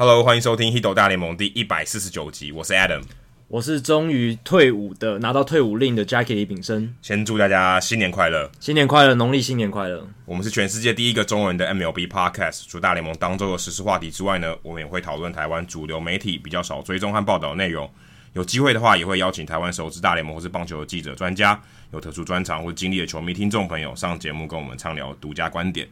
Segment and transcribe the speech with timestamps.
[0.00, 3.02] Hello，欢迎收听《h i d o 大联盟》第一百四十九集，我是 Adam，
[3.48, 6.94] 我是终于退伍的，拿到退伍令的 Jackie 李炳生。
[7.02, 10.08] 先祝大家新年快乐，新年快乐，农历新年快乐。
[10.24, 17.86] 我们是全世界第一个中文的 MLB Podcast，除大联盟当周的时事话题之外呢，我们也会讨论台湾主流媒体比较少追踪和报道的内容。
[18.32, 21.60] 有机会的话，也会邀请台湾熟知大联盟或是棒球的记者、专家，
[21.92, 25.86] 有特殊专长或经历的球迷听众朋友上节目跟我们畅聊独家观点。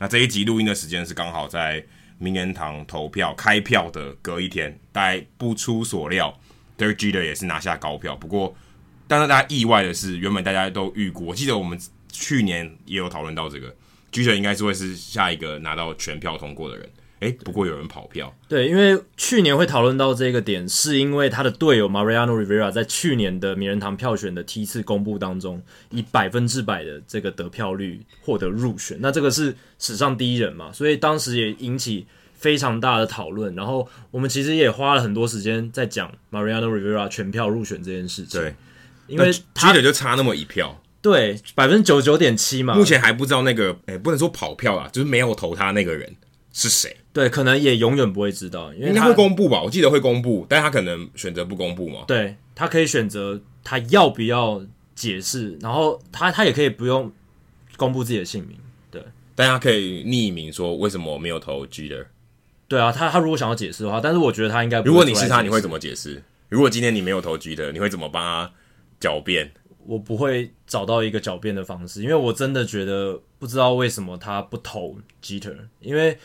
[0.00, 1.84] 那这一集录音的时间是刚好在
[2.16, 6.40] 名人堂投票开票的隔一天，大概不出所料
[6.78, 8.16] ，Derek Jeter 也是拿下高票。
[8.16, 8.56] 不过，
[9.06, 11.78] 但是大家意外的是，原本大家都预估，我记得我们
[12.10, 13.76] 去年也有讨论到这个
[14.10, 16.88] ，Jeter 应该是会是下一个拿到全票通过的人。
[17.20, 18.34] 诶，不过有人跑票。
[18.48, 28.96] 对，因为去年会讨论到这个点，是因为他的队友 Mariano Rivera 在去年的名人堂票选的梯次公布当中，以百分之百的这个得票率获得入选。
[29.00, 33.54] 那这个是史上第一人嘛，所以当时也引起非常大的讨论。
[33.54, 38.40] 然后我们其实也花了很多时间在讲 Mariano Rivera 全票入选这件事情。
[38.40, 38.54] 对，
[39.08, 42.74] 因为他的就差那么一票，对，百分之九十九点七嘛。
[42.74, 46.16] 目前还不知道那个，哎，不能说跑票啦，就是没有投他那个人。
[46.52, 46.96] 是谁？
[47.12, 49.60] 对，可能也永远不会知道，因为他应该会公布吧？
[49.62, 52.04] 我记得会公布，但是他可能选择不公布嘛。
[52.06, 57.10] 对，他可以选择他要不要解释，然后他他也可以不用
[57.76, 58.56] 公布自己的姓名，
[58.92, 59.02] 对，
[59.34, 62.06] 但他可以匿名说为什么我没有投 Jeter。
[62.68, 64.88] 对啊，他他如果想要解释的话，但是我觉得他应该不会。
[64.90, 66.22] 如果你是他，你会怎么解释？
[66.48, 68.52] 如果今天你没有投 Gater，你会怎么帮他
[69.00, 69.50] 狡辩？
[69.86, 76.16] 我不会找到一个狡辩的方式，因为我真的觉得不知道为什么他不投 geter 因为。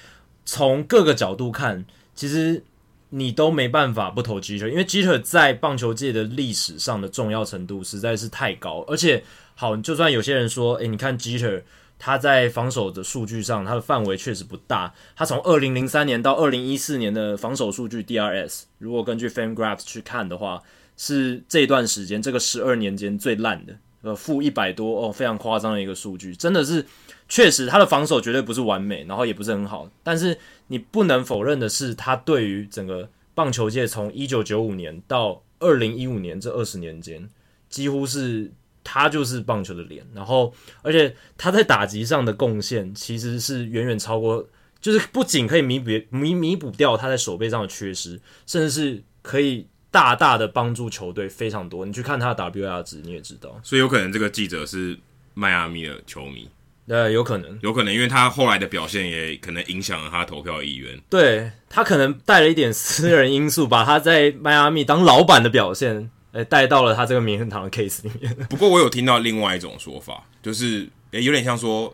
[0.45, 1.83] 从各个角度看，
[2.13, 2.63] 其实
[3.09, 8.85] 你都没办法不投 Jeter，因为 Jeter 在棒球界的历史上的重要程度实在是太高。
[8.87, 9.23] 而且，
[9.55, 11.63] 好，就算有些人说，诶，你看 Jeter
[11.97, 14.93] 他在防守的数据上，他的范围确实不大。
[15.15, 20.61] 他从二零零三年到二零一四年的防守数据 DRS，如果根据 FanGraphs 去看的话，
[20.95, 26.85] 是这段时间这个十二年间最烂的，呃，负一百多哦，非常夸张的一个数据，真的是。
[27.27, 29.89] 确实，他的防守绝对不是完美，然后也不是很好。
[30.03, 30.37] 但是
[30.67, 37.27] 你不能否认的是，他对于整个棒球界从一九九五年到二零一五年这二十年间，
[37.67, 38.51] 几乎是
[38.83, 40.05] 他就是棒球的脸。
[40.13, 40.53] 然后，
[40.83, 44.47] 而且他在打击上的贡献其实是远远超过，
[44.79, 51.85] 就是不仅可以弥补弥弥补掉他在手背上的缺失，甚至是可以大大的帮助球队非常多。
[51.85, 53.59] 你去看他的 WAR 值，你也知道。
[53.63, 54.95] 所以有可能这个记者是
[55.33, 56.47] 迈阿密的球迷。
[56.87, 60.95] 对，有可能，有可能，因为他后来的表现也可能影响了他投票的意愿。
[61.09, 68.35] 对，他可能带了一点私人因素，把他在迈阿密当老板的表现，诶，带到了他这个名人堂的 case 里面。
[68.49, 71.91] 不过我有听到另外一种说法，就是诶，有点像说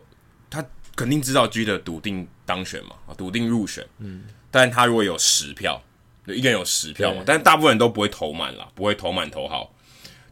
[0.50, 0.62] 他
[0.94, 3.82] 肯定知道 Jeter 笃定当选嘛，笃定入选。
[3.98, 5.82] 嗯，但他如果有十票，
[6.26, 9.74] 就一个人有十票嘛，但是大部分人都不会投满了，不会投满投好，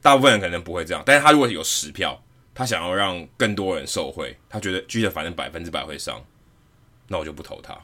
[0.03, 1.03] 大部分人可能不会这样。
[1.06, 2.22] 但是他如果有十票。
[2.60, 6.22] 他想要让更多人受惠，他觉得 Jeter 反正百分之百会上，
[7.09, 7.75] 那我就不投他。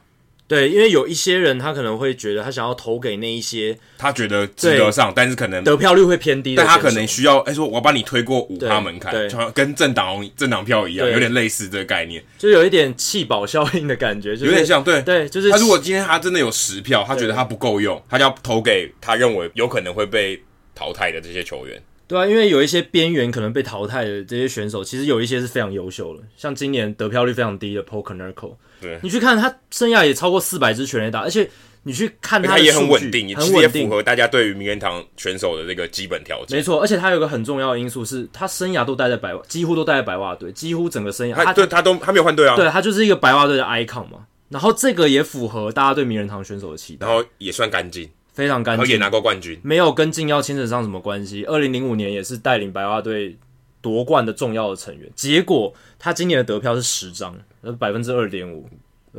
[0.47, 15.01] 对，因为有一些人他可能会觉得他想要投给那一些他觉得值得上，但是可能得票率会偏低，但他可能需要哎、欸、说我要把你推过五趴门槛，就跟政党政党票一样，有点类似这个概念，就有一点弃保效应的感觉，就是、有点像对。
[15.01, 20.39] 对，就是他如果今天他真的有十票，他觉得他不够用，他就要投给他认为有可能会被
[20.75, 21.81] 淘汰的这些球员。
[22.07, 31.49] 对啊，因为有一些边缘可能被淘汰的这些选手，其实有一些是非常优秀的，像今年得票率非常低的 Paul Konerko，对，你去看他生涯也超过四百支全垒打，而且
[31.83, 36.57] 你去看他，他也很稳定，很稳定，符合大家对于名人堂选手的这个基本条件。
[36.57, 44.25] 没错，而且他有一个很重要的因素是，他生涯都待在白袜，几乎都待在白袜队，几乎整个生涯，他对他都他没有换队啊，对他就是一个白袜队的 icon 嘛。
[44.49, 48.09] 然后这个也符合大家对名人堂选手的期待，然后也算干净。
[48.37, 51.43] 非常干净，也拿过冠军，没有跟禁药牵扯上什么关系。
[51.45, 53.35] 二零零五年也是带领白袜队
[53.81, 55.09] 夺冠的重要的成员。
[55.15, 58.69] 结果他今年的得票是十张，呃，百分之二点五，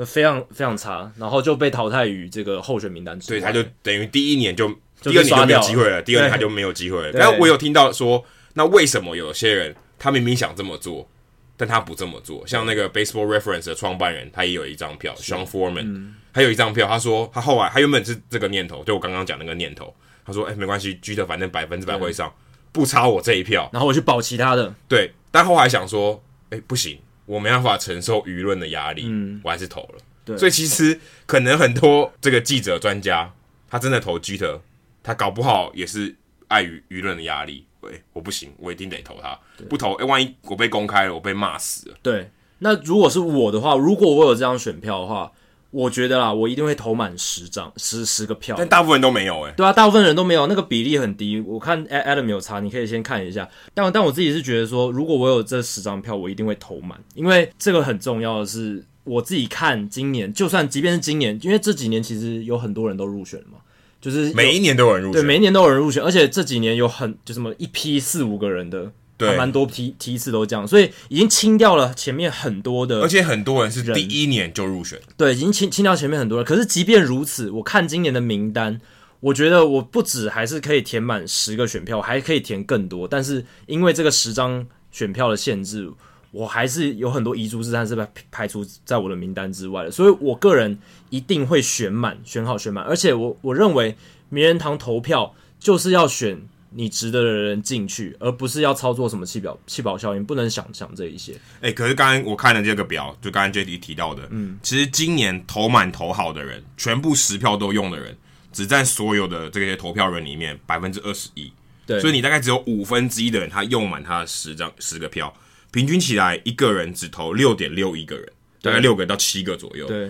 [0.07, 3.41] 非常非常差，然后就被淘汰于这个候选名单之外。
[3.41, 4.69] 对，他就等于第一年就，
[5.03, 7.13] 第二年就没有机会了，第二年他就没有机会了。
[7.13, 8.25] 但我有听到说，
[8.55, 11.09] 那为什么有些人他明明想这么做？
[11.59, 16.89] 但他不这么做，像那个 Baseball Reference 的创办人，他也有一张票，Sean Foreman，还有一张票。
[16.89, 19.95] 他说他后来他原本是这个念头，就我刚刚讲那个念头。
[20.25, 22.31] 他说：“哎、欸，没关系，Jeter 反正百分之百会上，
[22.71, 24.75] 不差我这一票。”然后我去保其他的。
[24.87, 33.33] 对，但后来想说：“哎、欸，不行，我没办法承受舆论的压力，嗯，我还是投了。”对，所以其实可能很多这个记者专家，
[33.71, 34.61] 他真的投 Jeter，
[35.03, 36.15] 他搞不好也是
[36.49, 39.39] 碍于舆论的压力，喂，我不行，我一定得投他，
[39.69, 41.97] 不投，哎，万一我被公开了，我被骂死了。
[42.03, 42.31] 对，
[42.61, 45.33] 那如果是我的话，如果我有这张选票的话。
[45.71, 48.57] 我觉得啦，我一定会投满十张，十十个票。
[48.59, 49.55] 但大部分人都没有哎、欸。
[49.55, 51.39] 对啊，大部分人都没有，那个比例很低。
[51.43, 53.47] 我看 Adam 没有查，你可以先看一下。
[53.75, 63.59] 但但我自己是觉得说，如果我有这十张票，我一定会投满，因为这个很重要的是，我自己看今年，就算即便是今年，因为这几年其实有很多人都入选了嘛，
[64.01, 68.93] 就是每一年都有人入选，对，每一年都有人入选，而且这几年有很就什么一批四五个人的。
[69.17, 74.97] 对，蛮多批梯次都这样，所以已经清掉了前面很多的，而且很多人是第一年就入选。
[75.17, 76.45] 对，已经清清掉前面很多人。
[76.45, 78.81] 可是即便如此，我看今年的名单，
[79.19, 83.09] 我觉得我不止还是可以填满十个选票，还可以填更多。
[83.09, 85.91] 但是因为这个十张选票的限制，
[86.31, 89.91] 我还是有很多遗珠之憾是被排除在我的名单之外的。
[89.91, 90.79] 所以我个人
[91.11, 92.85] 一定会选满，选好选满。
[92.85, 93.97] 而且我我认为
[94.29, 96.41] 名人堂投票就是要选。
[96.71, 101.33] 你值得的人进去，而不是要操作什么弃表弃保效应，不能想想这一些。
[101.63, 108.15] 哎、欸，可是刚刚我看了这个表，就刚刚 J D 提到的，嗯，其实今年投满投好的人，全部十票都用的人，
[108.53, 111.51] 只占所有的这些投票人里面百分之二十一。
[111.87, 115.35] 对，所以你大概只有五分之一的人他用满他的十张十个票，
[115.71, 118.29] 平均起来一个人只投六点六一个人，
[118.63, 119.87] 大概六个到七个左右。
[119.87, 120.07] 对，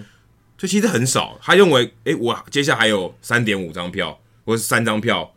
[0.57, 1.39] 所以其实很少。
[1.43, 5.35] 他认为，哎、欸，我接下来还有三点五张票，或是三张票，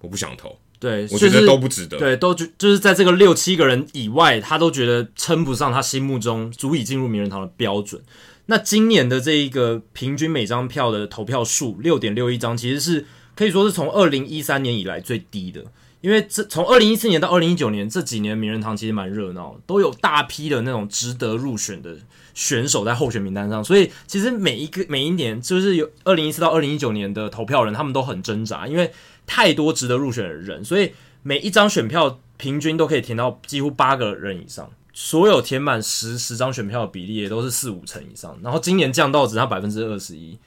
[0.00, 0.58] 我不想投。
[0.78, 1.98] 对，我觉得都不值得。
[1.98, 8.02] 对，都就就是在这个六七个人以外，他都觉得称不上他心目中足以进入名人堂的标准。
[8.46, 15.64] 那今年的这一个平均每张票的投票数六点六一张，其实是可以说是从二零一三年以来最低的。
[16.04, 21.96] 因为这从二零一四年到二零一九年这几年名人堂其实蛮热闹，都有大批的那种值得入选的
[22.34, 23.64] 选手在候选名单上。
[23.64, 28.92] 所以其实每一个每一年就是有二零一四到二零一九年的投票人，他们都很挣扎，因为。
[29.26, 30.92] 太多值得入选的人，所以
[31.22, 34.70] 每一张选票平均都可以填到几乎八个人以上。
[34.92, 38.38] 所有填满十十张选票的比例也都是四五成以上。
[38.42, 40.38] 然后今年降到只差百分之二十一，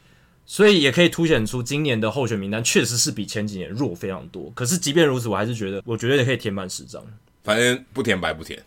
[0.47, 4.51] 所以也可以凸显出今年的候选名单确实是比前几年弱非常多。
[4.55, 7.05] 可是即便如此，我还是觉得我绝对可以填满十张。
[7.43, 8.59] 反正不填白不填，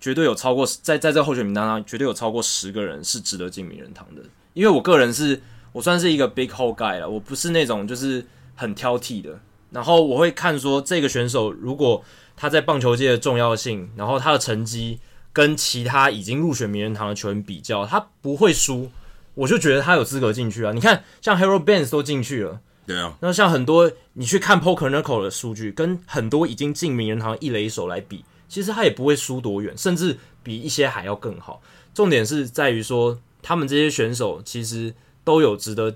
[0.00, 4.22] 绝对有超过在在这候选名单上绝对有超过十个人是值得进名人堂的。
[4.54, 8.26] 因为我个人是我算是一个 big hole guy 了，我不是那种就是。
[8.54, 12.04] 很挑剔的，然后我会看说这个选手如果
[12.36, 15.00] 他在棒球界的重要性，然后他的成绩
[15.32, 18.90] 跟其他已经入选名人堂的球员比较，他不会输，
[19.34, 20.72] 我就觉得他有资格进去啊。
[20.72, 23.16] 你看，像 Harold Baines 都进去了，对啊。
[23.20, 31.62] 那像很多你去看 Konerko 的数据，跟很多已经进名人堂的一垒手来比，其实他也不会输多远，甚至比一些还要更好。
[31.94, 34.94] 重点是在于说，他们这些选手其实
[35.24, 35.94] 都有值得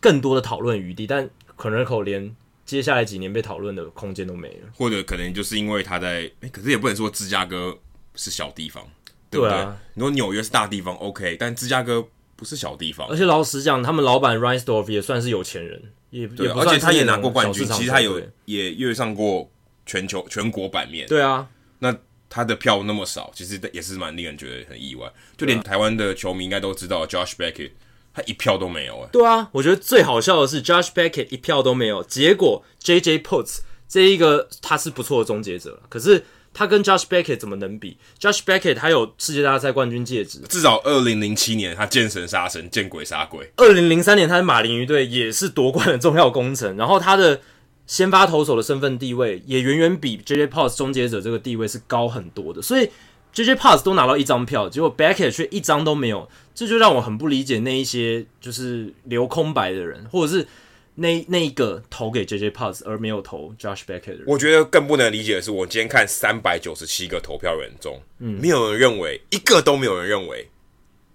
[0.00, 1.30] 更多的讨论余地，但。
[1.56, 2.34] 可能口连
[2.66, 7.78] 接下来几年被讨论的空间都没了，或者可能就是因为他在，欸、可是也不能说芝加哥
[8.16, 8.84] 是小地方，
[9.30, 9.54] 对不对？
[9.54, 12.04] 对啊、你说纽约是大地方，OK，但芝加哥
[12.44, 13.08] 不是小地方。
[13.08, 19.50] 而且老实讲，他们老板 Reinsdorf 也算是有钱人，也对也不，而且他也拿过冠军，其实他有也跃上过
[19.86, 21.08] 全球全国版面。
[21.08, 21.48] 对啊，
[21.78, 21.96] 那
[22.28, 25.10] 他的票那么少，其实也是蛮令人觉得很意外。
[25.38, 27.70] 就连台湾的球迷应该都知道 Josh Beckett。
[28.16, 29.08] 他一票都没有哎。
[29.10, 36.24] 对啊，我觉得最好笑的是 Josh Beckett 一票都没有，结果 JJ puts 这一个他是不错的终结者，可是
[36.54, 43.50] 他跟 Josh Beckett 怎么能比？Josh Beckett 他有世界大赛冠军戒指，至少二零零七年他见神杀神，见鬼杀鬼。
[43.56, 47.40] 二零零三年他在马林鱼队也是夺冠的重要功臣，然后他的
[47.86, 52.88] 先发投手的身份地位也远远比 JJ Putz 终结者这个地位是高很多的，所以。
[53.34, 60.46] JJ Putz 都拿到一张票，结果 Beckett 却一张都没有，这就让我很不理解那一些就是留空白的人，或者是
[60.94, 64.22] 那那一个投给 JJ Pass 而没有投 Josh Beckett。
[64.26, 70.48] 我觉得更不能理解的是，我今天看三百九十七个投票人中，嗯，没有人认为一个都没有人认为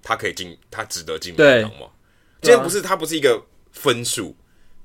[0.01, 1.87] 他可以进，他值得进名人堂吗？
[2.41, 4.35] 今天不是他不是一个分数。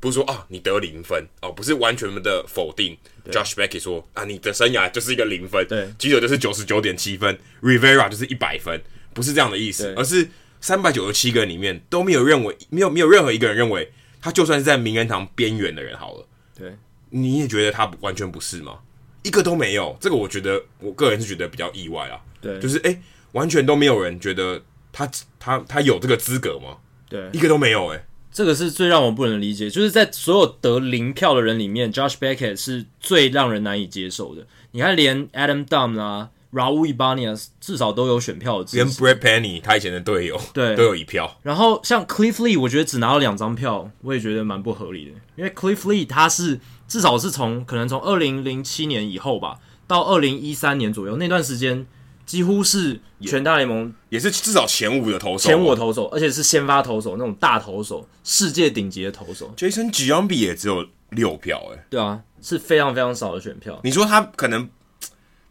[0.01, 2.95] 不是说啊，你得零分哦，不是完全的否定。
[3.31, 8.79] Josh Beckett 说啊，你的生涯就是一个零分，对，记者就是九十九点七分，Rivera 就是一百分，
[9.15, 10.29] 不是这样的意思，而是
[10.61, 13.91] 三百九十七个人里面都没有认为，没有没有任何一个人认为
[14.25, 16.26] 他就算是在名人堂边缘的人好了，
[16.59, 16.75] 对，
[17.11, 18.78] 你也觉得他完全不是吗？
[19.23, 23.02] 一个都没有，这个我觉得我个人是觉得比较意外啊，对，就是哎、欸，
[23.33, 25.07] 完全都没有人觉得他
[25.38, 26.78] 他他有这个资格吗？
[27.07, 28.07] 对，一个都没有、欸，哎。
[28.33, 34.47] 这个是最让我不能理解，就是在所有得零票的人里面，Josh Beckett 是最让人难以接受的。
[34.71, 41.39] 你看，连 Adam Dunn 啊，Raul Ibanez 至少都有选票的，连 Brett Penny 他以前的队友对都有一票。
[41.43, 51.87] 然后像 Cliff Lee，我觉得只拿了两张票，我也觉得蛮不合理的，因为 Cliff Lee 他是至少是从可能从二零零七年以后吧，到二零一三年左右那段时间，
[52.25, 59.53] 几乎是全大联盟也，也是至少前五的投手，前五的投手，而且是先发投手那种大投手，世界顶级的投手。
[59.57, 63.81] Jason Giambi 也只有六票，哎，对啊，是非常非常少的选票。
[63.85, 64.69] 你说他可能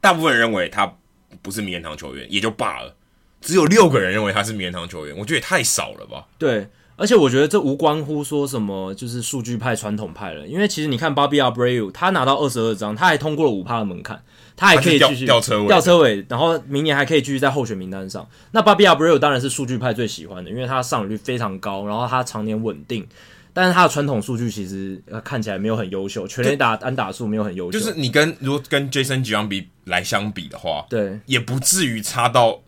[0.04, 0.98] 大部分人认为他
[1.42, 2.94] 不是名人堂球员，也就罢了，
[3.40, 6.26] 只有六个人认为他是名人堂球员，我觉得也太少了吧？
[6.38, 6.68] 对。
[6.96, 14.22] 而且我觉得这无关乎说什么就是数据派传统派了，因为其实你看 Bobby Abreu 他拿到二十二张，他还通过了五趴的门槛，
[14.56, 18.30] 他还可以继续吊车尾，吊车尾，然后明年还可以继续在候选名单上。
[18.52, 23.08] 那 Bobby Abreu 当然是数据派最喜欢的，因为他上垒率非常高，然后他常年稳定，
[23.54, 27.80] 但是他的传统数据其实看起来没有很优秀，全垒打安打数没有很优秀。
[27.80, 32.62] 就是你跟如果跟 Jason Giambi 来相比的话，对，也不至于差到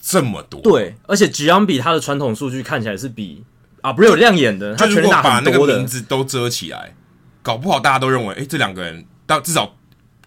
[0.00, 0.60] 这么多。
[0.60, 3.44] 对，而且 Giambi 他的传统数据看起来是比。
[3.82, 6.94] 啊，不是有亮眼的，他如果把那个名字都遮起来，
[7.42, 9.74] 搞不好大家都认为，哎、欸，这两个人到至少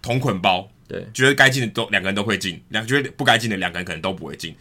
[0.02, 4.54] 同捆包，对，觉得该进的都两个人都会进，两觉得不该进的两个人可能都不会进，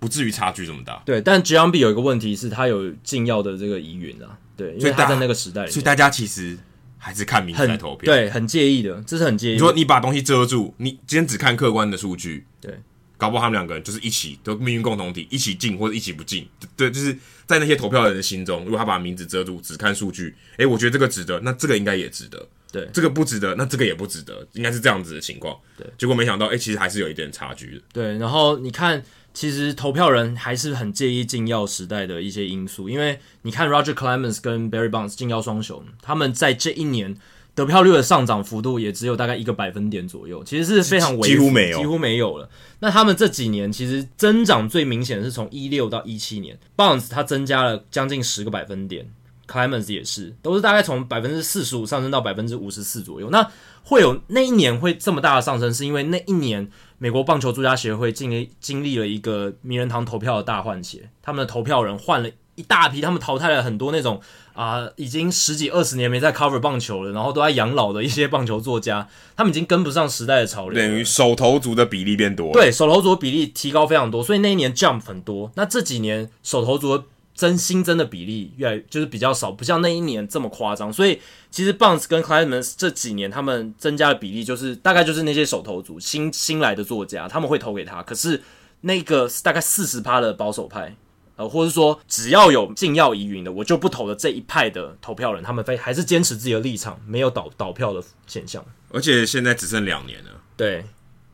[0.00, 1.00] 不至于差距这么大。
[1.06, 6.58] 对，但 Giambi 有一个问题是，他有禁药的这个疑云啊，对，因为他在那个时代里，所以大家其实
[7.00, 9.52] 还是看名字来投票，对，很介意的，这是很介意。
[9.54, 12.78] 你说你把东西遮住，你今天只看客观的数据，对。
[13.16, 16.48] 搞不好他们两个人就是一起都命运共同体，一起进或者一起不进。
[16.74, 17.14] 对，就是
[17.44, 22.48] 在那些投票的人的心中，如果他把名字遮住，只看数据，诶，我觉得这个值得，那这个应该也值得。
[22.72, 25.54] 对，这个不值得，那这个也不值得，应该是这样子的情况。
[25.76, 27.82] 对，结果没想到，诶，其实还是有一点差距的。
[27.92, 37.16] 对，然后你看，其实投票人还是很介意禁药时代的一些因素，因为你看 Roger Clemens 跟 Barry Bonds 禁药双雄，他们在这一年。
[37.52, 42.48] 得票率的上涨幅度也只有大概一个百分点左右，其实是非常微，几乎没有，几乎没有了。
[42.78, 49.10] 那他们这几年其实增长最明显的是从一六到一七年，Bonds 它增加了将近十个百分点
[49.50, 53.28] ，Clemens 也是，都是大概从百分之四十五上升到百分之五十四左右。
[53.30, 53.50] 那
[53.82, 64.20] 会有那一年会这么大的上升，是因为那一年美国棒球作家协会经历经历了一个名人堂投票的大换血，他们的投票人换了一大批，他们淘汰了很多那种。
[64.52, 72.52] 啊、呃，已经十几二十年没在 cover 棒球了，然后都在养老的一些棒球作家，他们已经跟不上时代的潮流，等于手头族的比例变多了。
[72.52, 75.50] 对，手头族的比例提高非常多，所以那一年 jump 很多。
[75.54, 77.04] 那这几年手头族
[77.40, 80.92] 的增新增的比例越来就是比较少，不像那一年这么夸张。
[80.92, 81.20] 所以
[81.50, 88.42] 其实 Bounce 跟 c l i m e n s 这几年他们增加的比例就是大概就是那些手投族新新来的作家他们会投给他，可是
[88.82, 90.94] 那个大概四十趴的保守派。
[91.36, 98.62] 呃，或者说只要有禁药疑云的，我就不投了这一派的投票人，他们非还是坚持自己的立场，没有倒倒票的现象。
[98.90, 100.84] 而且现在只剩两年了，对，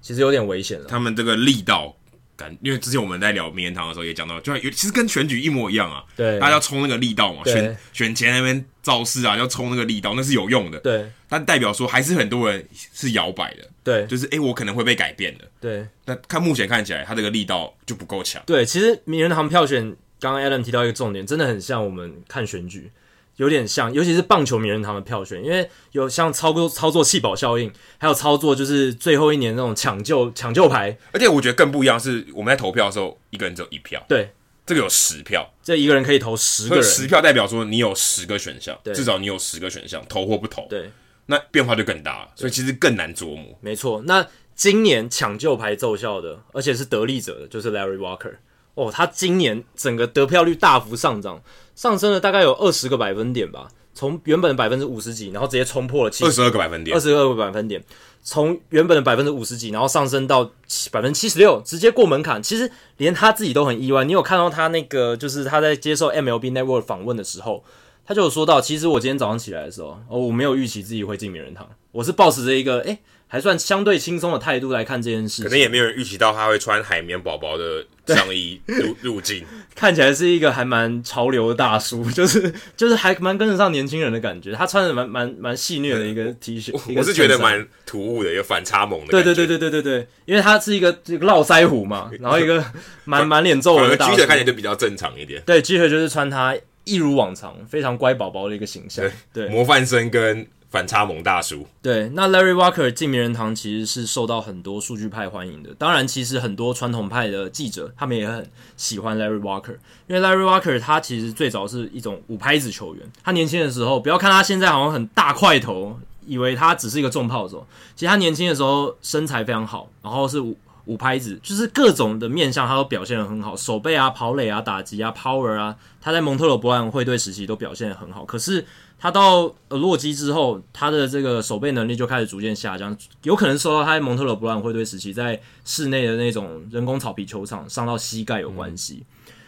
[0.01, 0.87] 其实有点危险了。
[0.87, 1.97] 他们这个力道
[2.37, 6.05] 感，因为之前我们在聊名人堂的时候也讲到，就有其实跟选举一模一样啊。
[6.15, 10.79] 对，大家要冲那个力道嘛，选选前那边造势啊，要冲那个力道，那是有用的。
[10.81, 13.69] 对，但代表说还是很多人是摇摆的。
[13.83, 15.45] 对，就是哎、欸，我可能会被改变的。
[15.61, 18.43] 对，那看目前看起来，他这个力道就不够强。
[18.47, 19.97] 对，其实名人堂票选。
[20.19, 22.91] 刚刚 Adam 提到一个重点，真的很像我们看选举，
[23.37, 34.33] 有点像，尤其是棒球名人堂的票选，因为有像操作操作弃保效应，还有操作就是最后一年那种抢救抢救牌，而且我觉得更不一样是，我们在投票的时候，一个人只有一票，对，
[34.65, 40.91] 这个有十票，这一个人可以投十个人，十票代表说你有十个选项，至少你有十个选项，投或不投，对，
[41.27, 43.59] 那变化就更大了，所以其实更难琢磨。
[43.61, 48.37] 没错，那今年抢救牌奏效的，而且是得利者的，就是 Larry Walker。
[48.75, 51.43] 哦，他今年整个得票率大幅上涨，
[51.77, 57.85] 上升了大概有二十个百分点吧，从原本的百分之五十几，然后直接冲破了七十二十二个百分点，二十二个百分点，
[58.25, 60.51] 从原本的百分之五十几，然后上升到
[60.91, 62.43] 百分之七十六，直接过门槛。
[62.43, 64.05] 其实连他自己都很意外。
[64.05, 67.63] 你有看到他那个，就是他在接受 MLB Network 访问的时候，
[68.07, 72.99] 他就有说到，其实我今天早上起来的时候，哦，我没有预期自己会进名人堂，我是抱持着一个，诶。
[73.29, 84.53] 还算相对轻松的态度来看这件事，可能也没有人预期到他会穿海绵宝宝的上衣入入境，看起来是一个还蛮潮流的大叔， 就是就是还蛮跟得上年轻人的感觉。
[84.53, 89.07] 他穿的蛮蛮蛮戏谑的一个 T 恤，我是觉得蛮突兀的，有反差萌的。
[89.09, 92.65] 对对对对对对对，因为他是一个这个络腮胡嘛， 然后一个
[93.05, 95.43] 满满脸皱纹的大叔，看起来就比较正常一点。
[95.45, 100.47] 对，记者就是穿他一如往常非常乖宝宝的一个形象，对，模范生跟。
[100.69, 105.73] 反差萌大叔，对，那 Larry Walker 进名人堂其实是受到很多数据派欢迎的。
[105.79, 109.77] 当然，其实很多传统派的记者他们也很喜欢 Larry Walker，
[110.09, 113.11] 因为 Larry Walker 他其实最早是一种五拍子球员。
[113.23, 117.67] 他年轻的时候，不要看他现在好像很大块头，以为他只是一个重炮手。
[117.95, 128.25] 其实他年轻的时候身材非常好，然后是五五拍子，就是各种的面向他都表现得很好，手背啊、跑垒啊、打击啊、power 啊，他在蒙特罗博览会队时期都表现得很好。
[128.25, 128.65] 可是
[128.99, 139.05] 他到呃洛基之后，他的这个守备能力就开始逐渐下降，有可能受到他在蒙特勒布朗会队时期在室内的那种人工草皮球场伤到膝盖有关系。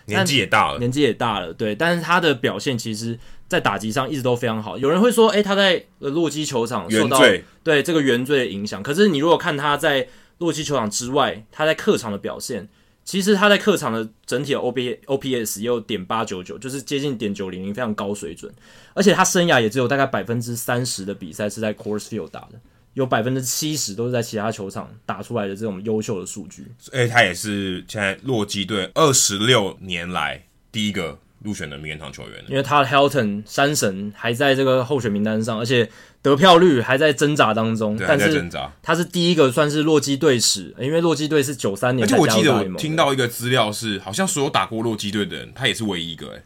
[0.07, 1.75] 嗯、年纪也大了，年纪也大了，对。
[1.75, 4.77] 但是他的表现其实，在打击上一直都非常好。
[4.77, 7.19] 有人会说，诶、欸，他在呃洛基球场受到
[7.63, 8.83] 对这个原罪的影响。
[8.83, 12.69] 可是你如果看他在洛基球场之外，他在客场的表现。
[13.09, 18.53] 其实他在客场的整体的 O B O P S 也有点八九九，就是接近点九零零，非常高水准。
[18.93, 22.61] 而且他生涯也只有大概百分之三十的比赛是在 Coors Field 打的，
[22.93, 26.67] 有百分之七十都是在其他球场打出来的这种优秀的数据。
[26.79, 32.45] 所以他也是现在洛基队二十六年来第一个入选的名人堂球员。
[32.47, 35.91] 因为他的 Helton 山神还在这个候选名单上，而且。
[36.21, 38.51] 得票率还在挣扎当中，但是
[38.83, 42.47] 他是第一个算是洛基队史，因为洛基队是九三年才加入大联盟。
[42.47, 46.43] 而且我记得我听到一个资料是，好像所有打过洛基队的人，他也是唯一一个哎，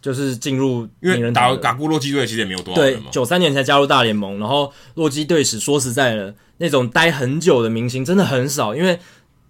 [0.00, 3.00] 就是进入因为打打过洛基队其实也没有多少人嘛。
[3.04, 8.98] 对，九三年才加入大联盟，然后洛基队史说实在的，那种待很久的明星真的很少，因为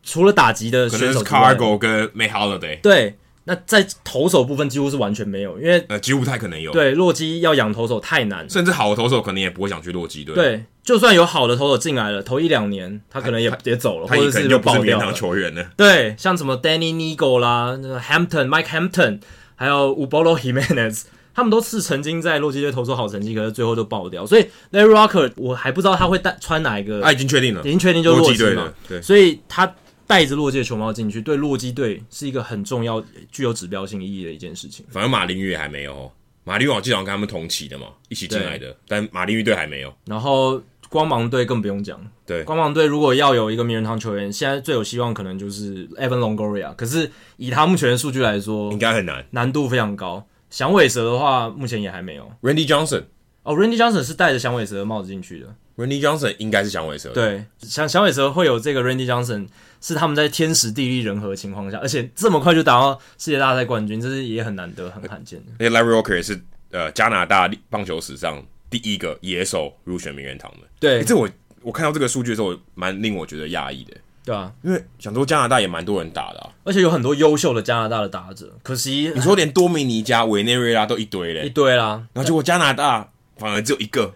[0.03, 3.17] 除了打击的选手，Cargo 跟 Matt Holliday 对。
[3.51, 6.71] 那在投手部分几乎是完全没有，因为呃几乎不太可能有。
[6.71, 10.33] 对，洛基要养投手太难，甚至好的投手可能也不会想去洛基队。
[10.37, 15.13] 对，就算有好的投手进来了，投一两年他可能也也走了，或者是就爆掉了。
[15.13, 15.65] 球员呢？
[15.77, 17.77] 对，像什么 Danny Nigo 啦
[18.09, 19.21] ，Hampton、Mike Hampton，
[19.57, 21.03] 还有 Ubaldo Jimenez，
[21.35, 24.25] 他们都是曾经在洛基队投出好成绩，可是最后就爆掉。
[24.25, 28.73] 所以 Larry Walker 我还不知道他会带穿哪一个，他已经确定了，已经确定就是洛基队嘛。
[28.89, 29.75] 对，所以他。
[30.11, 34.85] 带着洛基的球帽进去，对洛基队是一个很重要、具有指标性意义的一件事情。
[34.91, 36.11] 反正马林鱼也还没有，
[36.43, 39.95] 马林鱼我记得跟他们同期的嘛，一起进来的，但马林鱼队还没有。
[40.07, 50.27] 然后光芒队更不用讲，对，光芒队如果要有一个名人堂球员，现在最有希望可能就是 Evan Longoria，可是以他目前的数据来说，应该很难，难度非常高。
[50.51, 52.29] 响尾蛇的话，目前也还没有。
[52.43, 53.05] Randy Johnson，
[53.45, 55.55] 哦，Randy Johnson 是戴着响尾蛇的帽子进去的。
[55.77, 59.47] Randy Johnson 应该是响尾蛇，对，响响尾蛇会有这个 Randy Johnson。
[59.81, 65.53] 是他们在天时地利人和的情况下，而且这么快就打到世界大赛冠军，这是也很难得、很罕见的。
[65.59, 66.39] 而且 Larry Walker 也是
[66.71, 70.69] 呃加拿大棒球史上第一个野手入选名人堂的。
[70.79, 71.27] 对，欸、这我
[71.63, 73.97] 我看到这个数据的时候，蛮令我觉得讶异的。
[74.23, 78.53] 对啊，因为想说加拿大也蛮多人打的、啊，而且有很多优秀的加拿大的打者。
[78.63, 82.07] 可惜你说连多米尼加、委内瑞拉都一堆嘞，一堆啦。
[82.13, 84.15] 然后结果加拿大反而只有一个。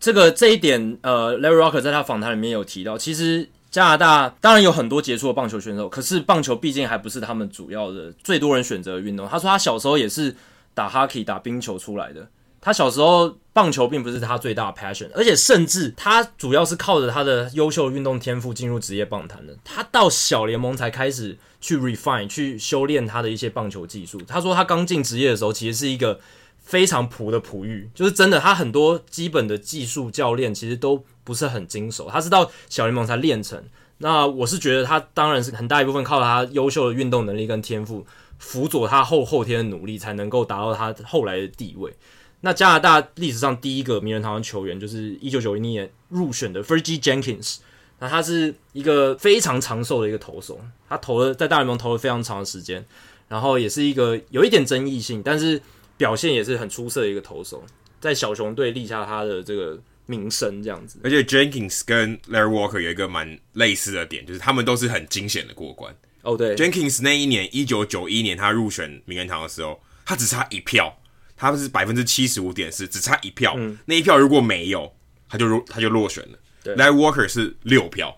[0.00, 3.50] 这个这一点，呃，Larry Walker 在他访谈里面有提到，其实。
[3.72, 9.26] 加拿大当然有很多杰出的棒球选手，可是棒球毕竟还不是他们主要的、最多人选择的运动。
[9.26, 10.36] 他说他小时候也是
[10.74, 12.28] 打 hockey、打冰球出来的。
[12.60, 19.56] 他小时候棒球并不是他最大的 passion，而且甚至他主要是靠着他的优秀运动天赋进入职业棒坛的。
[19.64, 24.20] 他到小联盟才开始去 refine、去修炼他的一些棒球技术。
[24.28, 26.20] 他说他刚进职业的时候其实是一个
[26.60, 31.04] 非常普的璞玉，就是真的，他很多基本的技术教练其实都。
[31.24, 33.62] 不是很精熟，他是到小联盟才练成。
[33.98, 38.04] 那我是觉得他当然是很大一部分靠他优秀的运动能力跟天赋
[38.36, 41.94] 辅佐他后后天的努力，才能够达到他后来的地位。
[42.40, 47.58] 那加拿大历史上第一个名人堂的球员就是一九九一年入选的 Fergie Jenkins，
[48.00, 50.58] 那他是一个非常长寿的一个投手，
[50.88, 52.84] 他投了在大联盟投了非常长的时间，
[53.28, 55.62] 然后也是一个有一点争议性，但是
[55.96, 57.62] 表现也是很出色的一个投手，
[58.00, 59.78] 在小熊队立下他的这个。
[60.06, 65.92] 名声这样子，而且 Jenkins 跟 Larry Walker 有一个蛮类似的点，就是他们都是很惊险的过关。
[66.22, 70.96] 哦，oh, 对，Jenkins 那一年一九九一年他入选名人堂的时候，他只差一票，
[71.36, 73.54] 他是百分之七十五点四，只差一票。
[73.56, 74.92] 嗯，那一票如果没有，
[75.28, 76.38] 他就落他就落选了。
[76.62, 78.16] 对，Larry Walker 是六票，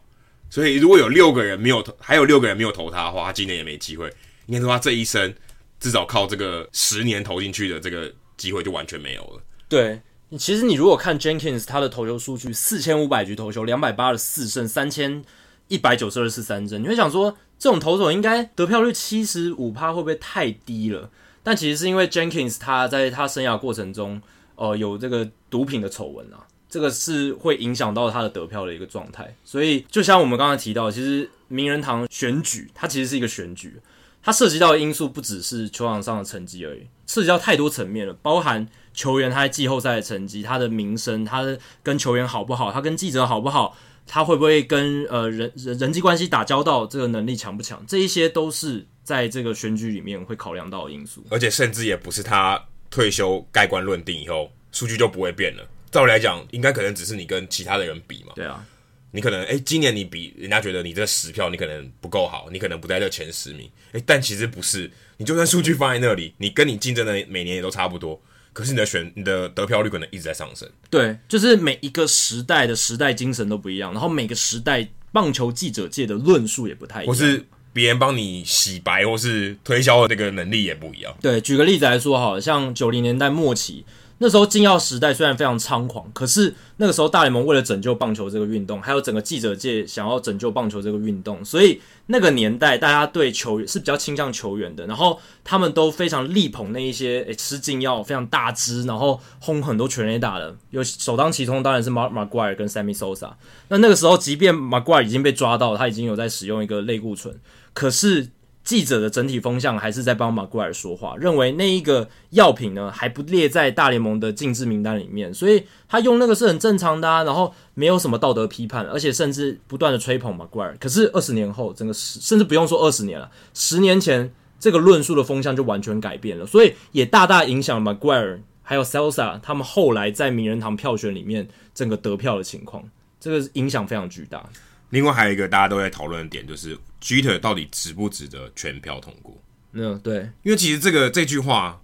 [0.50, 4.12] 所以如果有六个人没有投，还有六个人没有投他的话，他今年也没机会。
[4.46, 5.34] 应该说他这一生
[5.80, 9.42] 至少靠这个十年投进去的这个机会就完全没有了。
[9.68, 9.98] 对。
[10.38, 15.24] 其实你如果看 Jenkins 他的投球数据，四千五百局投球，两百八十四胜，三千
[15.68, 21.10] 一百九十二次三振，你会想说这种投手应该得票率七十五趴会不会太低了？
[21.42, 24.20] 但其实是因为 Jenkins 他在他生涯过程中，
[24.56, 29.36] 呃，有这个毒品的丑闻啊，这个是会影响到他的得票的一个状态。
[29.44, 33.80] 所以就像我们刚才提到，其实名人堂选举它其实是一个选举，
[34.22, 38.66] 它涉及到的因素不只是球场上的成绩而已，涉及到太多层面了，包含。
[38.94, 43.76] 球员他在季后赛的成绩，他的名声，他的跟球员好不好，他跟记者好不好，
[44.06, 51.22] 他会不会跟呃人人人际关系打交道，这个能力强不强，这一些都是在这个选举里面会考量到的因素。
[51.28, 55.68] 而且甚至也不是他退休盖棺论定以后，数据就不会变了。
[55.90, 58.32] 照理来讲，应该可能只是你跟其他的人比嘛。
[58.36, 58.64] 对啊，
[59.10, 63.68] 你可能哎、欸，今年你比人家觉得你这十票你可能不够好，你可能不在这前十名。
[63.88, 68.20] 哎、欸，但其实不是，你就算数据放在那里，你跟你竞争的每年也都差不多。
[68.54, 70.66] 可是你的选你的得票率可能一直在上升。
[70.88, 81.14] 对，就是每一个时代的时代精神都不一样，然后每个时代棒球记者界的论述也不太一样，或是别人帮你洗白或是推销的那个能力也不一样。
[81.20, 83.84] 对，举个例子来说，好了，像九零年代末期。
[84.18, 103.32] 那时候禁药时代虽然非常猖狂，可是那个时候大联盟为了拯救棒球这个运动，还有整个记者界想要拯救棒球这个运动，所以那个年代大家对球员是比较倾向球员的，然后他们都非常力捧那一些诶吃禁药非常大只，然后轰很多全垒打的，有首当其冲当然是马马奎尔跟 Sammy Sosa。
[103.68, 107.38] 那那个时候，即便马奎尔已经被抓到，他已经有在使用一个类固醇，
[107.72, 108.28] 可是。
[108.64, 120.74] 记者的整体风向还是在帮马奎尔说话，认为那一个药品呢还不列在大联盟的禁制名单里面，所以他用那个是很正常的啊，然后没有什么道德批判，而且甚至不断的吹捧马奎尔。
[120.80, 132.82] 可是二十年后，整个十甚至不用说二十年了，十年前这个论述的风向就完全改变了，所以也大大影响了马奎尔还有 Sosa 他们后来在名人堂票选里面整个得票的情况，
[133.20, 134.42] 这个影响非常巨大。
[134.88, 139.36] 另外还有一个大家都在讨论的点，就是 Jeter 到底值不值得全票通过？
[139.72, 141.78] 嗯，对，因为其实这个这句话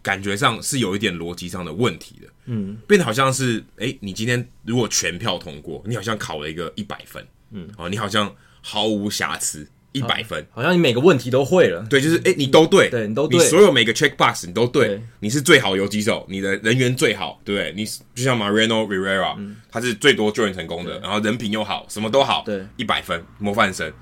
[0.00, 9.66] 感觉上是有一点逻辑上的问题的，嗯，变得好像是，哎、欸，你今天如果全票通过，你好像考了一个一百分，嗯，哦，你好像毫无瑕疵。
[9.92, 11.84] 一百分好，好像你每个问题都会了。
[11.90, 17.72] 对，就是哎、欸，你都对，对你都对，你所有每个 check box 你都对，对你是最好游击手，你的人缘最好，对不对？
[17.74, 23.92] 你就像 Mariano Rivera，、嗯、他是最多救援成功的，然后人品又好，什么都好，对，一百分模范生。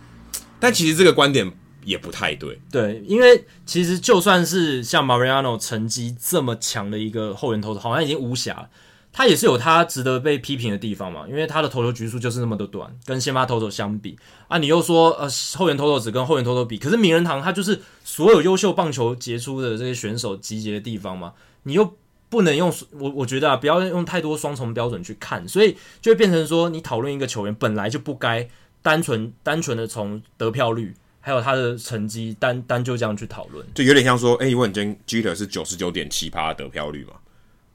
[0.61, 1.51] 但其实这个观点
[1.85, 8.69] 也不太对，对，因为其实就算是像 Mariano 成绩这么强的一个后援投手，好像已经无瑕。
[9.11, 14.17] 他也是有他值得被批评的地方嘛，因为他的投球局数就是那么的短，跟先发投手相比
[14.47, 21.33] 啊，你又说呃后援投手只跟后援投手比，可是名人堂他就是所有优秀棒球杰出的这些选手集结的地方嘛，
[21.65, 21.97] 你又
[22.29, 28.49] 不能用我我觉得啊，不要用太多双重标准去看，所以就会变成说你讨论一个球员本来就不该
[28.89, 37.13] 单纯单纯的从得票率还有他的成绩单单就这样去讨论，就有点像说，哎、欸，问今天 Jeter 是九十九点七趴得票率嘛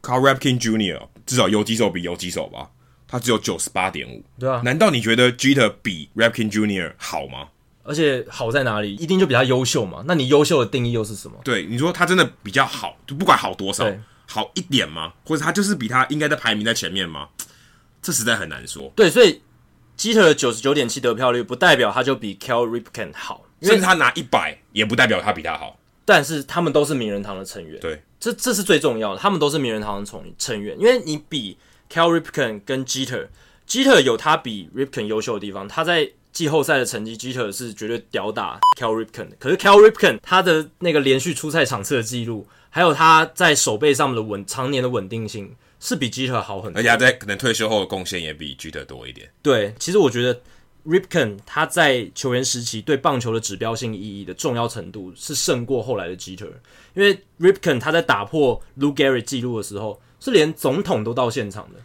[0.02, 1.08] ？Cal Rapkin Jr.
[1.24, 2.68] 至少有几手比有几手吧，
[3.08, 4.24] 他只有九十八点五。
[4.40, 6.94] 对啊，难道你觉得 Jeter 比 Rapkin Jr.
[6.98, 7.50] 好吗？
[7.84, 8.96] 而且好在哪里？
[8.96, 10.04] 一定就比他优秀嘛？
[10.08, 11.38] 那你优秀的定义又是什么？
[11.44, 13.86] 对，你说他真的比较好，就不管好多少，
[14.26, 15.14] 好一点吗？
[15.24, 17.30] 或者他就是比他应该在排名在前面吗？
[18.02, 18.92] 这实在很难说。
[18.96, 19.40] 对，所以
[19.98, 25.78] Jeter 的九十九点七得票率不代表他就比 Cal Ripken 好，甚至他拿一百也不代表他比他好。
[26.06, 27.80] 但是他们都是名人堂的成员。
[27.80, 28.02] 对。
[28.20, 31.58] 这这是最重要的，他们都是名人堂的成成员，因为你比
[31.92, 39.36] Cal Ripken 跟 Jeter，Jeter 有他比 Ripken 优秀的地方，他在季后赛的成绩，Jeter 是绝对吊打 Cal Ripken 的。
[39.38, 45.54] 可是 Cal Ripken 他的那个连续出赛场次的记录，还有他在手背上的稳常年的稳定性，
[45.84, 46.80] 是比 Jeter 好很多。
[46.80, 49.30] 而且他在可能退休后的贡献也比 Jeter 多一点。
[49.42, 50.40] 对，其实我觉得。
[50.86, 56.52] Ripken 他在球员时期对棒球的指标性意义的重要程度是胜过后来的 Jeter，
[56.94, 61.80] 因为 Ripken 他在打破 Lou Gehrig 记录的时候，是连总统都到现场的，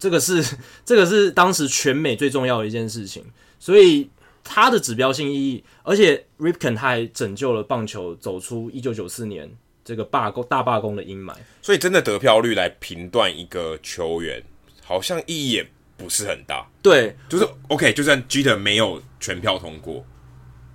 [0.00, 0.44] 这个是
[0.84, 3.24] 这个是当时全美最重要的一件事情，
[3.60, 4.10] 所以
[4.42, 9.48] 他的指标性意义，而且 Ripken 他还拯救了棒球走出一九九四年
[9.84, 14.42] 这个罢工大罢工的阴霾，所以真的得票率来评断一个球员，
[14.82, 15.66] 好像意义也。
[16.00, 20.02] 不是很大，对，就是 OK，就算 Jeter 没有全票通过，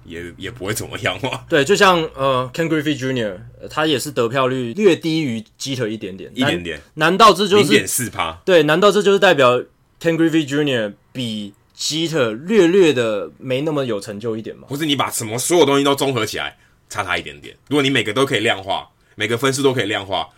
[0.04, 1.46] 也也不会怎么样嘛。
[1.50, 6.80] 对，就像呃，Ken Griffey Jr.，他也是得票率略低于 Jeter 一点点，一点点。
[6.94, 8.34] 难道这就是零点四趴？
[8.46, 9.58] 对，难道这就是代表
[10.00, 10.94] Ken Griffey Jr.
[11.12, 14.68] 比 Jeter 略略的没那么有成就一点吗？
[14.70, 16.56] 不是，你把什么所有东西都综合起来，
[16.88, 17.58] 差他一点点。
[17.68, 20.30] 如果你每个都可以量化，每个分数都可以量化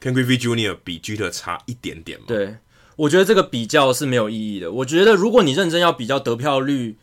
[0.00, 0.76] ，Ken Griffey Jr.
[0.82, 2.24] 比 Jeter 差一点点吗？
[2.28, 2.56] 对。
[2.96, 4.72] 我觉得这个比较是没有意义的。
[4.72, 6.96] 我觉得如果你认真要比较得票率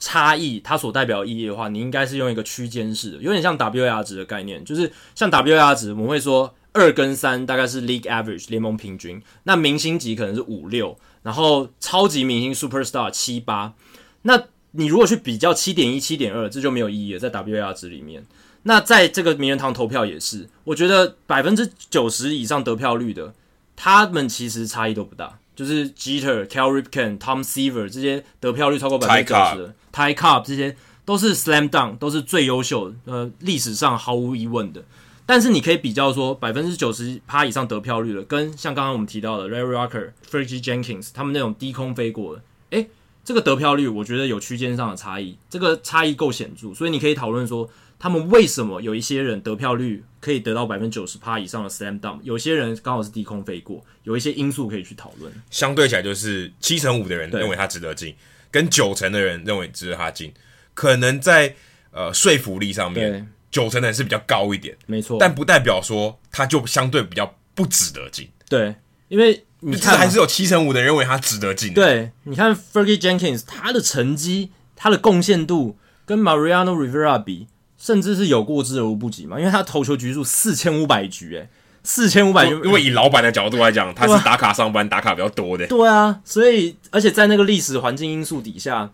[0.00, 13.74] 差异，它所代表意义的话，你应该是用一个区间式的，有点像 WAR 值的概念，就是像 WAR 值，我们会说二跟三大概是 League Average 联盟平均，那明星级可能是五六，然后超级明星 Superstar 七八。
[14.22, 18.24] 那你如果去比较七点一、七点二，这就没有意义了，在 WAR 值里面。
[18.64, 23.34] 那在这个名人堂投票也是，我觉得百分之九十以上得票率的，
[23.74, 25.38] 他们其实差异都不大。
[25.54, 34.82] 就是 Jeter、Cal Ripken、Tom Seaver 这些得票率超过百分之九十的，Ty Cobb 这些都是 Slam Dunk，都是最优秀的，呃，历史上毫无疑问的。
[35.26, 42.88] 但是你可以比较说，百分之九十趴以上得票率的，跟像刚刚我们提到的 Larry Rocker、Fergie Jenkins 他们那种低空飞过的，诶、
[43.22, 47.68] 这个得票率我觉得有区间上的差异，这个差异够显著，所以你可以讨论说，
[48.02, 55.32] 他们为什么有一些人得票率可以得到百分之九十趴以上的 slam dunk，有些人刚好是低空飞过，有一些因素可以去讨论。
[55.52, 58.12] 相对起来，就是七成五的人认为他值得进，
[58.50, 60.34] 跟九成的人认为值得他进，
[60.74, 61.54] 可能在
[61.92, 68.28] 呃说服力上面，九成的人是比较高一点，没错，但不代表说他就相对比较不值得进。
[68.48, 68.74] 对，
[69.06, 71.72] 因为你看还是有七成五的人认为他值得进。
[71.72, 77.46] 对，你看 Fergie Jenkins 他的成绩，他的贡献度跟 Mariano Rivera 比。
[77.82, 81.48] 甚至是有过之而无不及嘛，因为他投球局数四千五百局，诶，
[81.82, 82.54] 四千五百局。
[82.62, 85.66] 因为以老板的角度来讲，他是打卡上班，打卡比较多的。
[85.66, 88.92] 对啊，所以而且在那个历史环境因素底下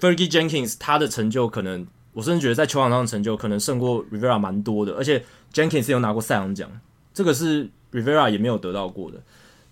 [0.00, 4.92] ，Fergie Jenkins 他的成就可能，我甚至觉得在球场上的成就可能胜过 Rivera 蛮多的。
[4.92, 6.70] 而且 Jenkins 有拿过赛扬奖，
[7.12, 9.20] 这个是 Rivera 也没有得到过的。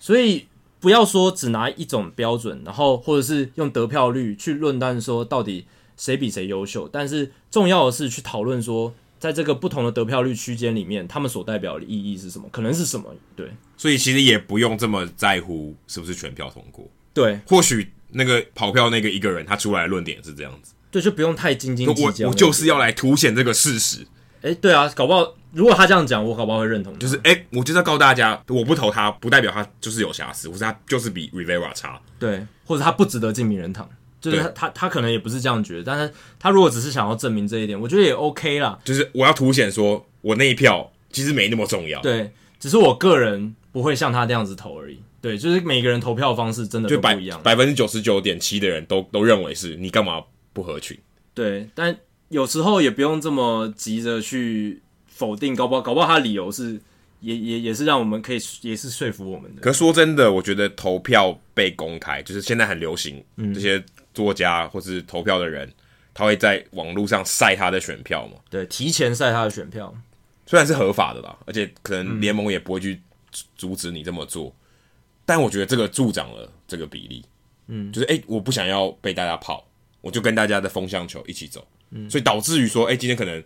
[0.01, 0.49] 所以
[0.81, 5.67] 不要说只拿一种标准，然后或者是用得票率去论断说到底。
[6.01, 6.89] 谁比谁优秀？
[6.89, 12.49] 但是重要的是去讨论说，在这个不同的得票率区间里面，他们所代表的意义是什么？
[12.51, 13.15] 可能是什么？
[13.37, 16.89] 对，所以其实也不用这么在乎是不是全票通过。
[17.13, 20.73] 对，或许那个跑票那个一个人他出来的论点是这样子。
[20.91, 22.25] 对，就不用太斤斤计较。
[22.25, 24.07] 我我就是要来凸显这个事实。
[24.41, 26.99] 哎，对啊，搞不好如果他这样讲，我搞不好会认同。
[26.99, 32.01] 就是哎，我就是要告诉大家，我不投他，不代表他就是有瑕疵，或是他就是比 Rivera 差。
[32.19, 33.87] 对，或者他不值得进名人堂。
[34.21, 38.79] 就是他他他可能也不是这样觉得，但是他如果只是想要证明这一点，我觉得也 OK 啦。
[38.85, 44.99] 就是我要凸显说我那一票其实没那么重要，对，只是我个人不会像他这样子投而已。
[45.21, 50.99] 对，就是每个人投票方式真的就不一样，百分之九十九点七的人都都认为是你干嘛不合群？
[51.35, 51.97] 对，但
[52.29, 56.81] 有时候也不用这么急着去否定，搞不好搞不好他的理由是。
[57.23, 59.61] 也也也是让我们可以也是说服我们的。
[59.61, 63.85] 可说真的，我觉得投票被公开，就是现在很流行，这些
[64.21, 65.75] 作家或是投票的人，嗯、
[66.13, 68.35] 他会在网络上晒他的选票嘛？
[68.51, 69.95] 对，提前晒他的选票，
[70.47, 73.01] 虽然是合法的啦，而且可能联盟也不会去
[73.57, 74.53] 阻止你这么做，嗯、
[75.25, 77.25] 但我觉得这个助长了这个比例。
[77.69, 79.65] 嗯，就是哎、欸，我不想要被大家泡，
[80.01, 81.67] 我就跟大家的风向球一起走。
[81.91, 83.43] 嗯，所以导致于说，哎、欸，今天可能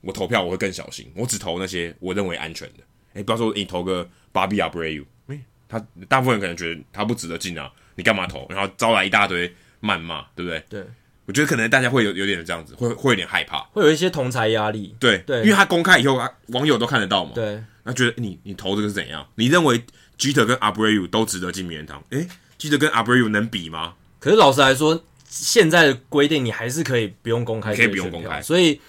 [0.00, 2.84] 我投票我会更小心，我只投那些我认为安全的。
[3.14, 8.46] 哎，不要说你投个 Bobby Abreu，哎，他大部分人可能觉得他不值得进啊，你干嘛投？
[8.50, 9.52] 然后招来一大堆
[9.86, 10.64] 谩骂，对不对？
[10.68, 10.84] 对，
[11.26, 14.94] 我觉得可能大家会有有点这样子，会会有点害怕，会有一些同侪压力。
[14.98, 17.32] 对对，因为他公开以后，网友都看得到嘛。
[17.34, 19.26] 对，那觉得你你投这个是怎样？
[19.36, 19.80] 你认为
[20.18, 22.02] Jeter 跟 Abreu 都值得进名人堂？
[22.10, 22.26] 哎
[22.58, 23.94] ，Jeter 跟 Abreu 能比吗？
[24.18, 28.80] 可是老实来说，现在的规定你还是可以不用公开，可以不用公开，所以。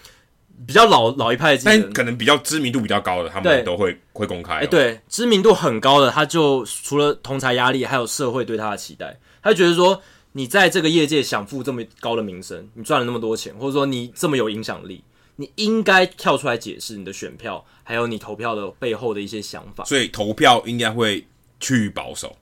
[0.66, 4.56] 比较老老一派的，但可能比较知名度比较高的，他们都会会公开。
[4.56, 10.02] 哎，对，知名度很高的，他就除了同才压力，还有社会对他的期待，他就觉得说，
[10.38, 15.04] 你在这个业界享负这么高的名声，你赚了那么多钱，或者说你这么有影响力，
[15.38, 19.84] 你应该跳出来解释你的选票，还有你投票的背后的一些想法。
[19.86, 21.26] 所以投票应该会
[21.60, 22.38] 趋于保守，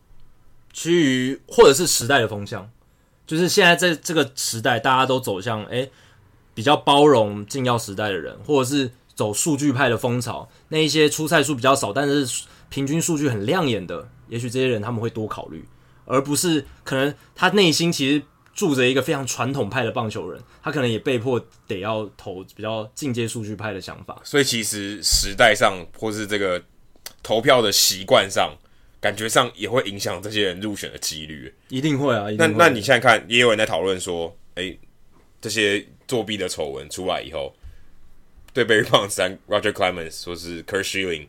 [0.73, 2.69] 趋于或者是时代的风向，
[3.25, 5.77] 就是现在在这个时代，大家都走向哎。
[5.77, 5.91] 诶
[6.53, 15.65] 比较包容禁药时代的人，或者是走数据派的风潮，那一些出赛数比较少，但是平均数据很亮眼的，也许这些人他们会多考虑，
[16.05, 18.21] 而不是可能他内心其实
[18.53, 24.19] 住着一个非常传统派的棒球人，他可能也被迫得要投比较进阶数据派的想法。
[24.23, 26.63] 所以其实时代上，或是这个
[27.21, 28.55] 投票的习惯上，
[29.01, 31.53] 感觉上也会影响这些人入选的几率。
[31.69, 32.31] 一定会啊！
[32.31, 32.53] 一定会。
[32.53, 34.79] 那那你现在看，也有人在讨论说，哎、欸，
[35.41, 35.85] 这些。
[36.07, 37.51] 作弊的丑闻出来以后，
[38.53, 41.25] 对 Barry Bonds、Roger Clemens 或是 Curt Schilling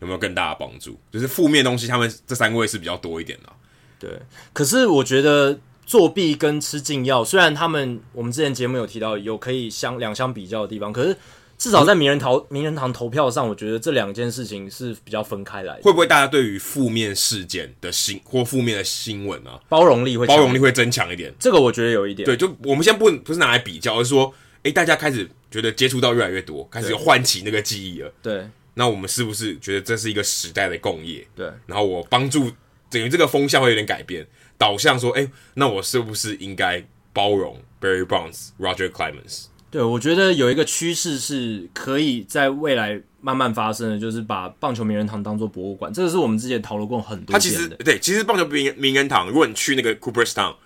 [0.00, 1.00] 有没有更大的帮助？
[1.10, 3.50] 就是负面东西，他们这三位是比较多一点的。
[3.98, 4.10] 对，
[4.52, 11.16] 可是我觉得作弊跟吃禁药，虽然他们我们之前节目有提到有可以相两相比较的地方，可是。
[11.58, 15.82] 至少在名人堂名人堂投票上，我觉得这两件事情是比较分开来的。
[15.82, 21.34] 会不会大家对于负面事件的新或负面的新闻啊，包容力会包容力会增强一点？
[21.36, 22.24] 这个我觉得有一点。
[22.24, 24.32] 对，就我们先不不是拿来比较，而是说，
[24.62, 28.12] 哎，大家开始觉得接触到越来越多，开始有唤起那个记忆了。
[28.22, 31.26] 对，那我们是不是觉得这是一个时代的共业？
[31.34, 32.52] 对，然后我帮助
[32.90, 39.46] 等于这个风向会有点改变，导向说，哎，那我是不是应该包容 Barry Bonds、Roger Clemens？
[39.70, 45.92] 对，我觉得有一个趋势是可以在未来慢慢发生的，就是把棒球名人堂当做博物馆。
[45.92, 47.34] 这个是我们之前讨论过很多。
[47.34, 50.56] 它其实对，其实棒球名名人堂，如果你去那个 Cooperstown，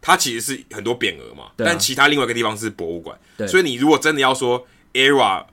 [0.00, 3.18] 它其实是很多匾额嘛，啊、但其他另外一个地方是博物馆。
[3.48, 5.44] 所以你如果真的要说 ERA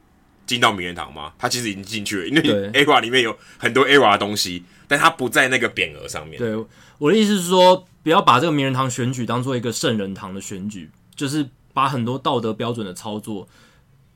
[0.46, 1.34] 进到名人堂吗？
[1.40, 2.42] 它其实已经进去了，因为
[2.74, 6.38] ERA 里面有很多 ERA 的东西，但他不在那个匾额上面。
[6.38, 6.54] 对，
[6.98, 11.48] 我的意思是说，不要把这个名人堂选举当做一个圣人堂的选举，就是。
[11.72, 13.48] 把很多道德标准的操作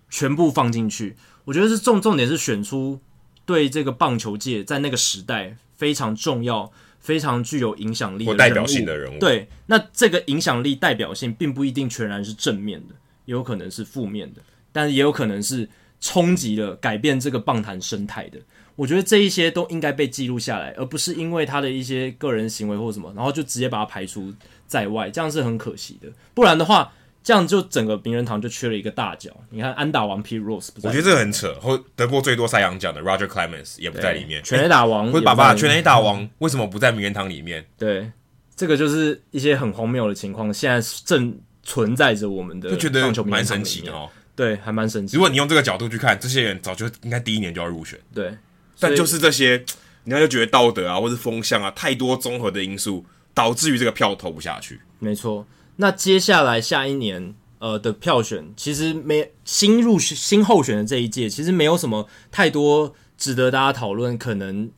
[0.09, 1.15] 全部放进去。
[1.45, 2.99] 我觉得是重重点是选出
[3.45, 9.19] 对这个棒球界在那个时代非常重要、非常具有影响力的代表性的人物。
[9.19, 15.69] 对，那这个影响力代表性并不一定全然是正面的，也有可能是负面的，但是也有可能是
[16.01, 18.39] 冲击了、改变这个棒坛生态的。
[18.75, 24.33] 我觉得这一些都应该被记录下来，而不是因为他的一些个人行为或什么，然后就直接把他排除
[24.65, 26.07] 在外，这样是很可惜的。
[26.33, 26.91] 不然的话，
[27.23, 29.29] 这样就整个名人堂就缺了一个大角。
[29.51, 31.53] 你看安打王 Pete Rose，我觉得这个很扯。
[31.61, 34.41] 后得过最多赛扬奖的 Roger Clemens 也不在里面。
[34.43, 37.63] 全垒打王，或者爸爸全垒打王为什么不在名人堂里面？
[37.77, 38.11] 对，
[38.55, 44.09] 这个就是一些很荒谬的情况，现在正存在着我们的就觉得蛮神奇的哦。
[44.35, 45.15] 对，还蛮神奇。
[45.15, 47.99] 如果你用这个角度去看，这些人早就应该第一年就要入选。
[48.11, 48.35] 对。
[48.79, 49.63] 但就是这些，
[50.03, 54.81] 你看就觉得道德啊，或是风向啊，太多综合的因素导致于这个票投不下去。
[54.99, 55.45] 没错。
[55.77, 64.69] 那接下来下一年呃的票选，其实没新入新候选的这一届，其实没有什么太多值得大家讨论，可能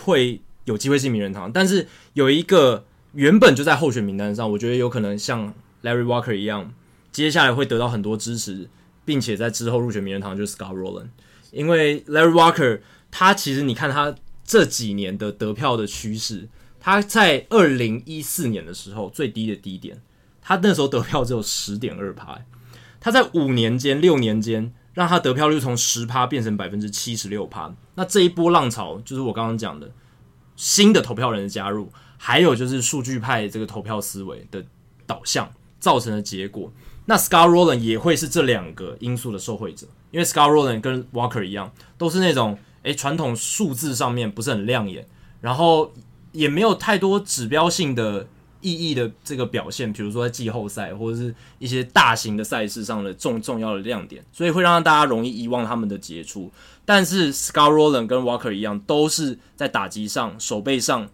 [0.00, 1.52] 会有机会进名人堂。
[1.52, 6.72] 但是有一个原本就在候选名单上，我觉得有可能像 Larry Walker 一样，
[7.10, 8.70] 接下来会得到很多支持，
[9.04, 11.08] 并且在之后入选名人堂，就是 Scott Rolen，
[11.50, 12.80] 因为 Larry Walker。
[13.10, 16.48] 他其实你看他这几年的得票的趋势，
[16.80, 20.00] 他在二零一四年的时候最低的低点，
[20.40, 22.38] 他那时候得票只有十点二趴，
[23.00, 27.74] 他在五年间、六年间让他得票率从十趴变成百分之七十六趴。
[27.94, 29.90] 那这一波浪潮就是我刚刚讲的
[30.56, 34.64] 新的投票人的加入，还有就是数据派这个投票思维的
[35.06, 36.72] 导向造成的结果。
[37.06, 42.58] 那 Scott Rolen 也会是这两个因素的受惠者，因为 Scott Rolen 跟 Walker 一样，都是那种。
[42.88, 45.06] 诶，传统数字上面不是很亮眼，
[45.42, 45.92] 然后
[46.32, 48.26] 也没有太多指标性的
[48.62, 56.50] 意义的这个表现，比如说在季后赛或者是一些大型的赛事上的重重要的亮点，所以会让大家容易遗忘他们的杰出。
[56.86, 61.06] 但是 Scar Roland 跟 Walker 一样，都是在打击上、手背上，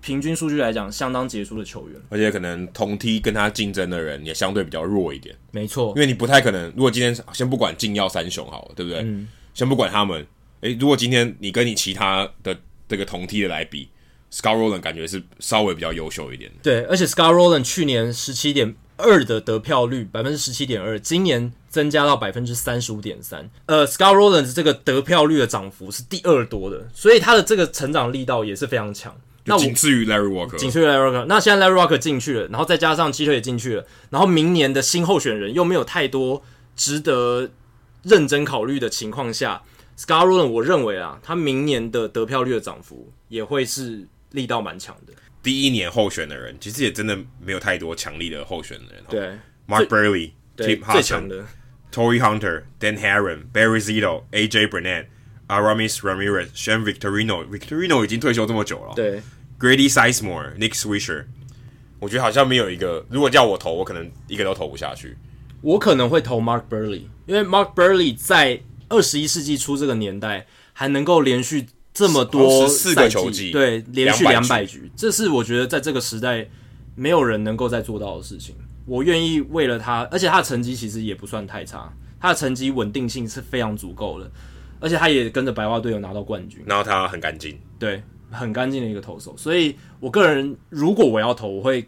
[0.00, 5.32] 平均数据来讲相当杰出的球员，而且可能同梯跟他竞争的人也相对比较弱一点。
[5.52, 9.02] 没错，因为你不太可能，如果今天先不管禁药三雄好了，对不对？
[9.02, 10.26] 嗯，先不管他们。
[10.66, 13.88] 诶，如果今天你跟你其他的这个同梯的来比
[14.32, 16.56] ，Scott Rolen 感觉是稍微比较优秀一点的。
[16.62, 23.48] 对，而且 Scott Rolen 去年十七点二的得票率，百分之十七点二，今年增加到百分之三十五点三。
[23.66, 29.14] 呃，Scott Rolen 这个得票率的涨幅是第二多的，所以他的这个成长力道也是非常强。
[29.44, 31.24] 那仅次于 Larry Walker，仅次于 Larry Walker。
[31.26, 36.42] 那现在 Larry Walker 进去了，然后再加上 Jeter 也进去了，然后明年的新候选人又没有太多
[36.74, 37.50] 值得
[38.02, 39.62] 认真考虑的情况下。
[39.96, 45.12] Scott Rolen 我认为啊，他明年的得票率的涨幅也会是力道蛮强的。
[45.42, 49.04] 第一年候选的人，其实也真的没有太多强力的候选的人。
[49.08, 49.28] 对
[49.66, 51.44] ，Mark Buehrle、Tip Hudson、
[51.92, 55.06] Torii Hunter、Dan Haren、Barry Zito、AJ Burnett、
[55.46, 57.46] Aramis Ramirez、Shane Victorino。
[57.46, 58.92] Victorino 已经退休这么久了。
[58.94, 59.22] 对
[59.58, 61.24] ，Grady Sizemore、Nick Swisher，
[62.00, 65.16] 我觉得好像没有一个，如果叫我投，我可能一个都投不下去。
[65.62, 76.48] 我可能会投 Mark Buehrle，因为 Mark Buehrle 在二十一世纪初这个年代还能够连续这么多四个球季，对，连续两百局，这是我觉得在这个时代
[76.94, 78.54] 没有人能够再做到的事情。
[78.84, 84.30] 我愿意为了他，而且他的成绩其实也不算太差，他的成绩稳定性是非常足够的，
[84.78, 89.34] 而且他也跟着白袜队友拿到冠军，然后他很干净，对，很干净的一个投手。
[89.36, 91.86] 所以我个人如果我要投，我会。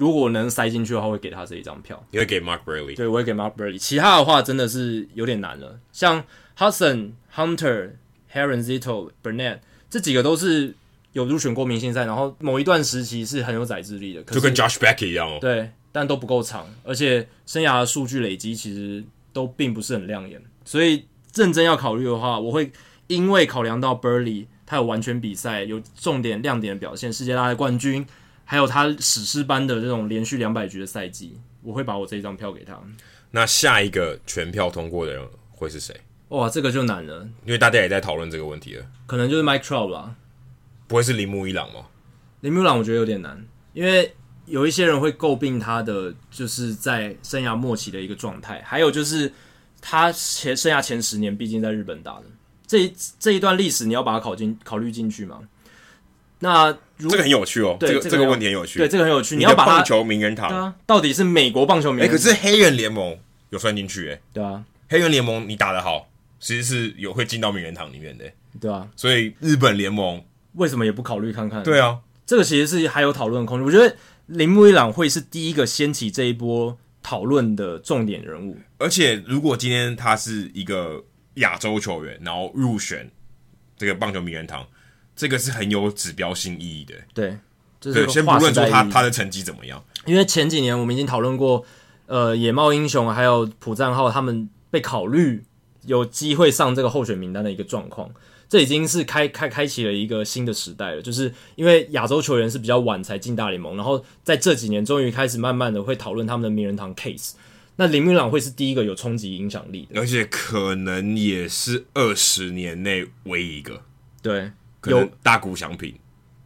[0.00, 2.02] 如果能塞进去的话，会给他这一张票。
[2.10, 2.96] 你会给 Mark Buehrle？
[2.96, 3.78] 对，我会给 Mark Buehrle。
[3.78, 6.24] 其他的话真的是有点难了，像
[6.56, 7.90] Hudson、Hunter、
[8.32, 9.58] Haren、Zito、Burnett
[9.90, 10.74] 这几个都是
[11.12, 15.36] 有入选过明星赛，然后某一段时期是很有宰制力的，就跟 Josh Beck 一样哦。
[15.38, 20.42] 对，但都不够长，而且生涯的数据累积其实都并不是很亮眼。
[20.64, 22.72] 所以认真要考虑的话，我会
[23.08, 28.06] 因为考量到 Buehrle 他有完全比赛、有重点亮点的表现，世界大赛冠军。
[28.50, 32.76] 还有他史诗般的这种连续两百局的赛季，我会把我这一张票给他。
[33.30, 35.94] 那下一个全票通过的人会是谁？
[36.30, 38.84] 哇，这个就难了，因为大家也在讨论这个问题了。
[39.06, 40.16] 可能就是 Mike Trout 吧？
[40.88, 41.86] 不会是铃木一朗吗？
[42.40, 43.40] 铃木一朗我觉得有点难，
[43.72, 44.12] 因为
[44.46, 49.32] 有一些人会诟病他的就是在生涯末期的一个状态，还有就是
[49.80, 52.24] 他前生涯前十年毕竟在日本打的
[52.66, 55.38] 这一这一段历史，你要把它考进考虑进去吗？
[56.40, 56.78] 那如
[57.08, 59.36] 这个很有趣哦，对这个这个问题很有趣，对这个很有趣。
[59.36, 62.16] 你要把棒球名人堂啊，到底是美国棒球名人堂？
[62.16, 63.16] 可是黑人联盟
[63.50, 68.24] 有算进去哎，对啊，黑人联盟你打得好，其实是有会进到名人堂里面的，
[68.60, 68.88] 对啊。
[68.96, 70.22] 所以日本联盟
[70.54, 71.62] 为什么也不考虑看看？
[71.62, 73.66] 对啊，这个其实是还有讨论空间。
[73.66, 73.96] 我觉得
[74.26, 78.56] 铃木一朗会是第一个掀起这一波讨论的重点人物。
[78.78, 81.02] 而且，如果今天他是一个
[81.34, 83.10] 亚洲球员，然后入选
[83.76, 84.66] 这个棒球名人堂，
[85.20, 86.94] 这个是很有指标性意义的。
[87.12, 87.36] 对，
[87.78, 91.62] 对，先不论说他他的成绩怎么样，因为前几年我们已经讨论过，
[92.06, 95.44] 呃，野茂英雄还有朴赞浩他们被考虑
[95.84, 98.10] 有机会上这个候选名单的一个状况。
[98.48, 107.32] 这已经是开开开启了一个新的时代了，就是因为亚洲球员是比较晚才进大联盟，然后在这几年终于开始慢慢的会讨论他们的名人堂 case。
[107.76, 113.82] 那林明朗会是第一个有冲击影响力的，而且可能也是二十年内唯一一个。
[114.20, 114.50] 对，
[114.80, 115.94] 可能大谷翔平。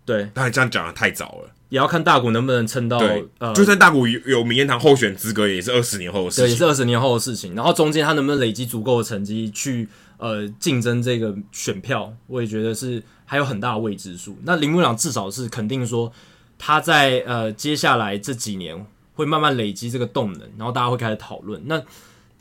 [0.04, 2.98] 对，但这样讲的太早了，也要看大谷能不能撑到。
[3.38, 6.44] 呃，就算大谷有有名人堂候选资格，也是二十年后的事情。
[6.44, 7.54] 对，也是二十年后的事情。
[7.54, 9.88] 然后中间他能不能累积足够的成绩去？
[10.16, 14.38] 呃，竞争这个选票，我也觉得是还有很大的未知数。
[14.44, 16.10] 那林木朗至少是肯定说，
[16.56, 21.60] 他在呃接下来这几年会慢慢累积这个动能，然后大家会开始讨论。
[21.66, 21.82] 那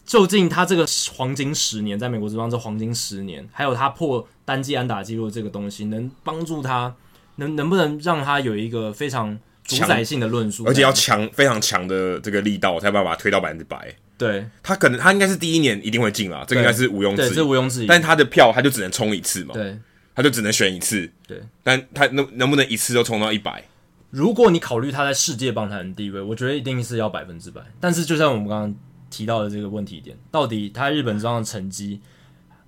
[0.05, 0.85] 究竟他这个
[1.15, 6.93] 黄金十年，在美国职棒这黄金十年，还有他破单季安打纪录这个东西，能帮助他，
[7.37, 13.95] 能能不能让他有一个非常主宰性的论述，而且要强非常强的这个力道，才把它推到百分之百。
[14.17, 17.87] 对，他可能他应该是第一年一定会进啦，这个应该是毋庸置疑，这毋庸置疑。
[17.87, 19.77] 但他的票他就只能冲一次嘛，对，
[20.13, 21.41] 他就只能选一次，对。
[21.63, 23.63] 但他能能不能一次就冲到一百？
[24.11, 27.61] 如果你考虑他在世界棒坛的地位，我觉得一定是要百分之百。
[27.79, 28.75] 但是就像我们刚刚
[29.13, 32.01] 提到的这个问题点，到底他日本这样的成绩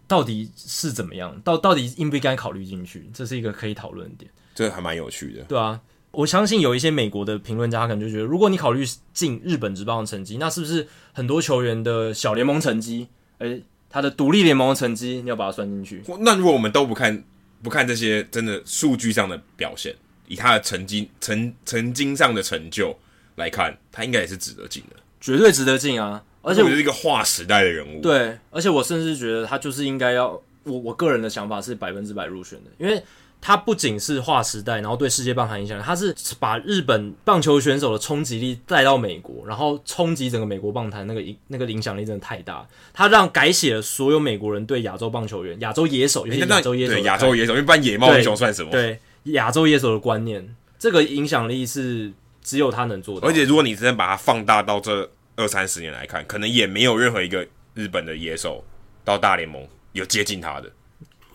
[0.07, 1.35] 到底是怎么样？
[1.43, 3.09] 到到底应不应该考虑进去？
[3.13, 5.81] 这是一个可以讨论的点，这还蛮有趣的，对啊。
[6.11, 16.01] 我相信有一些美国的评论家，可能就觉得，如果你考虑进日本职棒的成绩，那是不是很多球员的小联盟成绩，而，他的独立联盟的成绩，你要把它算进去？
[16.19, 17.21] 那如果我们都不看，
[17.61, 19.93] 不看这些真的数据上的表现，
[20.29, 22.97] 以他的成绩、成成经上的成就
[23.35, 26.23] 来看，他应该也是值得进的，绝对值得进啊！
[26.45, 28.01] 而且我是一个划时代的人物。
[28.01, 30.29] 对，而且我甚至觉得他就是应该要，
[30.63, 33.03] 我我个人的想法是百分之百入选的，因为。
[33.41, 42.67] 他不仅是划时代，然后对世界棒坛影响，他是把日本棒球选手的冲击力带到美国，然后冲击整个美国棒坛，那个影那个影响力真的太大。
[42.91, 48.71] 他让改写了所有美国人对亚洲棒球员、亚洲野手，尤其亚洲野手，对亚洲野手，因为不然野猫英雄算什么？
[48.71, 53.27] 对亚洲野手的观念，这个影响力是只有他能做到。
[53.27, 58.63] 而且如果你真的把它放大到这二三十年来看，可能也没有任何一个日本的野手
[59.03, 60.71] 到大联盟有接近他的。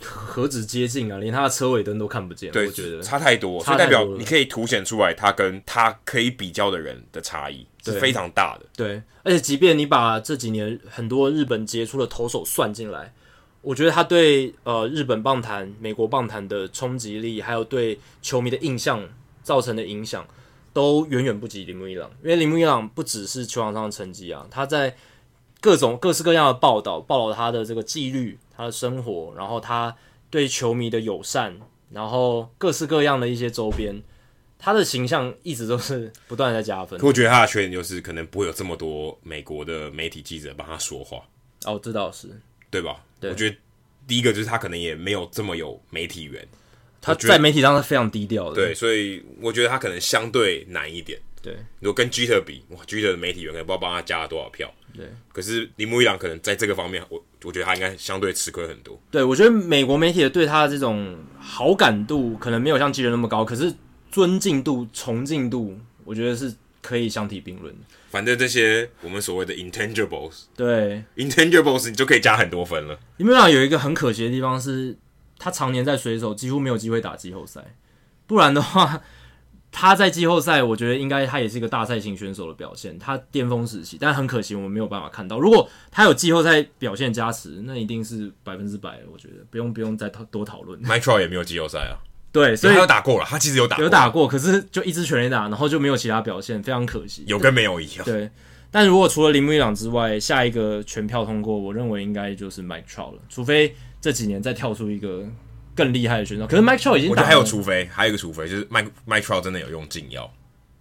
[0.03, 2.51] 何止接近啊，连他的车尾灯都看不见。
[2.53, 8.65] 对，我觉得差太多，所以代表你可以凸显出来他跟他可以比较的人的差异是非常大的。
[8.75, 13.13] 对，而且即便你把这几年很多日本杰出的投手算进来，
[13.61, 19.07] 我觉得他对呃日本棒坛、美国棒坛的冲击力，还有对球迷的印象
[19.43, 20.27] 造成的影响，
[20.73, 22.11] 都远远不及铃木一朗。
[22.23, 24.97] 因为铃木一朗不只是球场上的成绩啊，他在
[25.61, 28.39] 各种各式各样的报道，报道他的这个纪律。
[28.61, 29.97] 他的生活，然后他
[30.29, 31.59] 对球迷的友善，
[31.93, 34.03] 然后各式各样的一些周边，
[34.59, 37.01] 他的形象一直都是不断在加分。
[37.01, 41.23] 可我觉得他的缺点就是可能不会有这么多美国的媒体记者帮他说话。
[41.65, 42.29] 哦，这倒是，
[42.71, 43.03] 对吧？
[43.19, 43.57] 对，我觉得
[44.07, 46.47] 第一个就是他可能也没有这么有媒体缘，
[47.01, 48.55] 他在媒体上是非常低调的。
[48.55, 51.19] 对，所以我觉得他可能相对难一点。
[51.43, 54.71] 对，如果跟 Jeter 比，哇，Jeter 的媒体员可能不知道帮他加了多少票。
[54.95, 59.01] 对，可是铃木一朗可能在这个方面，我我觉得他应该相对吃亏很多。
[59.11, 63.73] 对，我觉得美国媒体的对他的这种好感度可能没有像 Jeter 那么高，可是
[64.11, 67.81] 尊敬度、崇敬度，我觉得是可以相提并论的。
[68.11, 72.99] 反正这些我们所谓的 intangibles，对 intangibles，你就可以加很多分了。
[73.17, 74.95] 铃木一朗有一个很可惜的地方是，
[75.41, 77.75] 他常年在水手，几乎没有机会打季后赛，
[78.29, 79.03] 不然的话。
[79.73, 85.39] 他在季后赛，我觉得应该他也是一个大赛型选手的表现，他巅峰时期，但很可惜我们没有办法看到。
[85.39, 90.83] 如果他有季后赛表现加持，那一定是百分之百，我觉得不用不用再多讨论。
[90.83, 98.05] Mike Trout 也没有季后赛啊，对，所以他有打过了，他其实有打过有打过，可是就一支全垒打，然后就没有其他表现，非常可惜，有跟没有一样。
[98.05, 98.29] 对，
[98.73, 105.25] 但如果除了铃木一朗之外，下一个全票通过，我认为应该就是 Mike Trout 了，除非这几年再跳出一个。
[105.73, 107.11] 更厉害的选手，可是 Mike Trout 已经。
[107.11, 110.31] 我觉得还有除非，还有一个除非，就是 Mike Mike Trout 真的有用禁药。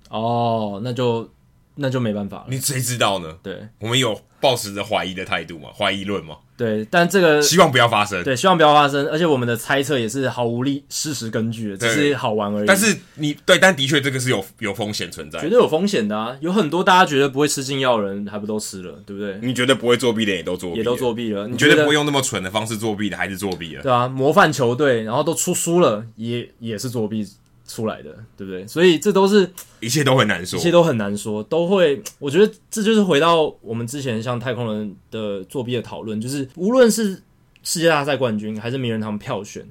[0.09, 1.31] 哦，那就
[1.75, 2.45] 那就没办法了。
[2.49, 3.37] 你谁知道呢？
[3.41, 6.39] 对，我们有抱持着怀疑的态度嘛，怀疑论嘛。
[6.59, 8.21] 对，但这个希望不要发生。
[8.21, 9.07] 对，希望不要发生。
[9.07, 12.65] 而且我们的猜测也是毫无力事实根据的，只是好玩而已。
[12.67, 16.35] 但是你对，但的确这个是有有风险存在，绝对有风险的啊！
[16.41, 19.39] 有很多大家觉得不会吃禁药的人，还不都吃了，对不对？
[19.41, 21.47] 你觉得不会作弊的也都作弊，也都作弊了。
[21.47, 23.81] 你觉得不会用那么蠢的方式作弊的，还是作弊了？
[23.81, 27.25] 对啊，模范球队，然后都出输了，也也是作弊。
[27.69, 28.65] 出来的，对不对？
[28.65, 29.47] 所以这都是
[29.79, 32.01] 一切都很难说，一切都很难说，都会。
[32.17, 37.21] 我觉得这就是回到我们之前像太空人的作弊的讨论，就是无论是
[37.61, 39.63] 世界大赛冠军还是名人堂票选，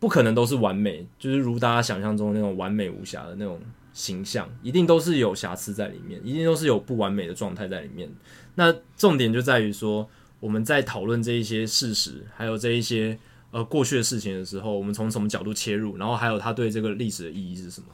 [0.00, 3.60] 不可能都是完美，就是如大家想象中那种完美无瑕的那种
[3.92, 8.08] 形象，一定都是有瑕疵在里面，一定都是有不完美的状态在里面。
[8.54, 10.08] 那重点就在于说，
[10.40, 13.18] 我们在讨论这一些事实，还有这一些。
[13.50, 17.86] 呃，过去的事情的时候，我们从什么角度切入，然后还有他对这个历史的意义是什么？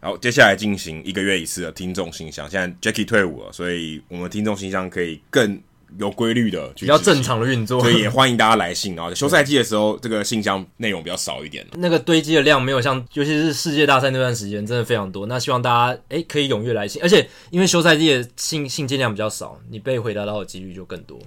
[0.00, 2.48] 好，接下来进行一个月一次的听众信箱。
[2.48, 5.60] 现在 Jacky 退伍了，所以我们听众信箱可以更。
[5.98, 8.94] 有规律的，比较正常的运作，所以也欢迎大家来信。
[8.94, 15.26] 然后休赛季的时候，这个信箱内容比较少一点，那个堆积的量没有像，尤其是世界大赛那段时间，真的非常多。
[15.26, 21.18] 那希望大家诶可以踊跃来信，而且因为休赛季的信信件量比较少，你被回答到的几率就更多。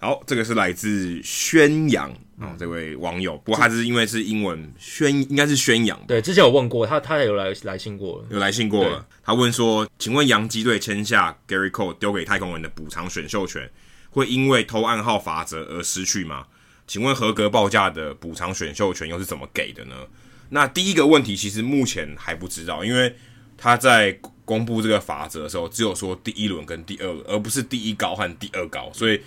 [0.00, 5.98] 好，这个是来自宣扬啊、这位网友，不过他是因为是英文宣，应该是宣扬。
[6.06, 9.06] 对，之前有问过他，他也有来来信过了，有来信过了。
[9.22, 13.70] 他问说，请问洋基队签下 Gary Cole 丢给太空人的补偿选秀权，
[14.14, 16.46] 会因为偷暗号法则而失去吗？
[16.86, 19.96] 请问合格报价的补偿选秀权又是怎么给的呢？
[20.50, 23.12] 那第一个问题其实目前还不知道，因为
[23.58, 29.20] 他在公布这个法则的时候，只有说第一轮跟第二轮，而不是第一高和第二高，所以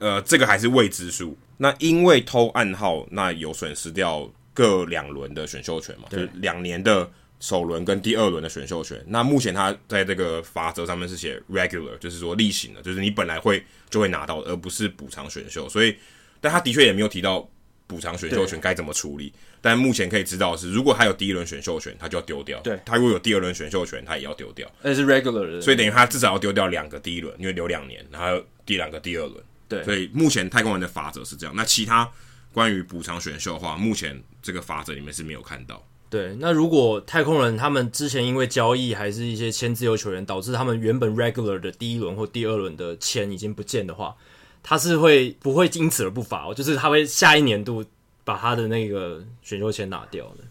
[0.00, 1.38] 呃，这个还是未知数。
[1.58, 6.06] 那因为偷暗号，那有损失掉各两轮的选秀权嘛？
[6.10, 7.08] 对，就两年的。
[7.42, 15.68] 首轮跟第二轮的选秀权，那目前他在这个法则上面是写 regular，就是说例行的，就是你本来会就会拿到的，而不是补偿选秀。
[15.68, 15.96] 所以，
[16.40, 17.50] 但他的确也没有提到
[17.88, 19.32] 补偿选秀权该怎么处理。
[19.60, 24.70] 但目前可以知道的是，如果他有第一轮选秀权，他就要丢掉；对，他如果有第二轮选秀权，他也要丢掉。
[24.80, 29.44] 那是 regular 的，所以等于他至少要丢掉两个第一轮，因为留两年，然后第两个第二轮。
[29.66, 31.52] 对，所以目前太空人的法则是这样。
[31.56, 32.08] 那其他
[32.52, 35.84] 关于补偿选秀的话，目前这个法则里面是没有看到。
[36.12, 44.14] 对，那如果太空人他们之前因为交易还是一些签自由球员，导致他们原本 regular 的第一轮或第二轮的钱已经不见的话，
[44.62, 46.48] 他是会不会因此而不罚？
[46.48, 47.82] 哦就是他会下一年度
[48.24, 50.44] 把他的那个选秀权拿掉的。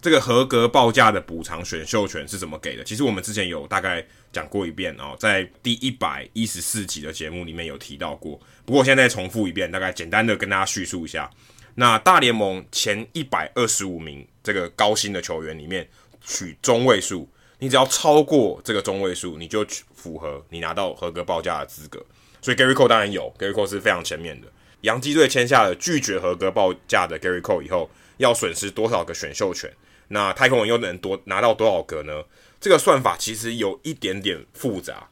[0.00, 2.82] 这个合格报价的补偿选秀权是怎么给的？
[2.82, 4.02] 其实我们之前有大概
[4.32, 8.40] 讲过一遍哦，在第一百一十四集的节目里面有提到过。
[8.64, 11.30] 不过现在重复一遍，大概简单的跟大家叙述一下。
[11.74, 15.88] 那大联盟前一百二十五名这个高薪的球员里面
[16.20, 22.04] 取中位数，你只要超过这个中位数，你就符合你拿到合格报价的资格。
[22.42, 24.48] 所以 Gary Cole 当然有，Gary Cole 是非常前面的。
[24.82, 29.70] 洋基队签下了拒绝合格报价的 Gary Cole 以后，要损失多少个选秀权？
[30.08, 32.24] 那太空人又能多拿到多少个呢？
[32.60, 35.06] 这个算法其实有一点点复杂。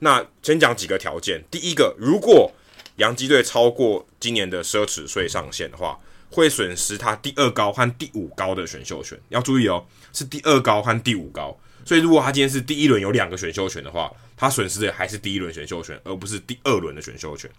[0.00, 2.52] 那先讲几个条件，第一个，如果
[2.96, 6.00] 洋基队超过今年的奢侈税上限的话，
[6.30, 9.20] 会损失他第二高和第五高的选秀权。
[9.28, 11.54] 要注意哦，是第二高和第五高。
[11.84, 17.50] 所以如果他今天是第一轮有两个选秀权的话，他损失的还是第一轮选秀权，而不是第二轮的选秀权。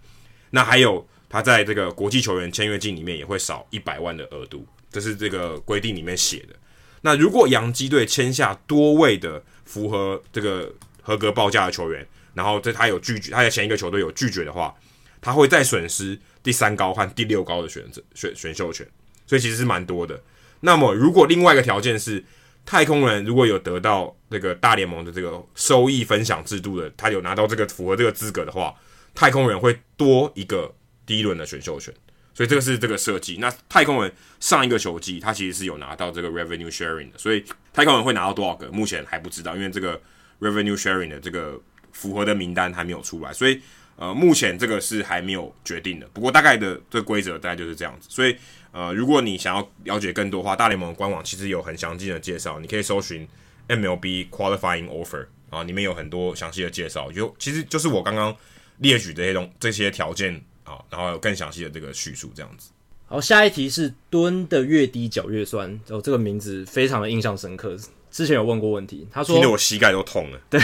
[0.50, 6.56] 那还有他在这个国际球员签约金里面也会少一百万的额度，这是这个规定里面写的。
[7.02, 12.04] 那如果洋基队签下多位的符合这个合格报价的球员，
[12.34, 14.74] 然后在他有拒绝，他的前一个球队有拒绝的话。
[15.18, 16.16] 他会再损失
[16.46, 18.86] 第三高和第六高的选择选选秀权，
[19.26, 20.22] 所以其实是蛮多的。
[20.60, 22.24] 那么，如果另外一个条件是
[22.64, 28.72] 太空人如果有得到这个大联盟的这个收益分享制度的，他有拿到这个符合这个资格的话，
[29.12, 30.72] 太空人会多一个
[31.04, 31.92] 第一轮的选秀权。
[32.32, 33.38] 所以这个是这个设计。
[33.40, 40.00] 那太空人上一个球季他其实是有拿到这个 revenue sharing 的，所以太空人会拿到多少个，目前还不知道，因为这个
[40.38, 43.60] revenue sharing 的这个符合的名单还没有出来，所以。
[43.96, 48.06] 呃，目前这个是还没有决定的，不过大概的这个规则大概就是这样子。
[48.10, 48.36] 所以，
[48.70, 53.26] 呃，如果你想要了解更多的话，大联盟官网其实有很详尽的介绍，你可以搜寻
[53.68, 58.36] MLB Qualifying Offer 啊，里面有很多详细的介绍，就其实就是我刚刚
[58.80, 60.34] 列举这些东这些条件
[60.64, 62.70] 啊，然后有更详细的这个叙述这样子。
[63.06, 67.74] 好，下一题是蹲的越低脚越酸，哦，这个名字非常的印象深刻，
[68.10, 70.60] 之前有问过问题，他说，听得我膝盖都痛了，对。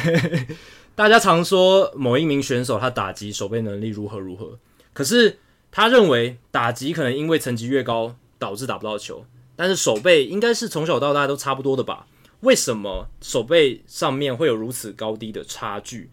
[0.94, 4.58] 大家常说某一名选手他打击守备能力如何如何，
[4.92, 5.38] 可是
[5.70, 9.24] 他认为打击可能因为层级越高导致打不到球，
[9.56, 12.06] 但是守备应该是从小到大都差不多的吧？
[12.40, 16.10] 为什么守备上面会有如此高低的差距？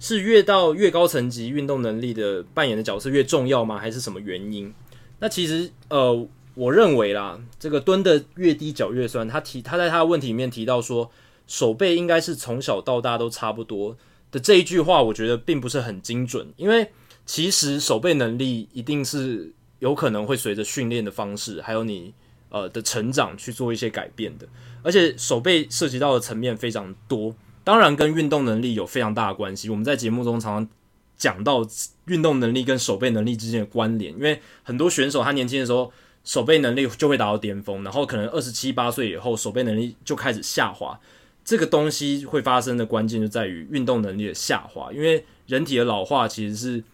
[0.00, 3.78] 是越到越高层级运动能力的扮演的角色越重要吗？
[3.78, 4.72] 还是什么原因？
[5.18, 9.28] 那其实呃，我认为啦，这个蹲的越低脚越酸。
[9.28, 11.10] 他提他在他的问题里面提到说，
[11.46, 13.96] 守备应该是从小到大都差不多。
[14.32, 16.90] 的这一句话，我觉得并不是很精准，因为
[17.24, 22.12] 其实守备能力一定是有可能会随着训练的方式，还有你
[22.48, 24.48] 呃的成长去做一些改变的。
[24.82, 29.70] 而且守备涉及到的层面非常多，当然跟运动能力有非常大的关系。
[29.70, 30.68] 我们在节目中常常
[31.16, 31.64] 讲到
[32.06, 35.92] 运动能力跟守备能力之间的关联，因为很多选手他年轻的时候
[36.24, 40.98] 守备能力就会达到巅峰，然后可能二十七八岁以后守备能力就开始下滑。
[41.44, 46.84] 这个东西会发生的关键就在于运动能力的下滑，因为人体的老化其实是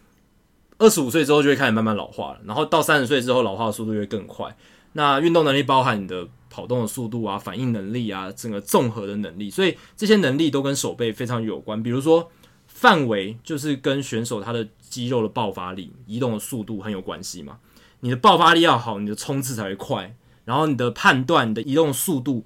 [0.79, 4.55] 二十五岁之后就会开始慢慢老化了，然后到三十岁之后老化的速度会更快。
[4.93, 11.83] 那运动能力包含你的跑动的速度啊、反应能力啊、整个综合的能力，所以这些能力都跟手背非常有关。
[11.83, 12.31] 比如说
[12.65, 17.59] 范围，就是跟选手他的肌肉的爆发力、移动的速度很有关系嘛。
[17.99, 22.43] 你的爆发力要好，你的冲刺才会快，然后你的判断、你的移动速度。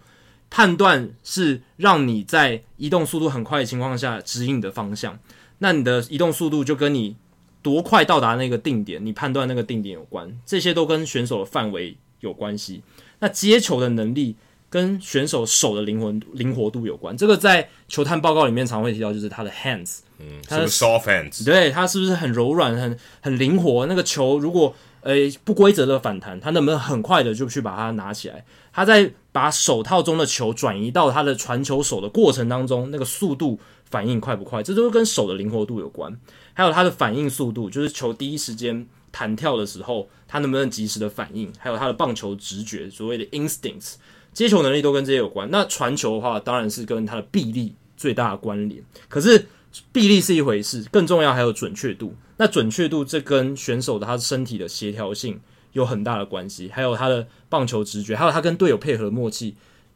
[0.55, 5.17] 判断是让你在移动速度很快的情况下指引你的方向，
[5.57, 7.15] 那你的移动速度就跟你
[7.63, 12.83] 多快到达那个定点，你判断那个定点有关，这些都跟选手的范围有关系。
[13.17, 14.35] 那接球的能力
[14.69, 23.87] 跟选手手的灵魂灵活度有关，这个在球探报告里面常会提到，就是他的 hands，嗯，他的 soft hands，对，他是不是很柔软、很很灵活？
[23.87, 28.45] 那个球如果呃不规则的反弹，他能不能很快的就去把它拿起来？
[28.71, 34.63] 他在把手套中的球转移到他的传球手的过程当中，那个速度反应快不快？
[34.63, 36.17] 这都是跟手的灵活度有关。
[36.53, 41.51] 还有他的反应速度，就是球第一时间弹跳的时候，他能不能及时的反应？
[41.57, 43.95] 还有他的棒球直觉，所谓的 instincts，
[44.31, 45.49] 接球能力都跟这些有关。
[45.49, 48.83] 那传球的话，当然是跟他的臂力最大的关联。
[49.09, 49.47] 可是
[49.91, 52.13] 臂力是一回事，更重要还有准确度。
[52.37, 55.39] 那准确度这跟选手的他身体的协调性。
[55.73, 59.55] 有很大的关系，还有他的棒球直觉，还有他跟队友配合的默契。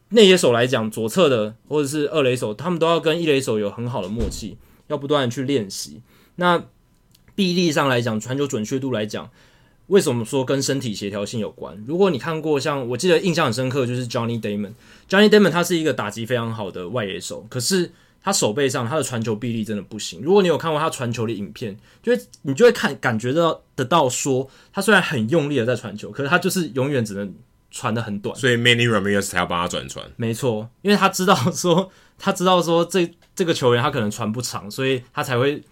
[0.10, 4.58] 内野手来讲，左侧的或者是二垒手，他们都要跟一垒手有很好的默契，
[4.88, 6.02] 要不断的去练习。
[6.36, 6.66] 那
[7.34, 9.30] 臂力上来讲，传球准确度来讲，
[9.88, 11.84] 为什么说跟身体协调性有关？
[11.88, 17.92] 如果你看过像我记得印象很深刻，就是 Johnny Damon，Johnny Damon 他是一个打击非常好的外野手，可是。
[18.28, 20.22] 他手背上，他的传球臂力真的不行。
[20.22, 21.74] 如果你有看过他传球的影片，
[22.04, 27.34] 就会你就会看感觉到得到说，他虽然很用力的在传球，可是他就是永远只能
[27.72, 28.36] 传的很短。
[28.36, 30.06] 所以 Manny Ramirez 才要帮他转传。
[30.18, 35.64] 没错，因为他知道说， 他知道说这这个球员他可能传不长，所以他才会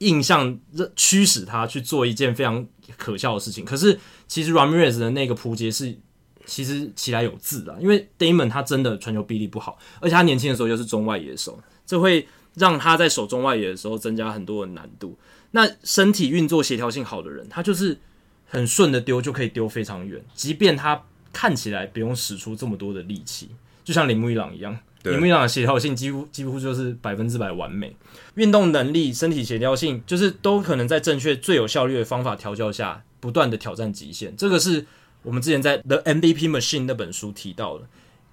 [0.00, 0.60] 印象
[0.94, 2.66] 驱使他去做一件非常
[2.98, 3.64] 可笑的事情。
[3.64, 3.98] 可是
[4.28, 5.96] 其实 Ramirez 的那个扑接是
[6.44, 11.58] 其实起来有字的，因为 Damon 他真的传球臂力不好，而且他年轻的时候又是中外野手。
[11.86, 15.16] 这会让他在守中外野的时候增加很多的难度。
[15.50, 17.98] 那身体运作协调性好的人，他就是
[18.46, 23.50] 很顺的丢就可以丢非常远，即便他看起来不用使出这么多的力气，
[23.84, 24.76] 就像铃木一朗一样。
[25.04, 27.94] 铃木一朗的协调性几乎几乎就是百分之百完美，
[28.36, 34.34] 运动能力、身体协调性就是都可能在正确、最有效率的方法调教下，不断的挑战极限。
[34.36, 34.86] 这个是
[35.22, 37.86] 我们之前在《The MVP Machine》那本书提到的。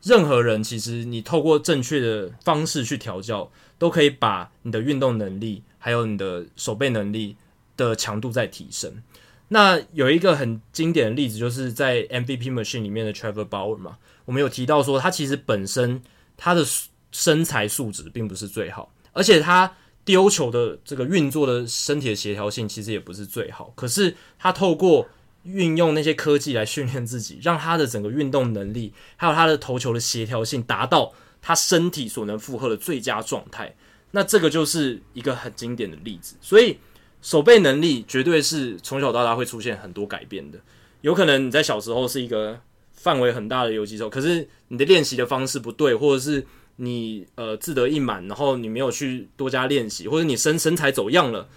[0.04, 7.36] 任何人其实，你透过正确的方式去调教，都可以把你的运动能力还有你的手背能力
[7.78, 9.02] 的强度再提升。
[9.50, 16.02] 那有一个很经典的例子，就是在 MVP Machine 里面的 Trevor Bauer 嘛，我们有提到说，他其实本身
[16.38, 16.66] 他的
[17.12, 19.76] 身材素质并不是最好，而且他
[20.06, 23.72] 丢球的这个运作的身体的协调性其实也不是最好。
[23.76, 25.08] 可是他透过
[25.44, 33.76] 运用那些科技来训练自己，让他的整个运动能力，还有他的投球的协调性达到他身体所能负荷的最佳状态。
[34.12, 36.36] 那这个就是一个很经典的例子。
[36.42, 36.78] 所以
[37.22, 40.60] 手背能力绝对是从小到大会出现很多改变的。
[41.02, 42.60] 有可能你在小时候是一个
[42.94, 51.50] 范围很大的游击手，可是你的练习的方式不对，或者是你呃自得意满，然后你没有去多加练习，或者你身身材走样了。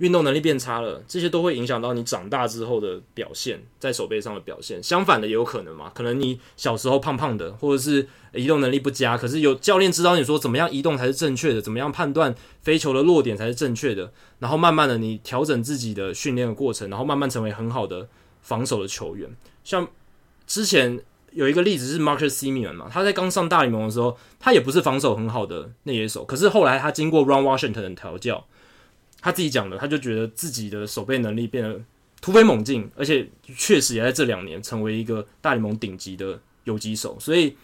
[0.00, 4.82] 运动能力变差了，这些都会影响到你长大之后的表现，在手背上的表现。
[4.82, 18.08] 相反的也有可能嘛，可能你小时候胖胖的，或者是移动能力不佳，可是有教练指导你说怎么样移动才是正确的，怎么样判断飞球的落点才是正确的，然后慢慢的你调整自己的训练的过程，然后慢慢成为很好的
[18.40, 19.28] 防守的球员。
[19.62, 19.86] 像
[20.46, 20.98] 之前
[21.32, 28.46] 有一个例子是 Marcus Simian 嘛，他在刚上大联盟的时候，他也不是防守很好的内野手，可是后来他经过 Ron Washington 的调教。
[29.20, 31.78] 他自己讲的，他就觉得自己的守备能力变得
[32.22, 37.18] 突飞猛进，而且确实也在这两年成为一个大联盟顶级的游击手。
[37.20, 37.54] 所以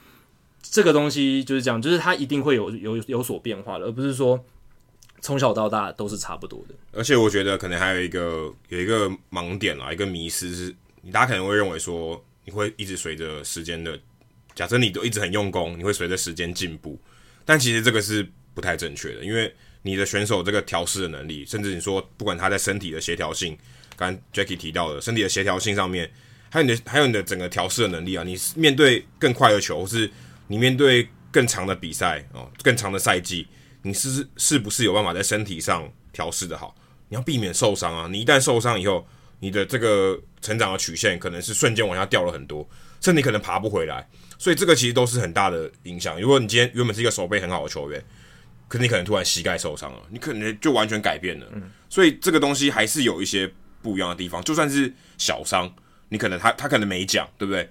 [0.63, 4.45] 这个东西就是这样，就是他一定会有有有所变化的，而不是说
[5.21, 6.75] 从小到大都是差不多的。
[6.93, 10.75] 而且我觉得可能还有一个有一个盲点啊，一个迷失是，
[11.11, 13.99] 大家可能会认为说，你会一直随着时间的，
[14.55, 16.99] 假设你都一直很用功，你会随着时间进步，
[17.45, 19.55] 但其实这个是不太正确的，因为。
[19.87, 23.57] 你的选手这个调试的能力，甚至你说不管他在身体的协调性，
[23.95, 26.11] 刚 Jackie 提到的身体的协调性上面，
[26.51, 30.11] 还有你的还有你的整个调试的能力啊，你面对更快的球，或是
[30.49, 33.47] 你面对更长的比赛哦，更长的赛季，
[33.83, 36.75] 你是是不是有办法在身体上调试的好？
[37.09, 38.09] 你要避免受伤啊！
[38.11, 39.07] 你一旦受伤以后，
[39.39, 42.69] 你的这个成长的曲线可能是瞬间往下掉了很多，
[43.01, 44.05] 甚至你可能爬不回来。
[44.37, 46.21] 所以这个其实都是很大的影响。
[46.21, 48.05] 如果你今天原本是一个手背很好的球员，
[48.69, 51.47] 可是你可能突然膝盖受伤了，你可能就完全改变了。
[51.53, 51.71] 嗯。
[51.89, 53.51] 所以这个东西还是有一些
[53.83, 54.43] 不一样的地方。
[54.43, 55.73] 就算是小伤，
[56.09, 57.71] 你可能他他可能没讲，对不对？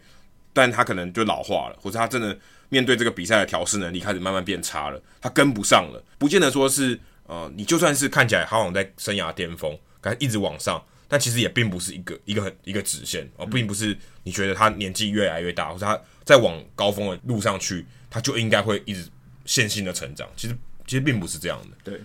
[0.53, 2.37] 但他可能就老化了，或者他真的
[2.69, 6.01] 面对这个比赛的调试能力开始慢慢变差了，他跟不上了。
[6.17, 10.81] 不见得说是呃，你就算是看起来好像在生涯巅峰，感觉一直往上。
[11.07, 19.07] 但其实也并不是一个一个很一个直线哦，并不是你觉得他年纪越来越大，或者他在往高峰的路上去，他就应该会一直
[19.45, 20.27] 线性的成长。
[20.35, 21.77] 其实其实并不是这样的。
[21.83, 22.01] 对，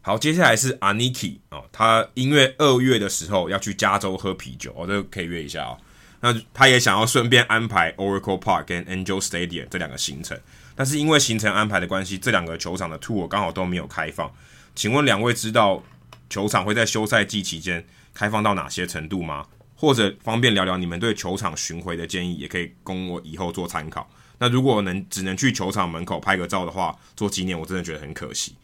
[0.00, 5.78] 好，接下来是 Aniki 啊，他因为二月的时候要去加州喝啤酒，哦，这个可以约一下哦。
[6.20, 10.38] 那他也想要顺便安排 Oracle Park 跟 Angel Stadium 这两个行程，
[10.74, 14.30] 但是因为行程安排的关系，这两个球场的 tour 刚好都没有开放。
[14.74, 15.82] 请问两位知道
[16.28, 19.46] 球场会在休赛季期间开放到哪些程度吗？
[19.76, 24.10] 或者方便聊聊你们对球场巡回的建议，也可以供我以后做参考。
[24.38, 28.54] 那如果能只能去球场门口拍个照的话，做纪念，我真的觉得很可惜。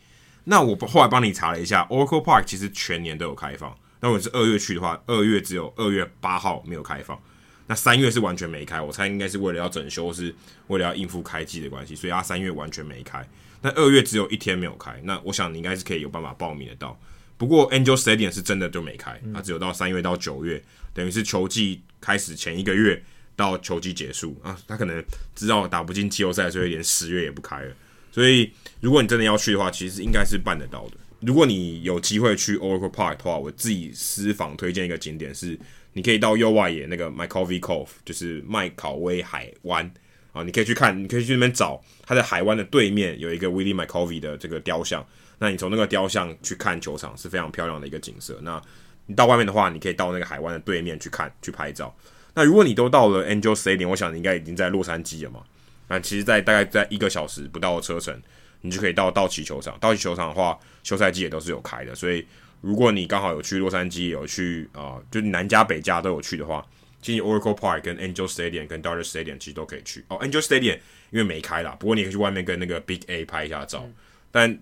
[0.44, 3.76] 那我后来帮你查了一下，Oracle Park 其实全年都有开放。
[4.00, 7.18] 那如果是二月去的话，二月只有二月八号没有开放。
[7.66, 10.34] 那三月是完全没开，我猜应该是为了要整修，是
[10.66, 13.26] 为了要应付开季的关系，所以他三月完全没开。
[13.62, 17.00] 那二月只有一天没有开，那我想你应该是可以有办法报名得到。
[17.38, 20.62] 不过 Angel Stadium 是真的就没开，它只有到三月到九月，
[20.92, 23.02] 等于是球季开始前一个月
[23.36, 24.58] 到球季结束啊。
[24.66, 25.02] 他可能
[25.34, 27.74] 知道打不进季后赛，所以连十月也不开了。
[28.10, 30.96] 所以如果你真的要去的话，其实应该是办得到的。
[31.20, 35.58] 如果你有机会去 Oracle Park 的话，我自己私房推荐一个景点是，
[35.94, 39.90] 你可以到右外野那个 McCovey Cove，就是麦考威海湾
[40.32, 45.04] 啊，你可以去看，你可以去那边找，它在海湾的对面有一个 Willie McCovey 的这个雕像。
[45.38, 48.38] 那你从那个雕像去看球场是非常漂亮的一个景色。
[48.42, 48.62] 那
[49.06, 51.94] 你到外面的话，你可以到那个海湾的对面去看去拍照。
[52.34, 55.40] 那如果你都到了 Angel Stadium，我想你应该已经在洛杉矶了嘛。
[55.88, 58.20] 那其实，在大概在一个小时不到的车程，
[58.62, 59.78] 你就可以到道奇球场。
[59.78, 61.94] 道奇球场的话，休赛季也都是有开的。
[61.94, 62.26] 所以
[62.60, 66.66] 如果你刚好有去洛杉矶，有去啊、呃，就南加北加都有去的话，
[67.02, 70.02] 其实 Oracle Park 跟 Angel Stadium 跟 Dodger Stadium 其实都可以去。
[70.08, 70.78] 哦，Angel Stadium
[71.10, 73.82] 因为没开啦，不过你可以去外面跟那个 Big A 拍一下照。
[73.84, 73.94] 嗯、
[74.32, 74.58] 但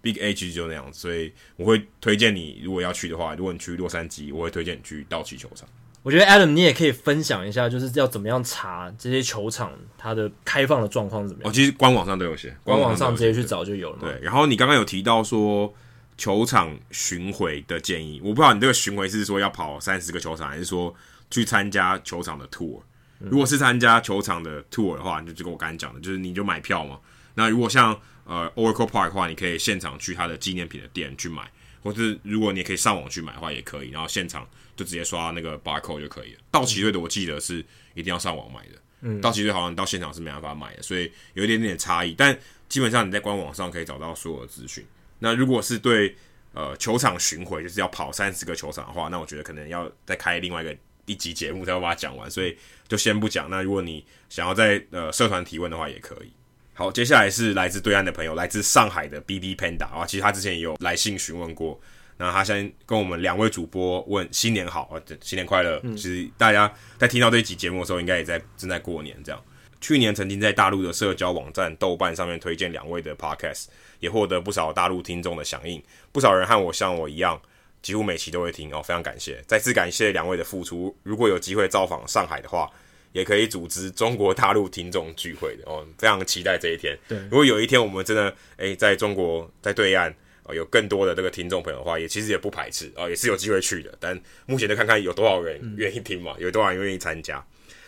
[0.00, 5.68] Big A 其实就那样，所以我会推荐你，如果要去的话，如果你去洛杉矶，我会推荐你去道奇球场。
[6.02, 11.50] 我觉得 Adam 你也可以分享一下，就是要怎么样查这些球场它的开放的状况怎么样？
[11.50, 13.98] 哦，其实官网上都有写，官网上直接去找就有了。
[14.00, 15.72] 对，然后你刚刚有提到说
[16.16, 20.94] 球场巡回的建议，我不知道你这个巡回是说要跑三十个球场，还是说
[21.30, 22.80] 去参加球场的 tour？
[23.18, 26.98] 如果是参加球场的 tour 的话，就就跟我刚才讲的，就是你就买票嘛。
[27.34, 27.94] 那如果像
[28.24, 31.42] 呃，Oracle Park 的话，你可以现场去它的纪念品的店去买，
[31.82, 33.90] 或是如果你可以上网去买的话，也可以。
[33.90, 36.40] 然后现场就直接刷那个 barcode 就可以了。
[36.50, 37.64] 道奇队的我记得是
[37.94, 42.14] 一定要上网买的，嗯，道奇队好像到现场是没办法买的，所以有一点点差异。
[42.16, 44.84] 但基本上你在官网上可以找到所有的资讯。
[45.18, 46.14] 那如果是对
[46.52, 50.76] 呃球场巡回，就是要跑三十个球场的话，那我觉得可能要再开另外一个
[51.06, 52.56] 一集节目才会把它讲完，所以
[52.88, 53.50] 就先不讲。
[53.50, 56.32] 那如果你想要在呃社团提问的话，也可以。
[56.72, 61.78] 好，接下来是来自对岸的朋友，来自上海的 BB Panda 啊，其实他之前也有来信询问过，
[62.16, 65.78] 那他先跟我们两位主播问新年好啊，新年快乐。
[65.82, 69.42] 嗯、其实大家在听到这一集节目的时候，应该也在正在过年这样。
[69.80, 73.66] 去年曾经在大陆的社交网站豆瓣上面推荐两位的 Podcast，
[73.98, 77.40] 也获得不少大陆听众的响应，不少人和我像我一样，
[77.80, 80.94] 几乎每期都会听哦，非常感谢，再次感谢两位的付出。
[81.02, 82.70] 如果有机会造访上海的话，
[83.12, 86.96] 也可以组织中国大陆听众聚会的哦，非常期待这一天。
[87.08, 93.92] 对，如果有一天我们真的诶、欸、在中国在对岸哦有更多的这个听众朋友的话，也其实也不排斥哦，也是有机会去的。
[93.98, 97.44] 但目前就看看有多少人愿意听嘛，有多少人愿意参加。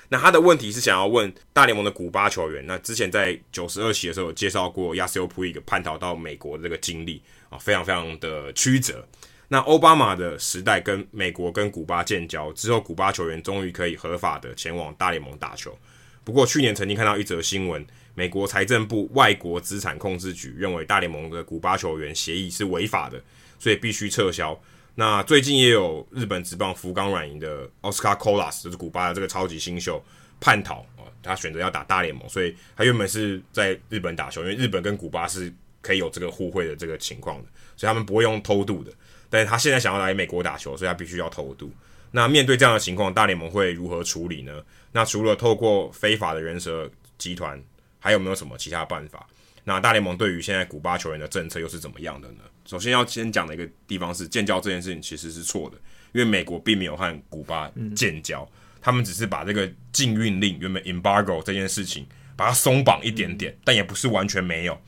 [0.08, 9.08] 那他的问题是想要问大联盟的古巴球员，那之前在九十二期的时候有介绍过 Yasiel Puig 叛逃到美国的这个经历啊，非常非常的曲折。
[9.52, 15.78] 那奥巴马的时代跟美国跟古巴建交之后，古巴球员终于可以合法的前往大联盟打球。
[16.24, 23.22] 不过去年曾经看到一则新闻，美国财政部外国资产控制局认为大联盟的古巴球员协议是违法的，
[23.58, 24.58] 所以必须撤销。
[24.94, 30.02] 那最近也有日本职棒福冈软银的 Oscar Colas，就是古巴的这个超级新秀
[30.40, 38.90] 叛逃啊，他选择要打大联盟，所以他原本是在日本打球，因为日本跟古巴是可以有这个互惠的这个情况的，所以他们不会用偷渡的。
[39.32, 41.72] 但是他现在想要来美国打球，所以他必须要偷渡。
[42.10, 44.62] 那面对这样的情况，大联盟会如何处理呢？
[44.92, 47.58] 那除了透过非法的人蛇集团，
[47.98, 49.26] 还有没有什么其他办法？
[49.64, 52.42] 那大联盟对于现在古巴球员的政策又是怎么样的呢？
[52.66, 55.78] 首先要先讲的一个地方是建交这件事情其实是错的，
[56.12, 62.06] 因为美国并没有和古巴建交，嗯、他们只是把这个禁运令原本 embargo 这件事情
[62.36, 64.78] 把它松绑一点点，嗯、但也不是完全没有。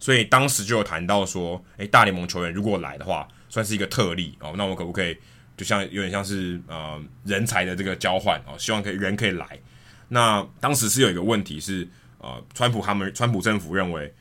[0.00, 4.54] 所以当时就有谈到说，诶、欸，大联盟球员如果来的话，算是一个特例哦。
[4.56, 5.16] 那我们可不可以
[5.56, 8.58] 就像有点像是呃人才的这个交换哦？
[8.58, 9.46] 希望可以人可以来。
[10.08, 11.86] 那当时是有一个问题是，
[12.18, 14.12] 呃，川普他们川普政府认为。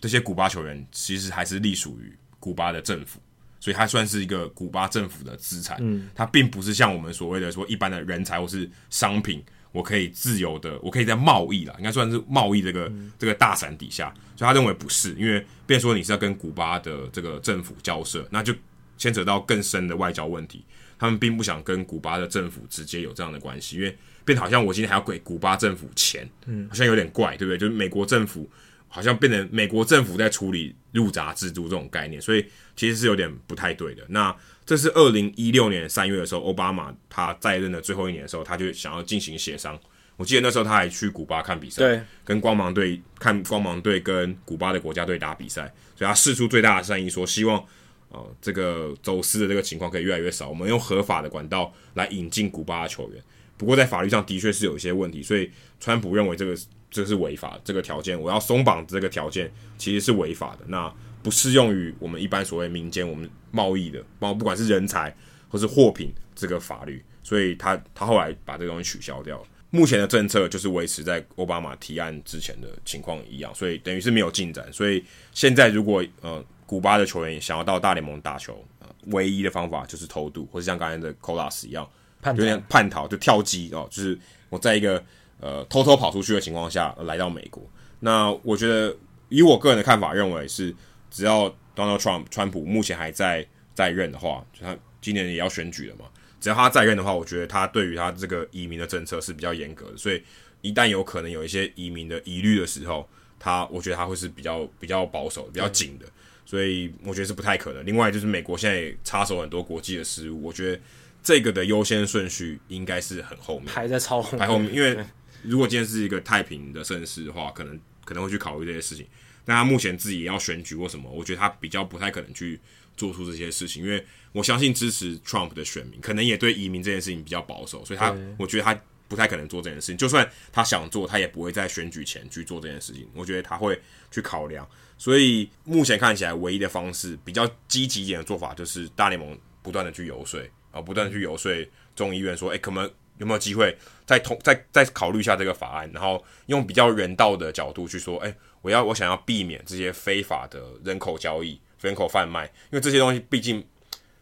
[0.00, 3.20] 这些古巴球员其实还是隶属于古巴的政府，
[3.58, 5.76] 所以他算是一个古巴政府的资产。
[5.80, 14.12] 嗯，他并不是像我们所谓的说一般的人才或是商品，我可以自由的，我可以在贸易啦，应该算是贸易这个、嗯、这个大伞底下。
[14.36, 18.54] 所以他认为不是，因为变说你是要跟古巴的这个政府交涉，那就
[18.96, 20.64] 牵扯到更深的外交问题。
[20.98, 27.58] 他们并不想跟古巴的政府直接有这样的关系，因为变得好像我今天还要给古巴政府钱，嗯，好像有点怪，对不对？
[27.58, 28.48] 就是美国政府。
[28.90, 32.42] 好像变成美国政府在处理入闸制度这种概念，所以
[32.74, 34.02] 其实是有点不太对的。
[34.08, 34.34] 那
[34.68, 39.80] 这是二零一六年三月的时候，奥巴马他在任的最后一年的时候，他就想要进行协商。
[40.18, 47.64] 我记得那时候他还去古巴看比赛，对，跟光芒队看光芒队跟古巴的国家队打比赛，所以他试出最大的善意，说希望
[48.10, 53.22] 呃这个走私的这个情况可以越来越少，我们用合法的管道来引进古巴的球员。
[53.56, 55.50] 不过在法律上的确是有一些问题，所以
[55.80, 56.54] 川普认为这个。
[56.90, 60.90] 这是违法的，这个条件我要松绑这个条件其实是违法的，那
[61.22, 65.14] 不适用于我们一般所谓民间我们贸易的，包括不管是人才
[65.48, 69.44] 或是货品这个法律，所以他他后来把这个东西取消掉了。
[69.70, 74.72] 目前的政策就是维持在奥巴马提案之前的情况一样，所以等于是没有进展。
[74.72, 81.88] 所以现在如果呃古巴的球员想要到大联盟打球，呃，唯一的方法就是偷渡，或是像刚才的 Colas 一样，
[82.24, 84.18] 有点叛逃就跳机哦，就是
[84.48, 85.02] 我在一个。
[85.40, 87.62] 呃，偷偷跑出去的情况下来到美国，
[88.00, 88.92] 那我觉得
[89.28, 90.74] 以我个人的看法认为是，
[91.12, 91.48] 只要
[91.78, 96.06] Donald Trump 川普目前还在在任的话，就他今年也要选举了嘛，
[96.40, 100.20] 只要他在任的话，我觉得他对于他这个移民的政策是比较严格的，所以
[100.60, 103.08] 一旦有可能有一些移民的疑虑的时候，
[103.38, 106.06] 他我觉得他会是比较比较保守、比较紧的，
[106.44, 107.86] 所以我觉得是不太可能。
[107.86, 110.80] 另外就是美国现在也插手很多国际的事务，我觉得
[111.22, 114.98] 这个的优先顺序应该是很后面，排在超后面，排后面，因为。
[115.44, 119.06] 如果今天是一个太平的盛世的话，可能可能会去考虑这些事情。
[119.48, 122.60] 但他目前自己也要选举或什么，我觉得他比较不太可能去
[122.98, 128.78] 做出这些事情，因为我相信支持 Trump 的选民可能也对移民这件事情比较保守，所以他我觉得他
[129.08, 129.96] 不太可能做这件事情。
[129.96, 133.08] 就算他想做，他也不会在选举前去做这件事情。
[133.14, 133.80] 我觉得他会
[134.10, 134.68] 去考量。
[134.98, 140.38] 所以目前看起来，唯一的方式比较积极一点的做法，就是大联盟不断的去游说
[140.72, 141.50] 啊，不断的去游说
[141.96, 142.90] 众议院说，诶，可能。
[143.18, 143.76] 有没有机会
[144.06, 148.32] 再通再再考虑一下这个法案，然后用比较人道的角度去说，哎，
[148.68, 153.64] 我要我想要避免这些非法的人口交易、人口贩卖，因为这些东西毕竟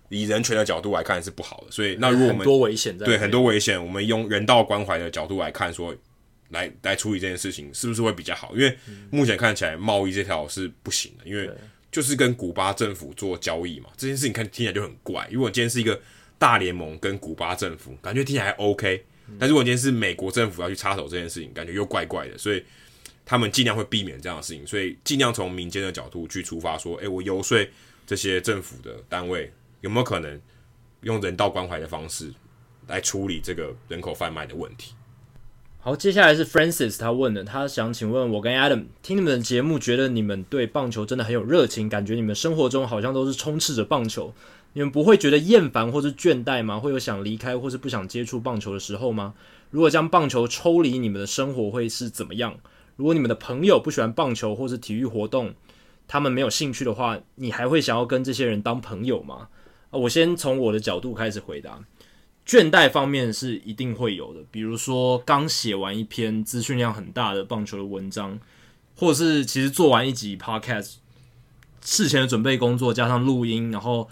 [0.09, 1.73] 以人权的角度来看是不好的。
[1.73, 5.93] 所以，那如果我们很多危险，对很多危险，我们用人道关怀的角度来看，说
[6.51, 8.55] 来来处理这件事情，是不是会比较好？
[8.55, 8.79] 因为
[9.11, 11.51] 目前看起来贸易这条是不行的，因为
[11.91, 15.29] 就是跟古巴政府做交易嘛，这件事情看听起来就很怪。
[15.33, 16.01] 如果今天是一个
[16.39, 19.05] 大联盟跟古巴政府感觉听起来还 OK，
[19.41, 22.63] 但如果今天是美国政府要去插手这件事情，感觉又怪怪的，所以
[23.27, 27.59] 他们尽量会避免这样的事情，所以尽量从民间的角度去出发，说，诶，我游说
[28.07, 30.41] 这些政府的单位有没有可能
[31.03, 32.33] 用人道关怀的方式
[32.87, 34.95] 来处理这个人口贩卖的问题。
[35.81, 44.33] 好，接下来是 Francis，他问的，他想请问我跟 Adam 听你们的节目，觉得你们对棒球真的很有热情，感觉你们生活中好像都是充斥着棒球。
[44.73, 46.79] 你们不会觉得厌烦或是倦怠吗？
[46.79, 49.35] 会有想离开或是不想接触棒球的时候吗？
[49.71, 52.59] 如果将棒球抽离你们的生活，会是怎么样？
[52.97, 55.55] 如果你们的朋友不喜欢棒球或是体育活动，
[56.09, 59.49] 他们没有兴趣的话，你还会想要跟这些人当朋友吗？
[59.91, 61.79] 啊，我先从我的角度开始回答。
[62.47, 68.39] 倦怠方面是一定会有的，比如说刚写完一篇资讯量很大的棒球的文章，
[68.97, 70.95] 或者是其实做完一集 Podcast，
[71.81, 74.09] 事前的准备工作加上录音，然后。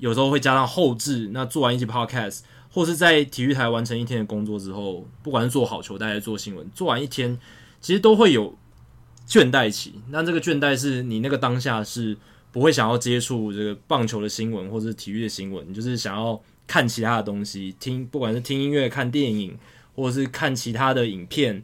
[0.00, 7.36] 有时候会加上后置，那做完一集 podcast，或是在体育台完成一天的工作之后，不管是做好球带还是做新闻，做完一天，
[7.80, 8.54] 其实都会有
[9.26, 9.94] 倦怠期。
[10.10, 12.16] 那这个倦怠是你那个当下是
[12.50, 19.56] 不会想要接触这个棒球的新闻或者是体育的新闻，你就是想要看其他的东西，听不管是听音乐、看电影，
[19.94, 21.62] 或者是看其他的影片，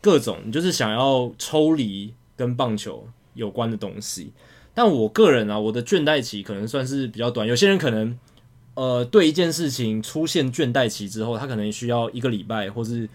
[0.00, 4.32] 各种，你就是想要抽离跟棒球有关的东西。
[4.74, 7.46] 但我个人啊，我的倦怠期可能算是比较短。
[7.46, 8.18] 有些人可能，
[8.74, 13.06] 呃，对一件事情出现倦怠期之后，他可能需要一个礼拜或是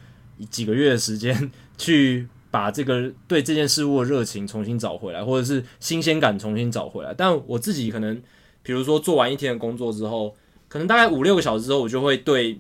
[0.52, 7.14] 几个月的时间， 去把这个对这件事物的热情重新找回来，或者是新鲜感重新找回来。
[7.14, 8.22] 但我自己可能，
[8.64, 10.36] 比如说做完一天的工作之后，
[10.68, 12.60] 可能大概五六个小时之后，我就会对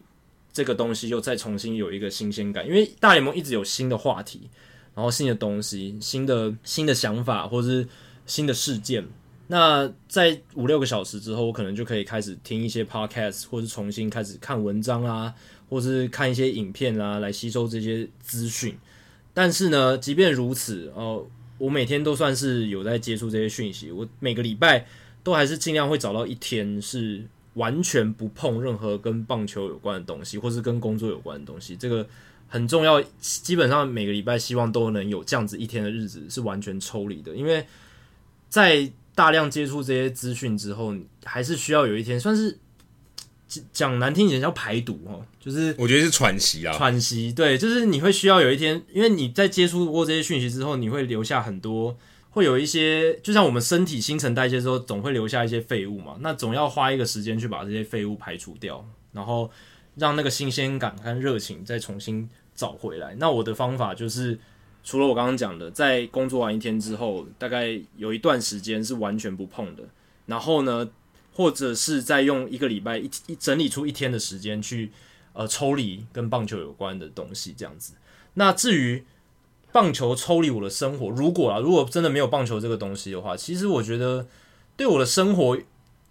[0.51, 4.49] 这个东西又再重新有一个新鲜感，因为大联盟一直有新的话题，
[4.95, 7.87] 然后新的东西、新的新的想法，或者是。
[8.29, 9.07] 新的事件，
[9.47, 15.33] 那在五六个小时之后，我可能就可以开始听一些 podcast，或是重新开始看文章啊，
[15.69, 18.77] 或是看一些影片啊，来吸收这些资讯。
[19.37, 21.23] 但是呢，即便如此，哦、
[21.59, 23.91] 我每天都算是有在接触这些讯息。
[23.91, 24.87] 我每个礼拜
[25.21, 27.23] 都还是尽量会找到一天是
[27.53, 31.75] 完全不碰任何跟棒球有关的东西，或是跟工作有关的东西。
[31.75, 32.07] 这个
[32.47, 32.99] 很重要。
[33.19, 37.63] 基本上每个礼拜希望都能有这样子一天的日子是完全抽离的，因为。
[38.49, 42.57] 在大量接触这些资讯之后，还是需要有一天算是
[43.71, 51.97] 讲难听一点叫排毒哦，就是我觉得是喘息啊，喘息，对，就是你会需要有一天，因为你在接触过这些讯息之后，你会留下很多，
[52.31, 59.49] 会有一些，就像我们身体新陈代谢之后，总会留下一些废物嘛，那总要花一个时间去把这些废物排除掉，然后
[59.95, 63.15] 让那个新鲜感和热情再重新找回来。
[63.19, 64.39] 那我的方法就是。
[64.83, 69.83] 除了我刚刚讲的，在工作完一天之后，大概有一段时间是完全不碰的。
[70.27, 70.89] 然后呢，
[71.37, 74.91] 或者是再用一个礼拜一一整理出一天的时间去
[75.33, 77.93] 呃抽离跟棒球有关的东西，这样子。
[78.33, 79.03] 那至于
[79.71, 84.25] 棒球抽离我的生活，如果啊，如果真的没有棒球这个东西的话，其实我觉得
[84.75, 85.55] 对我的生活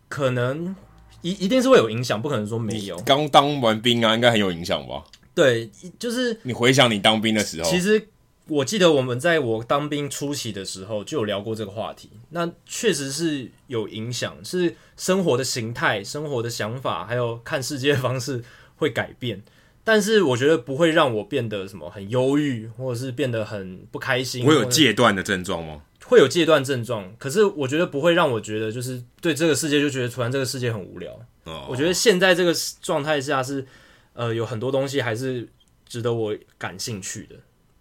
[0.09, 0.77] 可能
[1.23, 2.97] 一一定是会有影响，不可能说没有。
[3.01, 5.03] 刚当完兵啊，应该很有影响吧？
[5.35, 5.69] 对，
[5.99, 8.09] 就是你回想你当兵的时候，其实。
[8.49, 18.45] 我记得我们在我当兵初期的时候就有聊过这个话题，那确实是有影响，是生活的形态、生活的想法，还有看世界的方式
[18.77, 19.43] 会改变。
[19.83, 24.45] 但是我觉得不会让我变得什么很忧郁，或者是变得很不开心。
[24.45, 25.83] 会有戒断的症状吗？
[26.05, 31.13] 会有戒断症状，可是我觉得不会让我觉得就是对这个世界就觉得突然这个世界很无聊。
[31.45, 33.67] 哦，我觉得现在这个状态下是
[34.13, 35.49] 呃有很多东西还是
[35.89, 37.35] 值得我感兴趣的。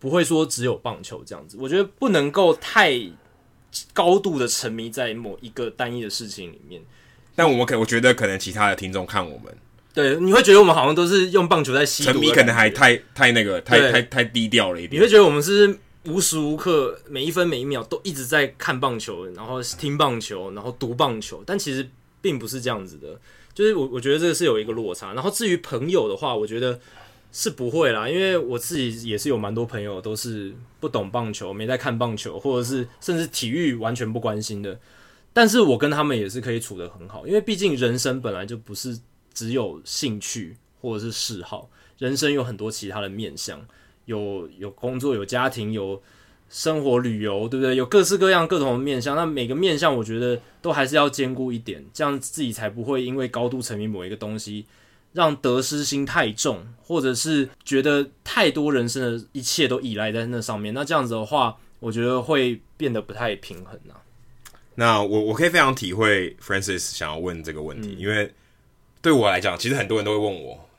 [0.06, 2.94] 不会说只有棒球这样子，我觉得不能够太
[3.92, 6.80] 高度的沉迷在某一个单一的事情里面。
[7.36, 9.52] 但我们可我觉得可能其他的听众看我们，
[9.96, 15.02] 对，你会觉得我们好像都是用棒球在吸毒，沉迷可能还太太那个，太太太低调了一点。
[15.02, 21.90] 你会觉得我们是无时无刻每一分每一秒都一直在看棒球，然后听棒球，然后读棒球，但其实
[22.22, 23.20] 并不是这样子的。
[23.56, 25.14] 就是我我觉得这个是有一个落差。
[25.14, 26.80] 然后至于朋友的话，我觉得。
[27.38, 34.80] 是不会啦，因为我自己也是有蛮多朋友都是不懂棒球，没在看棒球，或者是甚至体育完全不关心的。
[35.34, 38.98] 但是我跟他们也是可以处得很好，因为毕竟人生本来就不是
[39.34, 43.60] 只有兴趣或者是嗜好，人生有很多其他的面向，
[44.06, 46.02] 有有工作、有家庭、有
[46.48, 47.76] 生活、旅游，对不对？
[47.76, 49.14] 有各式各样各种的面向。
[49.14, 54.66] 那每个面向，我觉得都还是要兼顾一点，这样自己才不会因为高度沉迷某一个东西。
[55.16, 63.96] 让得失心太重，或者是觉得太多人生的一切都依赖在那上面，那这样子的话，我觉得会变得不太平衡啊。
[64.76, 68.30] 那我我可以非常体会 Francis 想要问这个问题，嗯、因为
[69.02, 70.70] 对我来讲，其实很多人都会问我，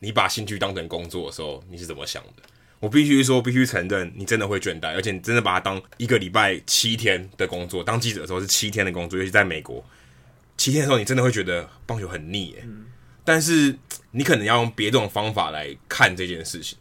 [0.00, 2.42] 你把兴趣当成工作的时候，你是怎么想的？
[2.80, 7.84] 我必须说，必须承认，你真的会倦怠，而且你真的把它当一个礼拜七天的工作。
[7.84, 9.84] 当记者的时候是七天的工作，尤其在美国，
[10.56, 12.64] 七天的时候，你真的会觉得棒球很腻，哎。
[12.64, 12.86] 嗯
[13.28, 13.78] 但是
[14.12, 16.78] 你可能要用别这种方法来看这件事情，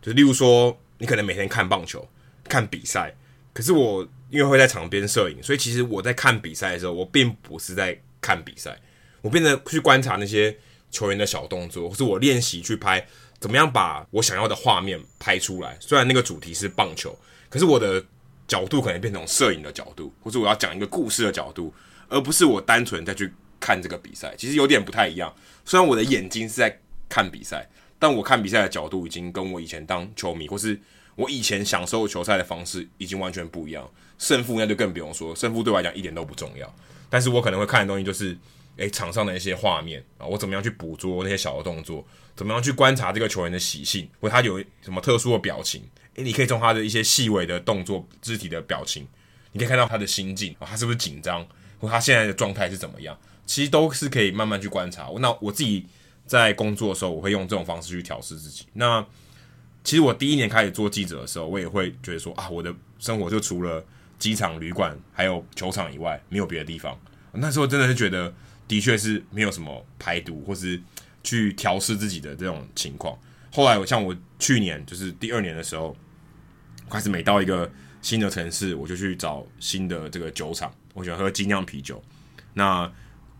[0.00, 2.08] 就例如说，你可能每天看棒球、
[2.44, 3.12] 看比赛，
[3.52, 8.78] 可是我因为会在场边摄影，所以其实我在看比赛的时候，我并不是在看比赛，
[9.22, 10.56] 我变得去观察那些
[10.88, 13.04] 球员的小动作，或是我练习去拍
[13.40, 15.76] 怎么样把我想要的画面拍出来。
[15.80, 17.18] 虽然那个主题是棒球，
[17.48, 18.00] 可是我的
[18.46, 21.74] 角度可能变成摄影的角度，或者我要讲一个故事的角度，
[22.08, 25.34] 而不是我单纯再去看这个比赛，其实有点不太一样。
[25.68, 30.80] 虽然我的眼睛是在看比赛，但我看比赛的角度已经跟我以前当球迷，或是
[31.14, 33.86] 我以前享受球赛的方式已经完全不一样。
[34.16, 36.74] 胜负那就更不用说，胜负对我来讲一点都不重要。
[37.10, 38.34] 但是我可能会看的东西就是，
[38.78, 42.02] 诶、场上的一些画面啊，我怎么样去捕捉那些小的动作，
[42.34, 45.82] 怎么样去观察这个球员的习性，或他有什么特殊的表情。
[46.14, 49.06] 诶、你可以从他的一些细微的动作、肢体的表情，
[49.52, 51.46] 你可以看到他的心境啊，他是不是紧张，
[51.78, 53.14] 或他现在的状态是怎么样。
[53.48, 55.08] 其实都是可以慢慢去观察。
[55.20, 55.86] 那我自己
[56.26, 58.66] 在工作的时候，我会用这种方式去调试自己。
[58.74, 59.04] 那
[59.82, 63.82] 其实我第一年开始做记者的时候，我也会觉得说啊，我的生活就除了
[64.18, 66.96] 机场、旅馆还有球场以外，没有别的地方。
[67.32, 68.32] 那时候真的是觉得，
[68.68, 70.78] 的确是没有什么排毒或是
[71.24, 73.18] 去调试自己的这种情况。
[73.50, 75.96] 后来我像我去年就是第二年的时候，
[76.90, 77.70] 开始每到一个
[78.02, 80.70] 新的城市，我就去找新的这个酒厂。
[80.92, 82.02] 我喜欢喝精酿啤酒，
[82.52, 82.90] 那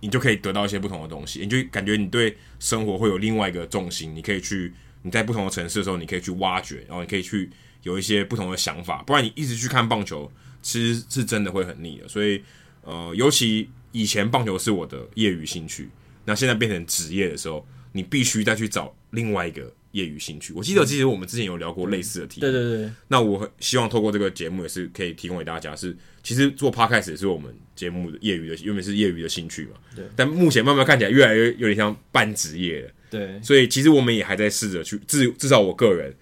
[0.01, 4.15] 你就可以得到一些不同的东西，你就感觉你对生活会有另外一个重心。
[4.15, 4.73] 你可以去
[5.03, 7.51] 你在不同的城市的时候，你可以去挖掘，然后你可以去
[7.83, 9.03] 有一些不同的想法。
[9.03, 10.31] 不然你一直去看棒球，
[10.63, 12.09] 其实是真的会很腻的。
[12.09, 12.43] 所以，
[12.83, 15.89] 呃，尤其以前棒球是我的业余兴趣，
[16.25, 19.73] 那现在变成职业的时候，你必须再去找另外一个。
[19.99, 22.43] 业余兴趣，我记得其实我们之前有聊过类似的题目。
[22.43, 22.91] 对对对。
[23.09, 29.73] 那我很希望透过这个节目也是可以提供给大家是，是其实做 podcast 也是我们节目的业余的，因为是业余的兴趣嘛。
[29.95, 30.05] 对。
[30.15, 32.91] 但目前慢慢看起来越来越有点像半职业了。
[33.11, 33.43] 对。
[33.43, 36.15] 所以其实我们也还在试着去，至至少我个人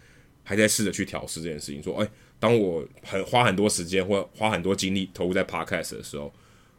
[0.42, 1.82] 还在试着去调试这件事情。
[1.82, 2.10] 说，哎、欸，
[2.40, 6.32] 当我很花很多时间或花很多精力投入在 podcast 的时候。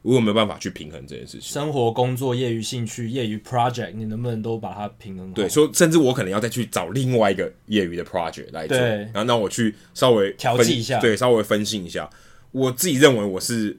[0.07, 5.33] 如果没有办法去平衡这件事情，生活、工作、业余兴趣、业余 project，你能不能都把它平衡好？
[5.33, 12.09] 对，说甚至我可能要再去找另外一个业余的 project 来做，然后让我去稍微调剂一下，对，稍微分析一下。
[12.51, 13.77] 我自己认为我是，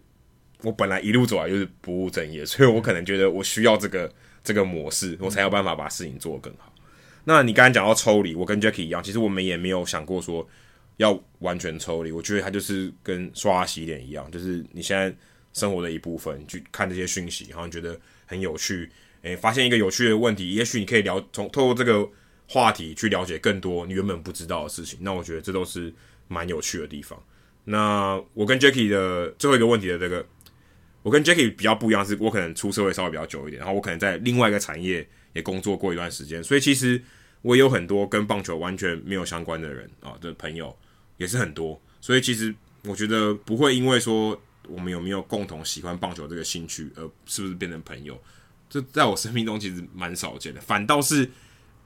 [0.61, 4.13] 我本来一路走来就是不务正业，所以我可能觉得我需要这个
[4.45, 6.71] 这个模式，我才有办法把事情做得更好。
[6.77, 6.83] 嗯、
[7.25, 10.47] 那你刚才讲到抽离，我跟 Jacky 一样，其实我们也没有想过说
[10.99, 12.13] 要完全抽离。
[12.13, 15.11] 我觉得它就是跟刷牙洗脸一样，就是你现在。
[15.53, 18.89] 生活的一部分，去看这些讯息，然后你觉得很有趣，
[19.23, 22.09] 诶、发现一个有趣的问题，也许你可以聊从透过这个
[22.47, 24.99] 话题去了解更多你原本不知道的事情。
[25.03, 25.93] 那我觉得这都是
[26.29, 27.21] 蛮有趣的地方。
[27.65, 30.25] 那我跟 Jacky 的最后一个问题的这个，
[31.03, 37.03] 我跟 Jacky 比较不一样，是我可能出社会稍微比较久一点，然后我可能在另外一个产业也工作过一段时间，所以其实
[37.43, 40.75] 我也有很多跟棒球完全没有相关的人啊的朋友
[41.17, 44.41] 也是很多，所以其实我觉得不会因为说。
[44.69, 48.21] 我们有没有共同喜欢棒球这个兴趣，而是不是变成朋友？
[48.71, 50.61] 这在我生命中其实蛮少见的。
[50.61, 51.29] 反倒是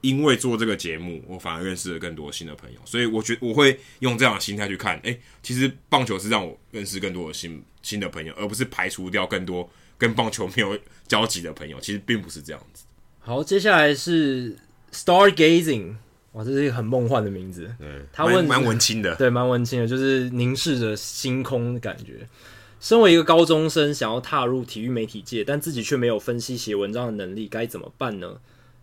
[0.01, 2.79] 因为做这个节目，我反而认识了更多新的朋友。
[2.83, 4.99] 所以我觉得我会用这样的心态去看。
[5.03, 10.77] 诶，其实棒球是让我认识更多的新新的朋友，而不是排除掉更多跟棒球没有
[11.07, 11.79] 交集的朋友。
[11.79, 12.83] 其实并不是这样子。
[13.21, 14.53] 好，接下来是
[14.91, 15.95] Stargazing，
[16.33, 17.73] 哇，这是一个很梦幻的名字。
[17.79, 22.27] 嗯，他问蛮文青的，对，蛮文青的，就是凝视着星空的感觉。
[22.83, 28.35] 身为一个高中生，想要踏入体育媒体界，但自己却没有分析写文章的能力，该怎么办呢？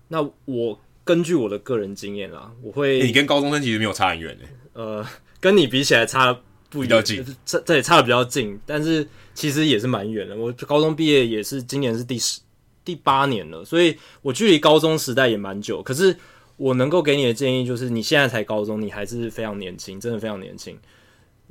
[0.09, 3.07] 那我根据我的个人经验啦，我会、欸……
[3.07, 4.49] 你跟高中生其实没有差很远诶。
[4.73, 5.07] 呃，
[5.39, 6.33] 跟你比起来差
[6.71, 10.35] 不比较近，差对差的比较近，但是其实也是蛮远的。
[10.35, 12.41] 我高中毕业也是今年是第十
[12.83, 15.83] 第八年了，所以我距离高中时代也蛮久。
[15.83, 16.17] 可是
[16.57, 20.79] 我能够给你的建议就是，你现在才高中，你还是非常年轻，真的非常年轻。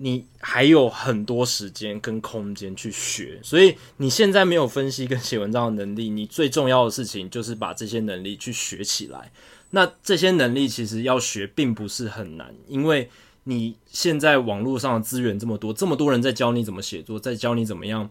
[0.02, 9.30] 你还有很多时间跟空间去学，所以你现在没有分析跟写文章的能力，你最重要的事情就是把这些能力去学起来。
[9.72, 13.10] 那这些能力其实要学并不是很难，因为
[13.44, 18.10] 你现在网络上的资源这么多，这么多人在教你怎么写作，在教你怎么样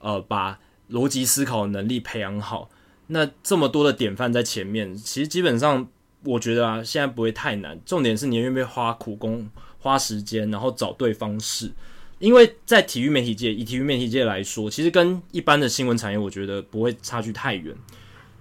[0.00, 0.60] 呃把
[0.90, 2.68] 逻辑思考能力培养好。
[3.06, 5.88] 那这么多的典范在前面，其实基本上
[6.22, 7.80] 我觉得啊，现在不会太难。
[7.86, 9.48] 重点是你愿不愿意花苦功。
[9.80, 11.72] 花时间，然后找对方式，
[12.18, 17.74] 因为在体育媒体界，以体育媒体界来说，其实跟一般的新闻产业，我觉得不会差距太远。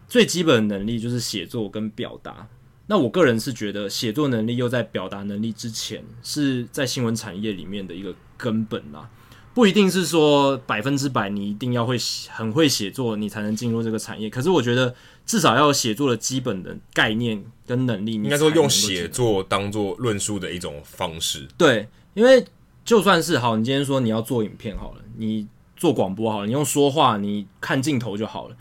[0.08, 2.48] 最基本的能力就是写作跟表达。
[2.88, 9.10] 那我个人是觉得，写作能力又在表达能力之前，是在新闻产业里面的一个根本啦。
[9.54, 11.98] 不一定是说百分之百你一定要会
[12.30, 14.30] 很会写作，你才能进入这个产业。
[14.30, 14.94] 可是我觉得。
[15.30, 21.48] 至少要有写作的基本的概念跟能力，应该说用写作当做论述的一种方式。
[21.56, 22.44] 对，因为
[22.84, 25.48] 就算是好，你今天说你要做影片好了，你
[25.78, 28.58] 做广播好了，你用说话，你看镜头就好了。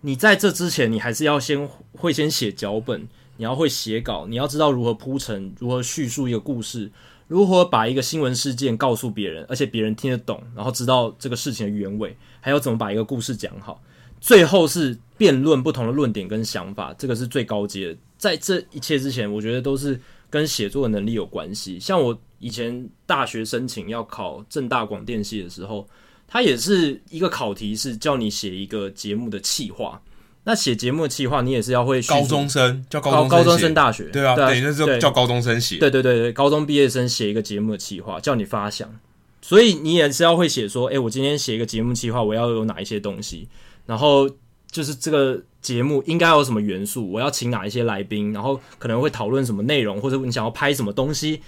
[0.00, 3.06] 你在这之前，你还是要先会先写脚本，
[3.36, 6.90] 你要会写稿，你要知道如何铺陈，如何叙述一个故事，
[7.28, 13.82] 如何把一个新闻事件告诉别人，而且别人听得懂，然后知道这个事情的原委，还有怎么把一个故事讲好。
[14.26, 17.96] 最后是辩论不同的论点跟想法，这个是最高阶的。
[18.18, 21.78] 在这一切之前，我觉得都是跟写作的能力有关系。
[21.78, 25.88] 像我以前大学申请要考正大广电系的时候，
[26.26, 30.02] 它也是一个考题，是叫你写一个节目的企划。
[30.42, 35.78] 那写节目的企划，你也是要会高中生叫高高高中生大学对啊，对，那是叫高中生写。
[35.78, 38.92] 对对对对，高中毕业生写一个节目的企划，叫你发想。
[39.40, 43.46] 所以你也是要会写说，诶，我今天写一个节目企划，我要有哪一些东西。
[43.86, 44.28] 然后
[44.70, 51.40] 就是这个节目应该有什么元素，我要请哪一些来宾，然后可能会讨论什么内容，或者你想要拍什么东西。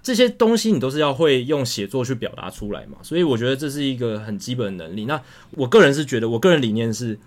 [0.00, 5.04] 这些东西你都是要会用写作去表达出来嘛，所以我觉得这是一个很基本的能力。
[5.06, 7.18] 那我个人是觉得，我个人理念是，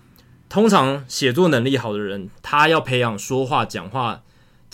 [0.48, 4.22] 通常写作能力好的人，他要培养说话、讲话、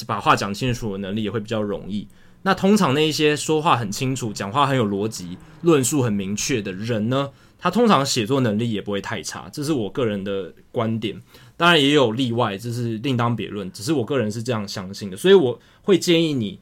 [0.06, 2.06] 把话讲清楚的能力也会比较容易。
[2.42, 9.48] 那通常那一些说话很清楚、讲话很有逻辑、论述很明确的人呢，他通常写作能力也不会太差。
[9.52, 11.20] 这是我个人的观点，
[11.56, 13.70] 当然也有例外，这是另当别论。
[13.72, 16.58] 只是我个人是这样相信的，所以我会建议你。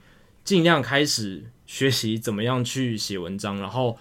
[0.46, 3.98] 尽量开始学习怎么样去写文章，然后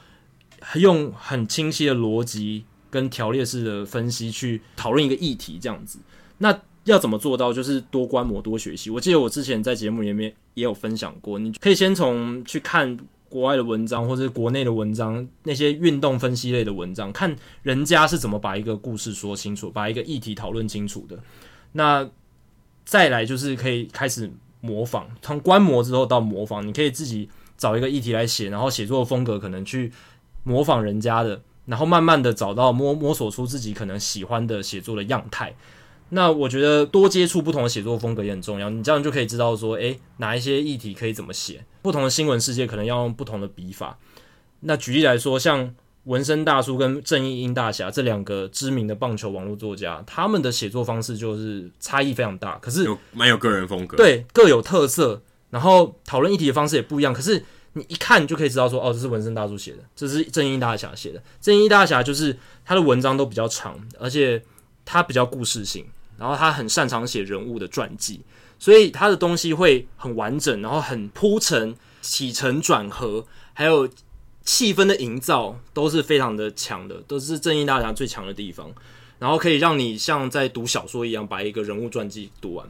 [0.75, 5.97] 用很清晰的逻辑跟条列式的分析去讨论一个议题，这样子。
[6.37, 7.51] 那要怎么做到？
[7.51, 8.91] 就是多观摩、多学习。
[8.91, 12.95] 我记得我之前在节目里面也有分享过，你可以先从去看
[13.35, 21.19] 国外的文章，或者是国内的文章，那些运动分析类的文章，看人家是怎么把一个故事说清楚，把一个议题讨论清楚的。
[21.73, 22.09] 那
[22.85, 24.31] 再来就是可以开始。
[24.61, 29.91] 模仿，从观摩之后到模仿，你可以自己找一个议题来写，然后写作风格可能去
[30.43, 35.53] 模仿人家的，然后慢慢的找到摸摸索出自己可能喜欢的写作的样态。
[36.09, 43.97] 那我觉得多接触不同的写作风格也很重要，你这样就可以知道说，诶，哪一些议题可以怎么写，不同的新闻世界可能要用不同的笔法。
[44.61, 45.75] 那举例来说，像。
[46.05, 55.19] 纹身大叔跟正义英大侠这两个知名的棒球网络作家，他们的写作方式就是差异非常大，可是有蛮有个人风格，对，各有特色。
[55.49, 61.19] 然后讨论议题的方式也不一样，可是你一看就可以知道说，哦，这是纹身大叔写的，这是正义大侠写的。
[61.41, 64.39] 正义大侠就是他的文章都比较长，而且
[64.85, 68.21] 他比较故事性，然后他很擅长写人物的传记，
[68.59, 73.89] 所以他的东西会很完整，然后很铺陈、起承转合，还有。
[74.47, 78.71] 气氛的营造都是非常的强的，都是正义大侠最强的地方，
[79.17, 82.63] 然后可以让你像在读小说一样把一个人物传记读完。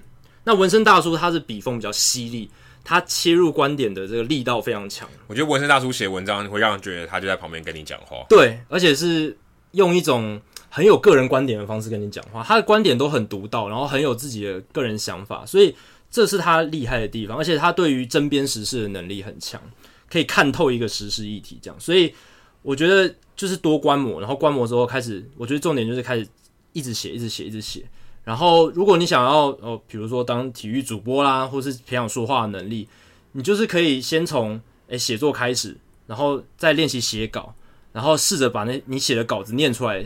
[0.46, 2.50] 那纹身大叔他是笔锋比较犀利，
[2.82, 5.06] 他切入观点的这个力道非常强。
[5.28, 9.38] 我觉得纹身大叔写文章会让人觉得他就在旁边跟你讲话，对，而且是
[9.72, 10.40] 用一种
[10.76, 15.74] 很有个人观点的方式跟你讲话，他的观点都很独到，然后很有自己的个人想法，所以
[16.12, 19.62] 这是他厉害的地方，而且他对于争砭时事的能力很强。
[20.08, 22.14] 可以看透一个时事议题，这样，所以
[22.62, 26.28] 我觉得就是多观摩，然后观摩之后开始，我觉得重点就是开始
[26.74, 27.84] 一直写，一直写，一直写。
[28.26, 32.88] 然后，如果你想要哦，比如说当体育主播啦，或是培养说话的能力，
[33.32, 35.76] 你就是可以先从诶写作开始，
[36.06, 37.54] 然后再练习写稿，
[37.92, 40.06] 然后试着把那你写的稿子念出来，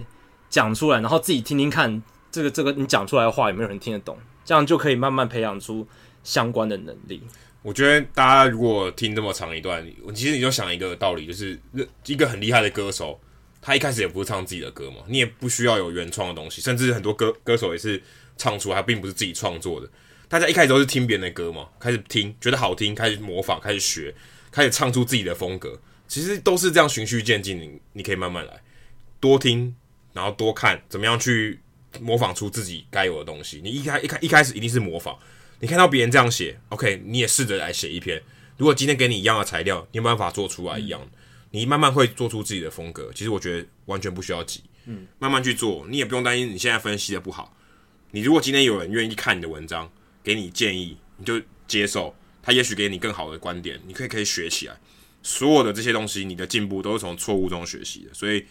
[0.50, 2.02] 讲出来，然后自己听听看
[2.32, 5.88] 这个这个你讲出来的话有没有人听得懂，这样就可以慢慢培养出
[6.24, 7.22] 相关的能力。
[7.62, 11.60] 我觉得大家如果听这么长一段，我其实你就想一个道理，就是
[12.06, 13.20] 一个很厉害的歌手，
[13.62, 18.02] 他一开始也不是唱自己的歌嘛，你也不需要有原创的东西，甚至很多歌歌手也是
[18.38, 19.90] 唱出来，并不是自己创作的。
[20.30, 24.16] 大家一开始都是听别人的歌嘛，开始听觉得好听，开始模仿，开始学，
[24.52, 25.78] 开始唱出自己的风格，
[26.08, 27.60] 其实都是这样循序渐进。
[27.60, 28.62] 你你可以慢慢来，
[29.20, 29.76] 多听，
[30.14, 31.60] 然后多看，怎么样去
[32.00, 33.62] 模仿出自己该有的东西。
[33.64, 35.18] 你一开一开一开始一定是模仿。
[35.60, 38.22] 你看到别人这样写，OK，你也试着来写一篇。
[38.58, 41.02] 如果今天给你一样的材料，你有办法做出来一样，
[41.52, 43.12] 你慢慢会做出自己的风格。
[43.14, 47.56] 其实我觉得完全不需要急，嗯，慢慢去做，你也不用担心你现在分析的不好。
[48.12, 49.92] 你如果今天有人愿意看你的文章，
[50.24, 54.78] 给你建议，你就接受，他也许给你更好的观点，你可以可以学起来。
[55.22, 58.46] 所有的这些东西，你的进步都是从错误中学习的，所以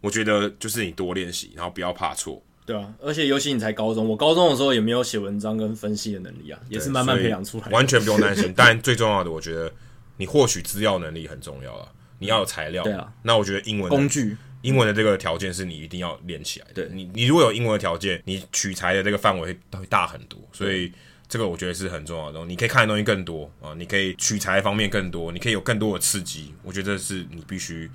[0.00, 2.42] 我觉得就是你多练习，然后不要怕错。
[2.66, 8.52] 对啊，而且尤其你才高中，我高中的时候也没有写文章跟分析的能力啊，也是慢慢培养出来的，完全不用担心。
[8.56, 9.72] 但最重要的，我觉得
[10.16, 12.84] 你获取资料能力很重要啊，你要有材料。
[12.84, 16.74] 对啊，那我觉得英文工具，英文的这个条件是你一定要练起来的。
[16.74, 20.38] 对，你你如果有英文的条件，你取材的这个范围会会大很多。
[20.52, 20.92] 所以
[21.28, 26.54] 这个我觉得是很重要的东西，你可以看的东西更多啊，你可以取材方面更多，你可以有更多的刺激。
[26.62, 27.90] 我觉得这是你必须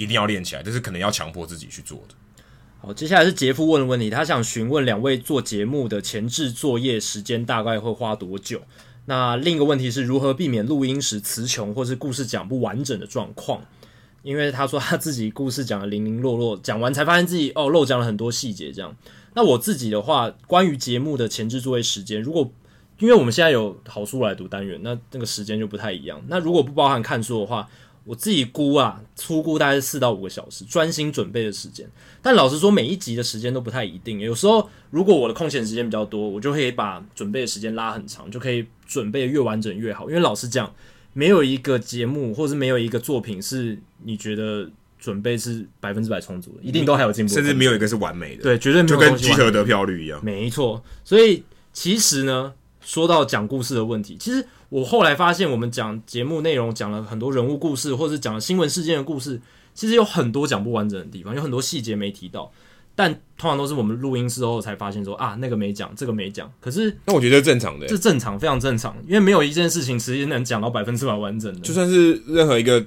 [0.00, 2.14] 一定要练起来，这是可能要强迫自己去做的。
[2.80, 8.62] 好，接下来是杰夫问的问题，他想询问两位做节目的前置作业时间大概会花多久？
[9.04, 13.62] 那另一个问题是如何避免录音时词穷或是故事讲不完整的状况？
[14.22, 18.72] 因为他说他自己故事讲的零零落落，讲完才发现自己哦漏讲了很多细节。
[18.72, 18.96] 这样，
[19.34, 22.50] 那我自己的话，关于节目的前置作业时间，如果
[22.98, 26.22] 因为我们现在有好书来读单元，那那个时间就不太一样。
[26.28, 27.68] 那如果不包含看书的话，
[28.10, 31.88] 我自己估啊，粗估大概是四到五个小时专心准备的时间。
[32.20, 34.18] 但老实说，每一集的时间都不太一定。
[34.18, 40.08] 有时候，如果我的空闲时间比较多，我就可以把准备的时间拉很长，就可以准备的越完整越好。
[40.08, 40.74] 因为老实讲，
[41.12, 44.68] 没有一个节目或是没有一个作品是你觉得
[44.98, 48.42] 准备是百分之百充足的，一定都还有进步，甚至没有一个是完美的。
[48.42, 50.20] 对，绝对没有，就跟集合得票率一样。
[50.24, 54.44] 没错，所以其实呢，说到讲故事的问题，其实。
[54.70, 59.40] 我后来发现，我们讲节目内容讲了很多人物故事，或者是讲了新闻事件的故事，
[59.74, 62.50] 其实有很多讲不完整的地方，有很多细节没提到。
[62.94, 66.52] 但通常都是我们录音之后才发现说啊，那个没讲，这个没讲。
[66.60, 71.60] 可是那我觉得正常的，这正常，非常正常，因为没有一件事情其实能讲到百分之百完整的。
[71.60, 72.84] 就算是任何一个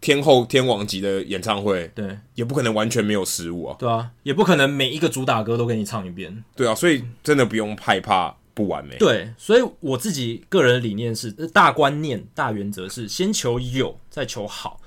[0.00, 3.76] 天后天王级的演唱会，对，也不可能完全没有失误啊。
[3.78, 6.42] 对啊，也不可能每一个主打歌都给你唱一遍。
[6.56, 8.96] 对啊，所以真的不用害怕不完美。
[8.98, 14.80] 对，所以我自己个人的理念是，大观念、大原则是先求有，再求好。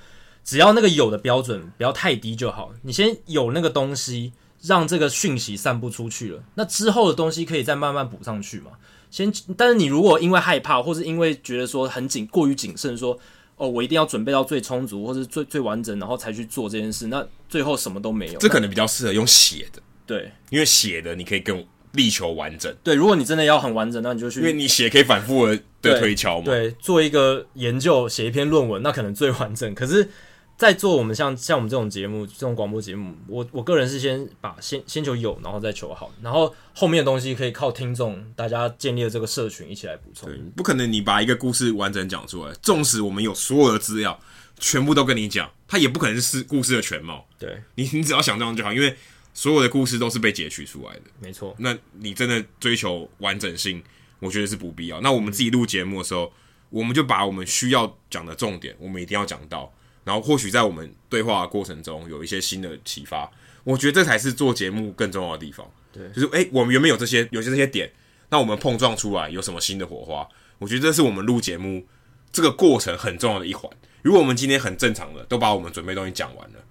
[0.43, 2.73] 只要那个有的标准不要太低就好。
[2.81, 4.33] 你先有那个东西。
[4.65, 8.71] 让这个讯息散布出去了，那之后的东西可以再慢慢补上去嘛。
[9.11, 13.19] 先，但是你如果因为害怕，或是因为觉得说很谨过于谨慎说，说
[13.57, 18.39] 哦，我一定要准备到最充足，或是最最完整，然后才去做这件事，那最后什么都没有。
[18.39, 21.61] 这可能比较适合用写的，对，因为写的你可以更
[21.93, 22.75] 力求完整。
[22.83, 26.45] 对，如果你真的要很完整，那你就去，因为你写可以反复的的推敲嘛。
[26.45, 29.73] 对，做一个研究，写一篇论文，那可能最完整。
[29.73, 30.09] 可是。
[30.55, 40.29] 在做我们像像我们这种节目，这种广播节目，我我个人是先把先先求有，然后再求好，然后后面的东西可以靠听众大家建立了这个社群一起来补充。
[40.29, 44.17] 对，不可能你把一个故事完整讲出来，纵使我们有所有的资料，
[44.59, 47.25] 全部都跟你讲，它也不可能是故事的全貌。
[47.39, 48.95] 对，你你只要想这样就好，因为
[49.33, 51.01] 所有的故事都是被截取出来的。
[51.19, 53.83] 没错，那你真的追求完整性，
[54.19, 55.01] 我觉得是不必要。
[55.01, 56.31] 那我们自己录节目的时候，
[56.69, 59.73] 我们就把我们需要讲的重点，我们一定要讲到。
[60.03, 63.31] 然后或许在我们对话的过程中有一些新的启发，
[63.63, 65.65] 我觉得这才是做节目更重要的地方。
[65.91, 67.91] 对，就是诶，我们原本有这些，有些这些点，
[68.29, 70.27] 那我们碰撞出来有什么新的火花？
[70.59, 71.85] 我觉得这是我们录节目
[72.31, 73.71] 这个过程很重要的一环。
[74.01, 76.62] 如果我们今天很正常的都把我们准备东西讲完了，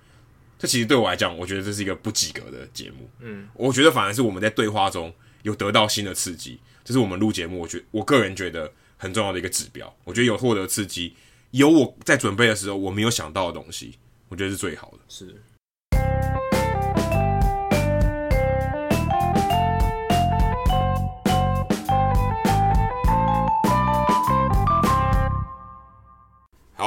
[0.63, 3.11] 这其实对我来讲，我觉得这是一个不及格的节目。
[3.19, 5.13] 嗯，我觉得反而是我们在对话中
[5.43, 9.93] 有得到新的刺激，这是我们录节目，我觉我个人觉得很重要的一个指标。
[10.05, 11.17] 我觉得有获得刺激。
[11.51, 13.99] 有我在准备的时候，我没有想到的东西，
[14.29, 14.99] 我觉得是最好的。
[15.09, 15.43] 是。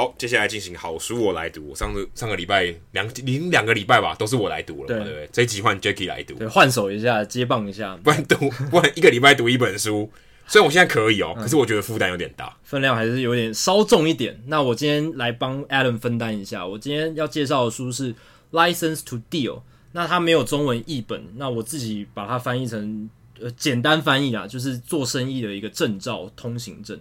[0.06, 1.68] 好，接下来进行好书我来读。
[1.68, 5.28] 我上次上个礼拜两零两个礼拜吧，都是我来读了，对，对不对？
[5.32, 10.10] 这一集换 Jacky 来读，对，换手一下，接棒一下，不然读，不然一个礼拜读一本书。
[10.48, 14.40] 虽然我现在可以哦、喔，可是我觉得负担有点大，分量还是有点稍重一点。
[14.46, 16.64] 那我今天来帮 Adam 分担一下。
[16.64, 18.14] 我今天要介绍的书是
[18.52, 19.54] 《License to Deal》，
[19.90, 23.10] 那它没有中文译本，那我自己把它翻译成
[23.40, 26.96] 呃简单翻译啊，就是做生意的一个证照通行证。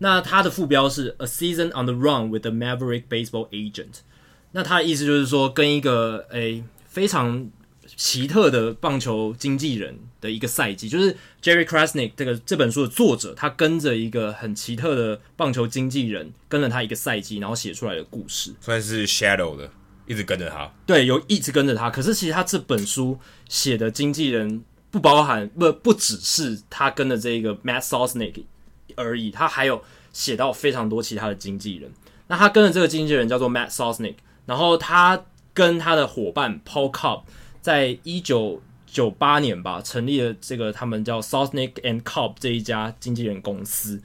[0.00, 3.72] 那它的副标是《A Season on the Run with the Maverick Baseball Agent》，
[4.52, 7.50] 那它的意思就是说跟一个诶、欸、非常。
[7.96, 11.12] 奇特的棒球经纪人的一个赛季，就是
[11.42, 19.68] Jerry Krasnick 这个这本书的作者，他跟着一个很奇特的棒球经纪人，跟了他一个赛季，然后写出来的故事，算是 shadow 的，
[20.06, 20.72] 一直跟着他。
[20.86, 21.90] 对，有一直跟着他。
[21.90, 23.18] 可是其实他这本书
[23.48, 24.62] 写的经纪人
[24.92, 28.44] 不包含不不只是他跟的这个 Matt Sosnick
[29.00, 29.82] 而已，他还有
[30.12, 31.90] 写到非常多其他的经纪人。
[32.26, 34.14] 那他跟的这个经纪人叫做 Matt Sosnick，
[34.46, 37.22] 然后他跟他的伙伴 Paul Cobb。
[37.62, 44.00] 在一九九八年吧，成立了这个他们叫 Sosnick and Cobb 这一家经纪人公司。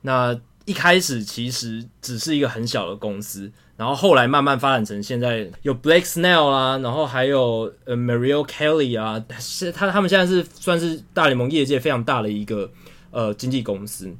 [0.00, 0.34] 那
[0.64, 12.70] 一开始其实只是一个很小的公司，然后后来慢慢发展成现在有 Blake Snell 啊，然后还有呃 Mario Kelly 啊，是他他们现在是算是大联盟业界非常大的一个
[13.10, 14.10] 呃经纪公司。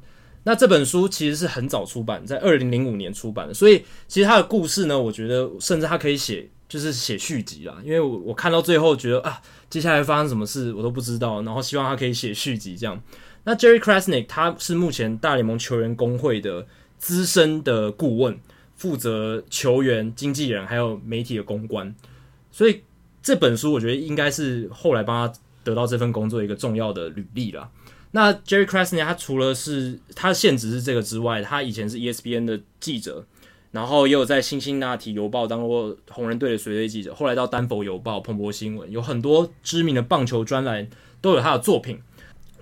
[0.45, 6.49] 那这本书其实是很早出版，在二零零五年出版的，所以其实他的故事呢，我觉得甚至他可以写。
[6.67, 9.39] 就是写续集啦，因为我我看到最后觉得啊，
[9.69, 12.99] 接下来发生什么事我都不知道，然后希望他可以写续集这样。
[13.43, 16.65] 那 Jerry Krasnick 他是目前大联盟球员工会的
[16.97, 18.39] 资深的顾问，
[18.75, 21.93] 负责球员、经纪人还有媒体的公关，
[22.51, 22.81] 所以
[23.21, 27.69] 这本书我觉得应该是后来帮他得到这份工作一个重要的履历啦。
[28.15, 33.25] 那 Jerry Krasnick 他除了是他的现职是这个之外，他以前是 ESPN 的记者。
[33.71, 40.87] 然后也有在《辛辛那提邮报》当过红人队的随队记者，后来到《丹佛邮报》、《彭博新闻》，有很多知名的棒球专栏
[41.19, 41.99] 都有他的作品。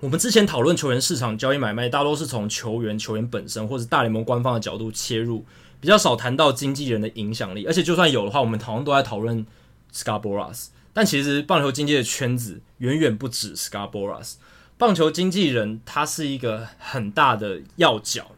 [0.00, 5.44] 我们之前讨论球员市场交易买卖，大多是从球员、球员本身或是大联盟官方的角度切入，
[5.80, 7.64] 比较少谈到经纪人的影响力。
[7.64, 9.46] 而且就算有的话，我们好像都在讨论
[9.94, 14.34] Scarboroughs，但其实棒球经纪的圈子远远不止 Scarboroughs，
[14.76, 18.32] 棒球经纪人他是一个很大的要角。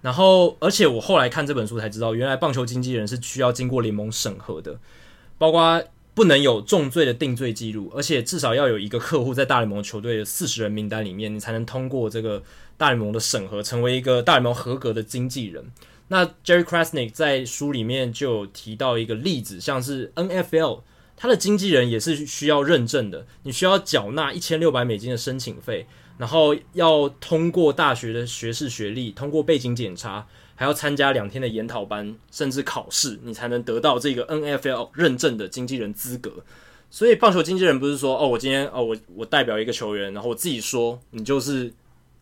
[0.00, 4.80] 然后，而且我后来看这本书才知道，原来棒球经纪人是需要经过联盟审核的，
[5.38, 5.80] 包括
[6.12, 12.42] 不能有重罪的定罪记录，而且至少要有一个客户在大联盟球队的四十人名单里面，你才能通过这个
[12.76, 15.64] 大联盟的审核，成为一个大联盟合格的经纪人。
[16.08, 20.80] 那 Jerry Krasnick 在书里面就提到一个例子，像是 NFL，
[21.16, 25.86] 他的经纪人也是需要认证的，你需要缴纳一千六百美金的申请费，
[26.18, 30.26] 然后要通过大学的学士学历，通过背景检查。
[30.54, 36.30] 还要参加两天的研讨班，甚至考试，你才能得到这个 NFL 认证的经纪人资格。
[36.88, 41.72] 所以，棒球经纪人不是说哦，我今天哦，我我代表一个球员，然后我自己说你就是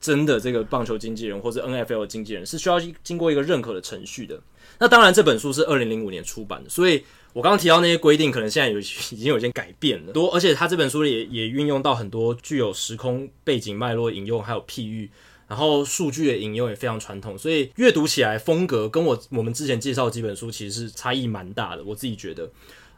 [0.01, 4.41] 真的这个棒球经纪人或者 NFL 经纪人，是需要经过一个认可的程序的。
[4.79, 15.11] 那当然，这本书是二零零五年出版的，所以我刚刚提到那些规定，可能现在有已经有些改变了多，而且他这本书里也运用到很多具有时空背景脉络引用，还有譬喻。
[15.49, 22.49] 然后数据的引用也非常传统，所以阅读起来风格跟我我们之前介绍几本书其实是差异蛮大的，我自己觉得。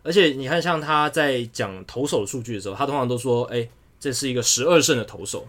[0.02, 3.66] 而且你看，像他在讲投手数据的时候，他通常都说：“哎，
[3.98, 5.48] 这是一个十二胜的投手。”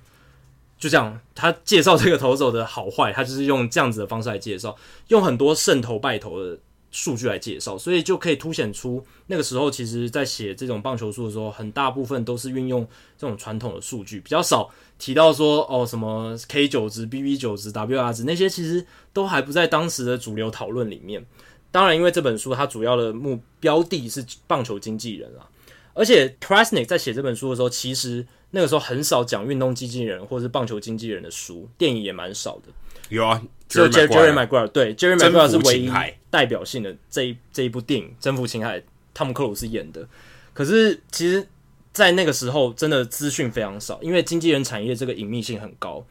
[0.80, 4.74] 就这样，他介绍这个投手的好坏，他就是用这样子的方式来介绍，
[5.10, 6.58] 用很多胜投败投的
[6.94, 12.88] 数据来介绍，所以就可以凸显出那个时候，其实在写这种棒球书的时候，很大部分都是运用
[13.18, 21.26] 这种传统的数据，比较少提到说哦什么 K 九值、BB 九值、WR 值那些，其实都还不在当时的主流讨论里面。
[21.72, 25.50] 当然，因为这本书它主要的目标地是棒球经纪人啊，
[25.94, 32.72] 而且 Krasnick 在写这本书的时候，其实那个时候很少讲运动经纪人或者是棒球经纪人的书，电影也蛮少的。
[33.10, 35.92] 有啊，只有 Jerry Maguire，对，Jerry Maguire 是唯一
[36.30, 38.80] 代表性的这一这一部电影《征服情海》，
[39.14, 40.08] 汤姆克鲁斯演的。
[40.54, 41.48] 可是其实，
[41.92, 46.04] 在那个时候，真的资讯非常少，因为经纪人产业这个隐秘性很高，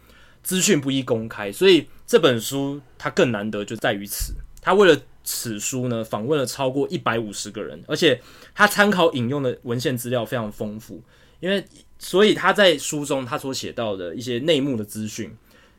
[0.43, 4.35] 资讯不易公开，所以这本书它更难得就在于此。
[4.61, 8.21] 他为了此书呢，访问了超过一百五十个人，而且
[8.55, 11.03] 他参考引用的文献资料非常丰富，
[11.41, 11.65] 因为
[11.99, 15.37] 所以他在书中他所写到的一些内幕的资讯。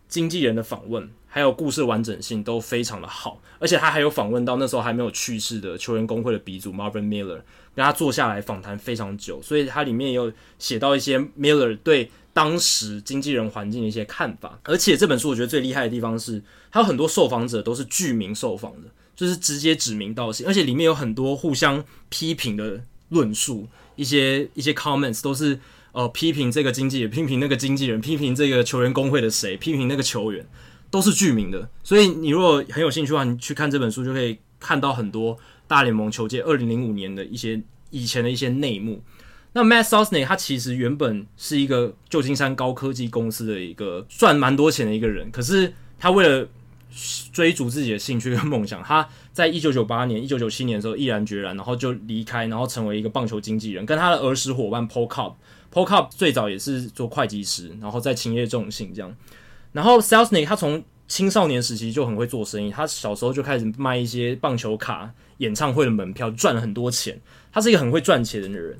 [0.10, 7.42] 经纪人的访问，还有故事完整性都非常的好，而且他还有访问到那时候还没有去世的球员工会的鼻祖 Marvin Miller，
[7.74, 14.60] 跟他坐下来访谈非常久，所以他里面有写到一些 Miller 对当时经纪人环境的一些看法。
[14.66, 16.40] 而且这本书我觉得最厉害的地方是，
[16.70, 25.60] 还有很多受访者都是剧名受访的，就是直接指名道姓，而且里面有很多互相批评的论述，一些一些 comments 都是。
[25.94, 30.44] 呃，批评这个经纪人，批评那个经纪人，批评这个球员工会的谁，批评那个球员，
[30.90, 31.70] 都是具名的。
[31.84, 35.38] 所以你如果很有兴趣的话，你去看这本书，就可以看到很多
[35.68, 37.62] 大联盟球界二零零五年的一些
[37.92, 39.04] 以前的一些内幕。
[39.52, 46.50] 那 Matt s o s n e y 他其实原本是一个旧金山高科技公司的一个赚蛮多钱的一个人，可是他为了
[47.32, 55.34] 追逐自己的兴趣跟梦想，他在一九九八年、一九九七年的时候毅然决然，然后就离开，然后成为一个棒球经纪人，跟他的儿时伙伴 Paul Cobb。
[55.72, 59.16] Paul Cobb 最早也是做会计师，然后在勤业重信这样。
[59.72, 67.20] 然后 Sosnick 他从青少年时期就很会做生意，他小时候就开始卖一些棒球卡、演唱会的门票，赚了很多钱。
[67.52, 68.78] 他是一个很会赚钱的人，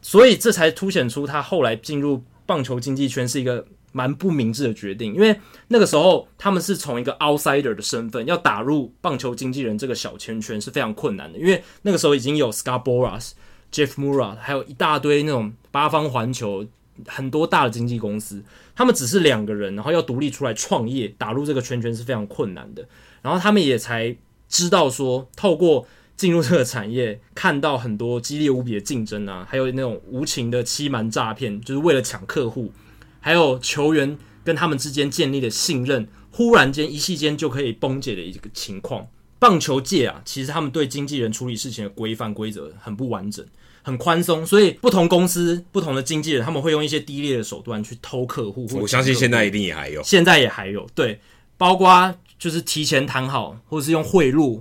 [0.00, 3.66] 所以这才凸显出他后来进入棒球经济圈是一个
[3.98, 5.12] 蛮不明智的决定。
[5.12, 13.32] 因为那个时候他们是从一个 outsider 的身份要打入棒球经纪人这个小圈圈是非常困难的，因为那个时候已经有 Scott Boras。
[13.70, 16.66] Jeff Mura 还有一大堆那种八方环球
[17.06, 18.42] 很多大的经纪公司，
[18.74, 22.88] 他们只是两个人，然后要独立出来创业，打入这个圈圈是非常困难的。
[23.20, 24.16] 然后他们也才
[24.48, 32.72] 知道说，透过进入这个产业，看到很多激烈无比的竞争啊，还有那种无情的欺瞒诈骗，就是为了抢客户，
[33.20, 39.06] 还有球员跟他们之间建立的信任，忽然间一夕间就可以崩解的一个情况。
[39.38, 43.46] 棒球界啊，其实他们对经纪人处理事情的规范规则很不完整，
[43.82, 48.66] 很宽松，所以不同公司、不同的经纪人，他们会用一些低劣的手段去偷客户。
[48.72, 51.20] 我相信现在一定也还有，现在也还有，对，
[51.56, 54.60] 包括就是提前谈好，或者是用贿赂，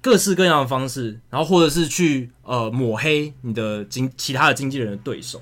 [0.00, 5.40] 各式各样的方式，然后或者是去呃抹黑你的经其他的经纪人的对手。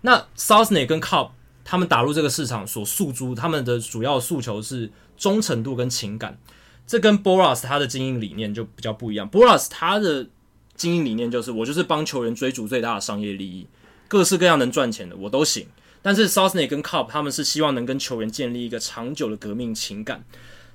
[0.00, 1.30] 那 Sosnick 跟 Cobb
[1.68, 6.38] 他们打入这个市场所诉诸他们的主要诉求是忠诚度跟情感。
[6.86, 9.28] 这跟 Boras 他的经营理念就比较不一样。
[9.28, 10.28] Boras 他的
[10.76, 13.66] 经营理念就是我就是帮球员追逐最大的商业利益，
[14.06, 15.66] 各式各样能赚钱的我都行。
[16.02, 20.24] 但是 Sosnick 跟 Cup 他们是希望能跟球员建立一个长久的革命情感。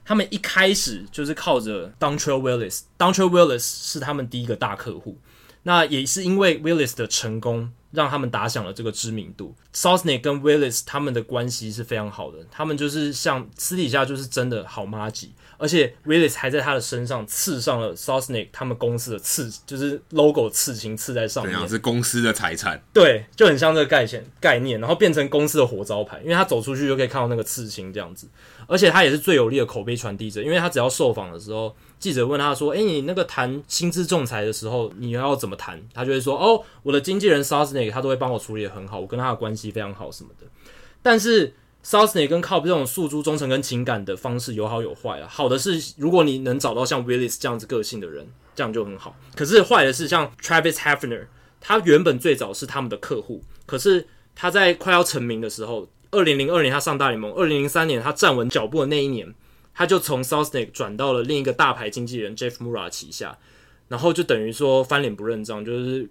[0.03, 5.17] 他们一开始就是靠着 Dontrell Willis，Dontrell Willis 是他们第一个大客户。
[5.63, 9.55] 那也是因为 Willis 的成功，让他们打响了这个知名度。
[9.73, 15.33] Sosnick 跟 Willis 他们的关系是非常好的，他们就是像私底下就是真的好妈吉。
[15.57, 22.81] 而且 Willis 还在他的身上刺上了 Sosnick 他们公司的刺，就是 logo 刺青刺在上面，是公司的财产。
[22.91, 28.27] 对，就很像这个概念概念，然后变成公司的活招牌，因为他走出去就可以看到那个刺青这样子，
[28.67, 40.45] 而且他也是最有力的口碑传递者，因为他只要受访的时候，记者问他说：“诶、欸，你那个谈薪资仲裁的时候，你要怎么谈？”他就会说：“哦，我的经纪人 Sosnick 他都会帮我处理得很好，我跟他的关系非常好什么的。”
[41.03, 45.27] 但是 Sosnick 跟 COB 这种诉诸忠诚跟情感的方式有好有坏啊。
[45.27, 49.15] 好的是，如果你能找到像 Willis 这样子个性的人，这样就很好。
[49.35, 51.25] 可是坏的是，像 Travis Hefner，
[51.59, 59.33] 他原本最早是他们的客户，可是他在快要成名的时候，二零零二年他上大联盟，二零零三年他站稳脚步的那一年，
[59.73, 63.37] 他就从 Sosnick 转到了另一个大牌经纪人 Jeff Mura 旗下，
[63.87, 66.09] 然后就等于说翻脸不认账，就是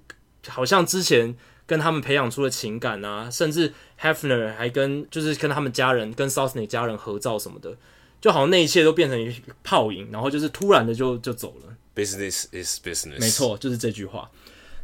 [0.48, 1.36] 好像之前。
[1.66, 7.76] 跟他们培养出的情感啊，甚至 Hefner 还跟就是跟他们家人、跟 Sosnick 家人合照什么的，
[8.20, 11.76] 就好像那一切都变成一个泡影，然后就是突然的就就走了。
[11.94, 14.28] Business is business，没错，就是这句话。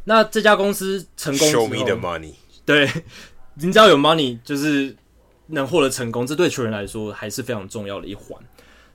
[0.05, 2.35] 那这家公司成功，Show me the money。
[2.65, 2.89] 对，
[3.55, 4.95] 你只要有 money，就是
[5.47, 8.39] 能获得成功，这对球员来说还是非常重要的一环。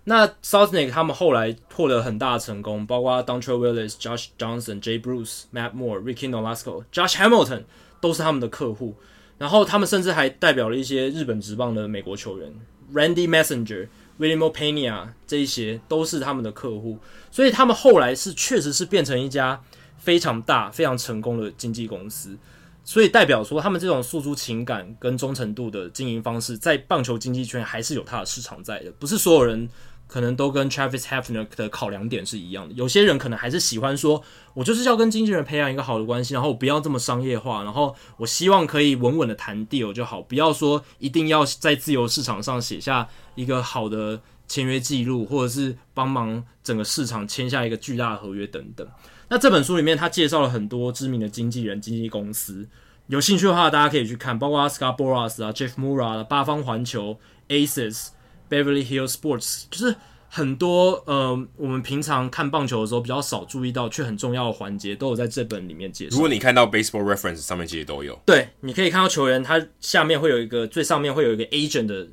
[0.04, 7.14] 那 Southnick 他们后来获得很大的成功，包括 d o n t r e l Willis、Josh Johnson、Jay Bruce、Matt Moore、Ricky Nolasco、Josh
[7.14, 7.62] Hamilton
[8.00, 8.96] 都是他们的客户。
[9.38, 12.52] 然后他们甚至还代表了一些日本职棒的美国球员
[12.92, 13.88] ，Randy Messenger、
[14.18, 16.98] Wily Mo Peña 这一些都是他们的客户。
[17.30, 19.60] 所以他们后来是确实是变成一家
[19.98, 22.36] 非常大、非常成功的经纪公司。
[22.84, 28.90] 所以代表说，他们这种诉诸情感跟忠诚度的经营方式，在棒球经纪圈还是有它的市场在的。
[28.98, 29.68] 不是所有人
[30.08, 32.74] 可能都跟 Travis Hefner 的考量点是一样的。
[32.74, 34.22] 有些人可能还是喜欢说，
[34.52, 48.86] 我就是要跟经纪人培养一个好的关系，然后我不要这么商业化，然后我希望可以稳稳的谈 deal 就好，不要说一定要在自由市场上写下一个好的签约记录，或者是帮忙整个市场签下一个巨大的合约等等。
[49.32, 52.68] 那这本书里面，他介绍了很多知名的经纪人、经纪公司。
[53.06, 57.18] 有兴趣的话，大家可以去看，包括 Scott Boras 啊、Jeff Mura 的八方环球、
[57.48, 58.08] Aces、
[58.50, 59.96] Beverly Hills Sports，就是
[60.28, 66.16] 很多呃，我们平常看棒球的时候比较少注意到却很重要的环节，都有在这本里面介绍。
[66.16, 68.20] 如果你看到 Baseball Reference 上面，其实都有。
[68.26, 72.06] 对，你可以看到球员，他下面会有一个最上面会有一个 Agent 的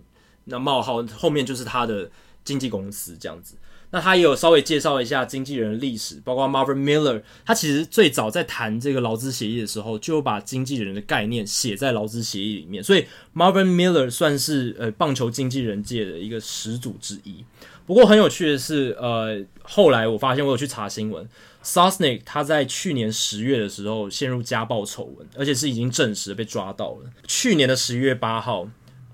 [0.45, 2.09] 那冒号，后面就是他的
[2.45, 3.57] 经纪公司这样子。
[3.91, 17.43] 那他也有稍微介绍一下经纪人的历史，包括 Marvin Miller，他其实最早在谈这个劳资协议的时候，就把经纪人的概念写在劳资协议里面，所以 Marvin Miller 算是呃棒球经纪人界的一个始祖之一。
[17.87, 21.27] 不过很有趣的是，呃，后来我发现我有去查新闻
[21.63, 27.09] ，Sosnick 他在去年十月的时候陷入家暴丑闻，而且是已经证实被抓到了。
[27.25, 28.69] 去年的十月八号。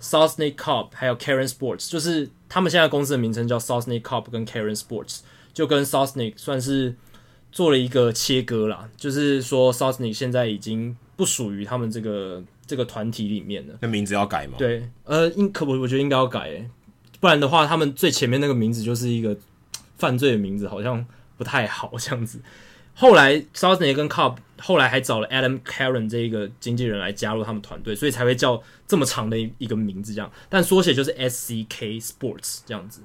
[0.06, 5.22] Sosnick Cobb 还有 Karen Sports，就是他们现在公司的名称叫 Sosnick Cobb 跟 Karen Sports，
[5.52, 6.96] 就跟 Sosnick 算是
[7.52, 8.88] 做了一个切割啦。
[8.96, 13.74] 就是说 Sosnick 现在已经不属于他们这个这个团体里面了。
[13.82, 14.54] 那名字要改吗？
[14.60, 16.70] 对，呃，应可我我觉得应该要改诶，
[17.20, 19.36] 不然的话，他们最前面那个名字就是一个
[19.98, 21.04] 犯罪的名字，好像
[21.36, 22.40] 不太好这样子。
[22.96, 30.32] 后来 s a u s n e 跟 Cobb 后来还找了 Adam Karen 这一个经纪人来加入他们团队，所以才会叫这么长的一个名字这样。
[30.50, 33.02] 但缩写就是 SCK Sports 这样子。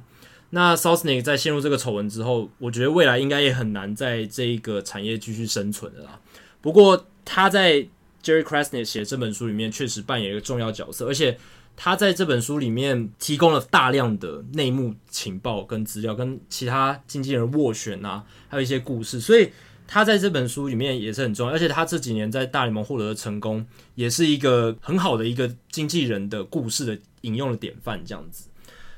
[0.51, 6.21] 那 Sosnick 在陷入这个丑闻之后，我觉得未来应该也很难在这一个产业继续生存的啦。
[6.61, 7.85] 不过他在
[8.23, 11.37] Jerry Krasnick 写这本书里面确实扮演一个重要角色，而且
[11.77, 19.51] 他在这本书里面提供了大量的内幕情报跟资料，跟其他经纪人斡旋啊，还有一些故事，所以。
[19.93, 28.01] 他在这本书里面也是很重要，而且他这几年在大联盟获得的成功，也是一个很好的一个经纪人的故事的引用的典范。
[28.07, 28.45] 这样子，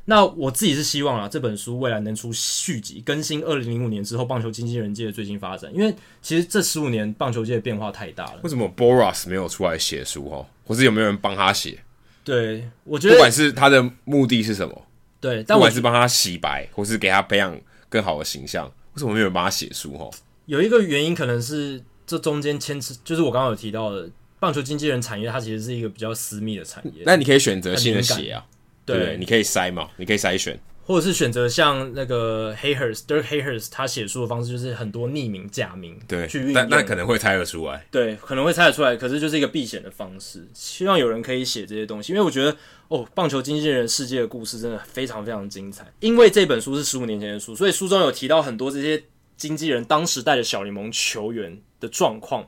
[0.04, 5.74] 那我自己是希望啊，这本书未来能出续集，更新二零零五年之后棒球经纪人界的最新发展。
[5.74, 8.40] 因为其实这十五年棒球界的变化太大了。
[8.42, 10.46] 为什么 Boras 没有出来写书哦？
[10.66, 11.82] 或是有没有人帮他写？
[12.22, 14.86] 对，我觉得不管是他的目的是什么，
[15.18, 17.58] 对，但我不管是帮他洗白，或是给他培养
[17.88, 19.94] 更好的形象，为什么没有人帮他写书？
[19.94, 20.12] 哦？
[20.46, 24.08] 有一个原因可能是这中间牵扯，就是我刚刚有提到的
[24.40, 27.04] 棒球经纪人产业，它其实是一个比较私密的产业。
[27.06, 28.44] 那你可以选择性的写啊，
[28.84, 40.44] 对，对，你可以筛嘛，你可以筛选，或者是选择像那个 Hayhurst，Dirk Hayhurst 他写书的方式就是很多匿名假名，对，去运但那可能会猜得出来，对，可能会猜得出来，可是就是一个避险的方式。
[40.52, 42.56] 希望有人可以写这些东西，因为我觉得
[42.88, 45.86] 哦，棒球经纪人世界的故事真的非常非常精彩。
[46.00, 49.00] 因为这本书是十五年前的书，所以书中有提到很多这些。
[49.42, 52.46] 经纪人当时带着小联盟球员的状况，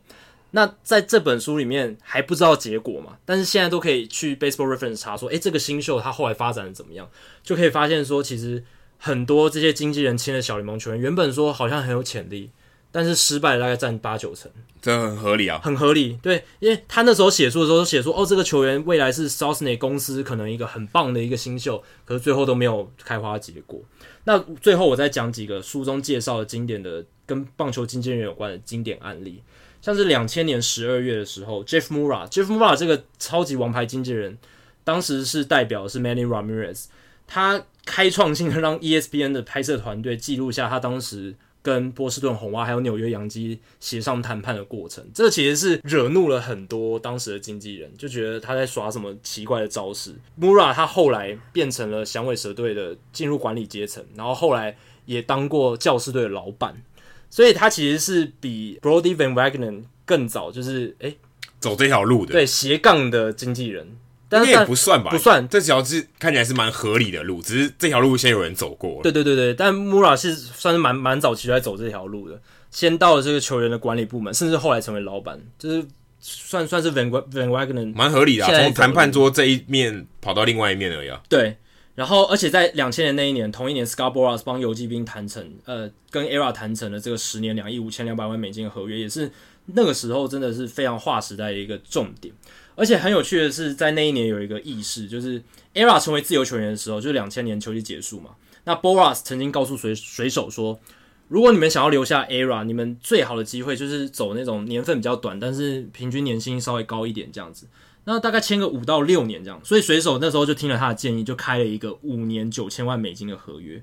[0.52, 3.18] 那在这本书里面还不知道结果嘛？
[3.24, 7.10] 但是现在都可以去 Baseball Reference 查说，诶，这个新秀他后来发展的怎么样？
[7.42, 8.62] 就可以发现说，其实
[8.96, 12.50] 很多这些经纪人签的小联盟球员，原本说好像很有潜力，
[12.96, 14.48] 但是失败大概占八九成，
[14.80, 16.16] 这很合理啊，很合理。
[16.22, 23.80] 对，因为他那时候写书的时候写说，哦，这个球员未来是 Southney 公司可能一个很棒的一个新秀，可是最后都没有开花结果。
[24.22, 29.42] 那最后我再讲几个书中介绍的经典的跟棒球经纪人有关的经典案例，
[29.82, 34.38] 像是两千年十二月的时候，Jeff Mura，Jeff Mura 这个超级王牌经纪人，
[34.84, 36.84] 当时是代表的是 Manny Ramirez，
[37.26, 37.64] 他。
[37.86, 41.34] 开创性的让 ESPN 的拍摄团队记录下他当时
[41.64, 50.14] 跟波士顿红袜还有纽约洋基协商谈判的过程，这其实是惹怒了很多当时的经纪人，就觉得他在耍什么奇怪的招式。
[50.38, 54.76] Mura 他后来变成了响尾蛇队的进入管理阶层，然后后来
[55.06, 56.82] 也当过教士队的老板，
[57.30, 61.16] 所以他其实是比 Brodie Van Wagenen 更早就是诶
[61.60, 63.96] 走这条路的，对斜杠的经纪人。
[64.34, 65.48] 但也不算吧，不算。
[65.48, 69.00] 这条是看起来是蛮合理的路，只是这条路先有人走过。
[69.02, 72.40] 对对对对，但 Mura 是算是蛮蛮早期就在走这条路的，
[72.70, 75.86] 先到了这个球员的管理部门，甚至后来成为老板，就是
[76.20, 81.20] 算算是 Van Van Wagenen 蛮合理的，啊，从谈判桌这一面跑到另外一面而已，啊。
[81.28, 81.56] 对，
[81.94, 89.30] 然后而且在两千年那一年，同一年 Boras 帮游击兵谈成，呃，跟 ERA 谈成了这个十年两亿五千两百万美金的合约，也是
[89.66, 92.34] 那个时候真的是非常划时代的一个重点。
[92.76, 95.40] 而且很有趣的是，在那一年有一个軼事，就是
[95.74, 98.30] ERA 成为自由球员的时候，就是两千年球季结束嘛。
[98.64, 100.80] 那 Boras 曾经告诉水水手说，
[101.28, 107.68] 如果你们想要留下 ERA，你们最好的机会就是走那种年份比较短，但是平均年薪稍微高一点这样子。
[108.06, 109.60] 那大概签个五到六年这样。
[109.62, 113.80] 所以水手那时候就听了他的建议，就开了一个五年九千万美金的合约。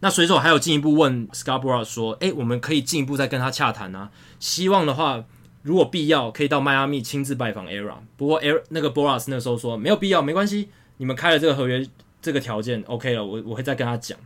[0.00, 4.10] 那水手还有进一步问 Scarborough 说，诶，我们可以进一步再跟他洽谈啊？
[4.38, 5.24] 希望的话。
[5.64, 7.94] 如果必要，可以到迈阿密亲自拜访 ERA。
[8.18, 10.68] 不过 ERA 那个 Boras 那时候说没有必要，没关系，
[10.98, 11.82] 你们开了这个合约，
[12.20, 14.18] 这个条件 OK 了，我我会再跟他讲。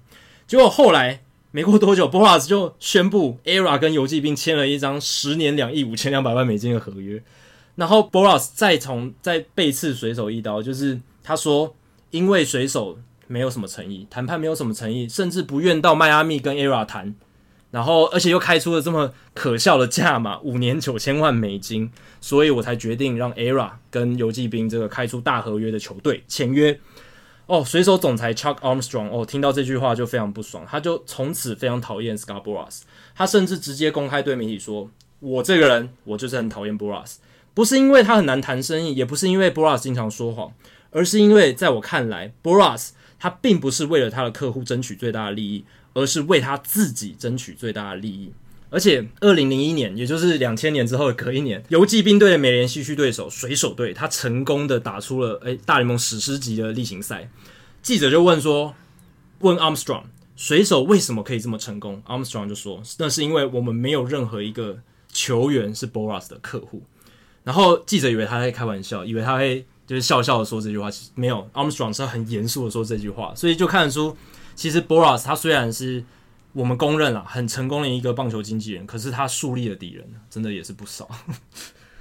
[0.48, 7.22] 结果后来没过多久，Boras 就宣布 ERA 跟游骑兵签了一张十年两亿五千两百万美金的合约。
[7.76, 11.72] 然后 Boras 再从再背刺水手一刀，就是他说
[12.10, 12.98] 因为水手
[13.28, 17.14] 没有什么诚意，谈判没有什么诚意，甚至不愿到迈阿密跟 ERA 谈。
[17.70, 26.80] 然后，而且又开出了这么可笑的价码，五年九千万美金，所以我才决定让 ERA 跟游骑兵这个开出大合约的球队签约。
[27.44, 32.80] 哦，水手总裁 Chuck Armstrong 哦，听到这句话就非常不爽，他就从此非常讨厌 Scott Boras，
[33.14, 34.90] 他甚至直接公开对媒体说
[35.20, 37.16] ：“我这个人，我就是很讨厌 Boras，
[37.52, 40.52] 不是因为他很难谈生意，也不是因为 Boras 经常说谎，
[40.90, 45.64] 而是因为在我看来，Boras 他并不是为了他的客户争取最大的利益。”
[45.98, 48.32] 而是为他自己争取最大的利益，
[48.70, 57.28] 而且二零零一年，也就是两千年之后的隔一年，游骑兵队的美联西区对手水手队，他成功的打出了诶、大联盟史诗级的例行赛。
[57.82, 58.74] 记者就问说，
[59.40, 60.04] 问 Armstrong，
[60.36, 64.78] 水手为什么可以这么成功？Armstrong 就说，那是因为我们没有任何一个
[65.12, 66.84] 球员是 Boras 的客户。
[67.42, 74.16] 然后记者以为他在开玩笑，以为他会就是笑笑的说这句话，其实没有，Armstrong 是很严肃的说这句话，所以就看得出。
[74.58, 76.02] 其实 Boras 他虽然是
[76.52, 81.08] 我们公认了很成功的一个棒球经纪人，可是他树立的敌人真的也是不少。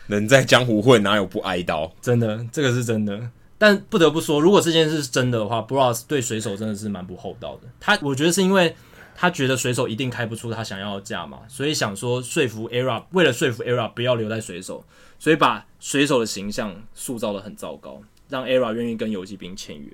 [0.07, 1.93] 能在江湖混，哪有不挨刀？
[2.01, 3.29] 真的，这个是真的。
[3.59, 7.69] 但不得不说，如果这件事是真的的话，Boras 对水手真的是蛮不厚道的。
[7.79, 8.75] 他我觉得是因为
[9.15, 14.83] 他觉得水手一定开不出他想要的价嘛，所以想说说服 ERA，为了说服 ERA 不要留在水手，
[15.19, 19.91] 所以把水手的形象塑造的很糟糕，让 ERA 愿意跟游击兵签约。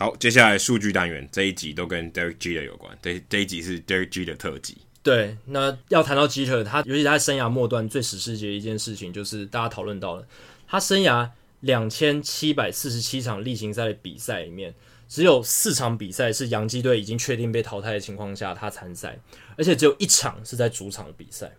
[0.00, 2.96] 好，接下来数据单元这一集都跟 Derek Jeter 有关。
[3.02, 4.78] 这这一集是 Derek Jeter 的特辑。
[5.02, 10.26] 对，那要谈到 Jeter，他尤其他在生涯末段最史诗级的一件事情，就是大家讨论到了
[10.66, 11.28] 他生涯
[11.60, 14.74] 两千七百四十七场例行赛的比赛里面，
[15.06, 19.18] 只有四场比赛是洋基队已经确定被淘汰的情况下他参赛，
[19.58, 21.52] 而且只有一场是在主场的比赛。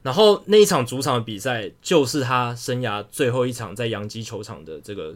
[0.00, 5.14] 然后那一场主场的比赛就是他生涯最后一场在洋基球场的这个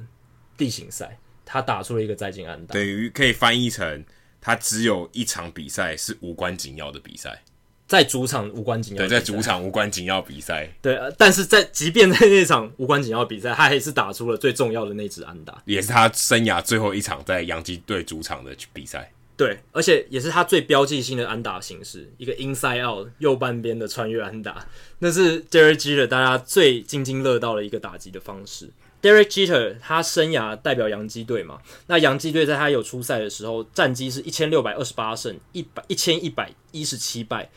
[0.59, 1.19] 例行赛。
[1.47, 4.05] 他打出了一个再进安打，等于可以翻译成
[4.39, 7.43] 他只有一场比赛是无关紧要的比赛，
[7.87, 8.99] 在主场无关紧要。
[8.99, 10.69] 对，在主场无关紧要比赛。
[10.83, 19.11] 对，但是在即便在那场无关紧要比赛，他还是打出了最重要的那支安打，也是他生涯最后一场在洋基队主场的比赛。
[19.37, 24.67] 对，而且也是他最标记性的安打形式，一个 inside out 右半边的穿越安打，
[25.01, 28.71] 那是 Derek Jeter 大家最津津乐道的一个打击的方式。
[29.03, 37.49] Derek Jeter 他生涯代表洋基队嘛，那洋基队在他有出赛的时候，战绩是一千六百二十八胜一百一千一百一十七败，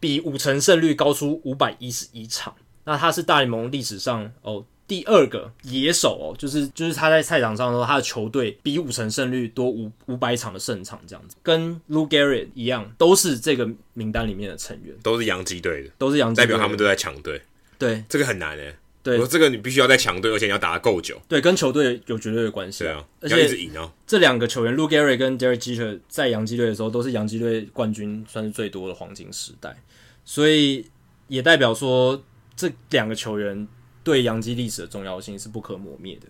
[0.00, 2.54] 比五成胜率高出五百一十一场。
[2.84, 17.42] 那他是大联盟历史上哦第二个野手哦，就是就是他在赛场上的时候，他的球队比五成胜率多五五百场的胜场这样子，跟 Lou Gehrig 一样，都是这个名单里面的成员，都是洋基队的，都是洋基，代表他们都在强队。
[17.78, 18.74] 对，这个很难诶。
[19.16, 21.20] 对，这个你必须要在强队，而且你要打得够久。
[21.28, 22.84] 对，跟球队有绝对的关系。
[22.84, 23.92] 对啊，而且要一直赢啊。
[24.06, 29.76] 这两个球员，Lou Gehrig 跟 Derek Jeter 在洋基队的时候，都是洋基队冠军算是最多的黄金时代，
[30.24, 30.86] 所以
[31.28, 32.22] 也代表说
[32.56, 33.66] 这两个球员。
[34.04, 36.28] 对洋基历史的重要性是不可磨灭的。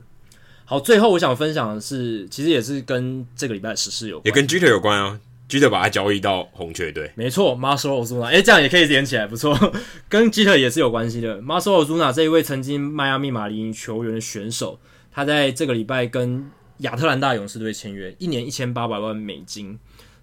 [0.64, 5.20] 好，最后我想分享的是，其实也是跟这个礼拜的时事有关，也跟 Jeter 有关啊。
[5.48, 9.58] Jeter 把他交易到红雀队，没错，Marcell Ozuna，哎，这样也可以连起来，不错，
[10.08, 11.40] 跟吉特也是有关系的。
[11.40, 14.78] Marcell Ozuna 这一位曾经迈阿密马林球员的选手，
[15.10, 19.78] 他在这个礼拜跟亚特兰大勇士队签约，一年一千八百万美金。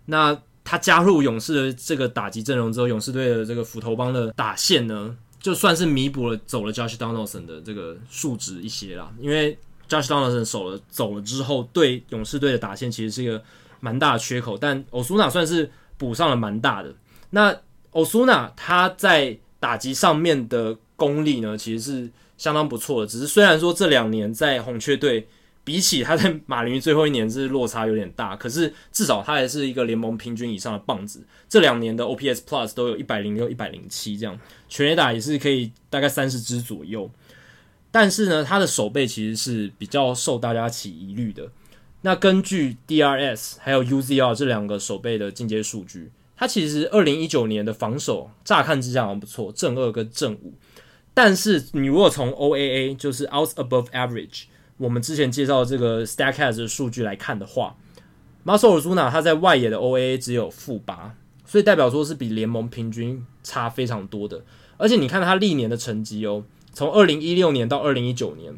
[0.05, 9.57] 那他加入勇士的这个打击阵容之后，勇士队的这个斧头帮的打线呢，就算是弥补了走了 Josh Donaldson 的这个数值一些啦，因为
[9.89, 13.43] Josh Donaldson 走了走了之后，对勇士队的打线其实是一个
[13.85, 16.95] 蛮大的缺口，但 Ozuna 算是补上了蛮大的。
[17.29, 17.55] 那
[17.91, 25.27] Ozuna 他在打击上面的功力呢，其实是相当不错的，只是虽然说这两年在红雀队。
[25.65, 31.25] 比起他在马林鱼最后一年是落差有点大，可是至少他还是一个联盟平均以上的棒子。
[31.49, 34.39] 这两年的 OPS Plus 都有一百零六、一百零七这样，
[34.69, 37.09] 全垒打也是可以大概三十支左右。
[37.89, 41.49] 但是呢，他的守备其实是比较受大家起疑虑的。
[42.05, 50.53] 那根据 DRS 还有 UZR 这两个守备的进阶数据，他其实二零一九年的防守乍看之下还不错，正二跟正五。
[51.15, 54.43] 但是你如果从 OAA 就是 Out Above Average。
[54.77, 57.75] 我们之前介绍这个 Statcast 的数据来看的话
[58.45, 64.43] ，Marcell Ozuna 他在外野的 OAA 只有负八，所以代表说是比联盟平均差非常多的。
[64.77, 68.53] 而且你看他历年的成绩哦，从二零一六年到二零一九年，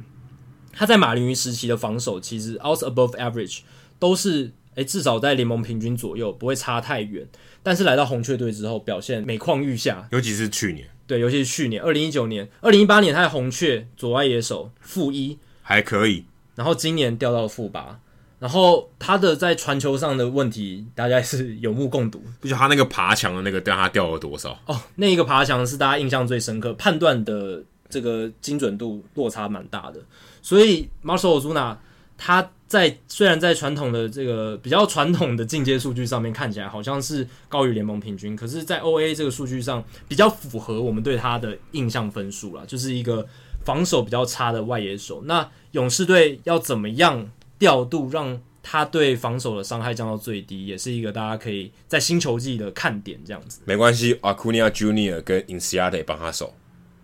[0.78, 3.62] 他在马林鱼时期的防守其实 Outs Above Average
[3.98, 7.28] 都是诶至少在联盟平均左右，不会差太远。
[7.64, 15.40] 但是来到红雀队之后，表现每况愈下，尤其是去年，对，尤其是去年二零一九年、二零一八年，他在红雀左外野手负一。
[15.64, 16.24] 还可以，
[16.56, 18.00] 然后今年掉到了负八，
[18.40, 22.24] 然后他的在传球上的问题，大家是有目共睹。
[22.40, 24.58] 不晓得他那个爬墙的那个，让他掉了多少？
[24.68, 30.00] 哦，那一个爬墙是大家印象最深刻，判断的这个精准度落差蛮大的。
[30.42, 31.78] 所以 Marcell Ozuna
[32.18, 43.28] 他在虽然在传统的这个比较传统的进阶数据上面看起来好像是高于联盟平均，可是，在 OA 这个数据上比较符合我们对他的印象分数啦，就是一个。
[43.66, 53.20] 防守比较差的外野手，那勇士队要怎么样调度，让他对防守的伤害降到最低，也是一个大家可以在新球季的看点。
[53.26, 56.54] 这样子没关系，Acuna Junior 跟 Inciarte 帮他守，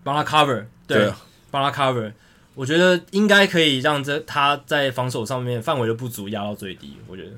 [0.02, 1.12] 帮他 cover，对，
[1.50, 2.10] 帮、啊、他 cover，
[2.54, 6.96] 我觉得应该可以让这他在防守上面范围的不足压到最低。
[7.08, 7.30] 我觉得。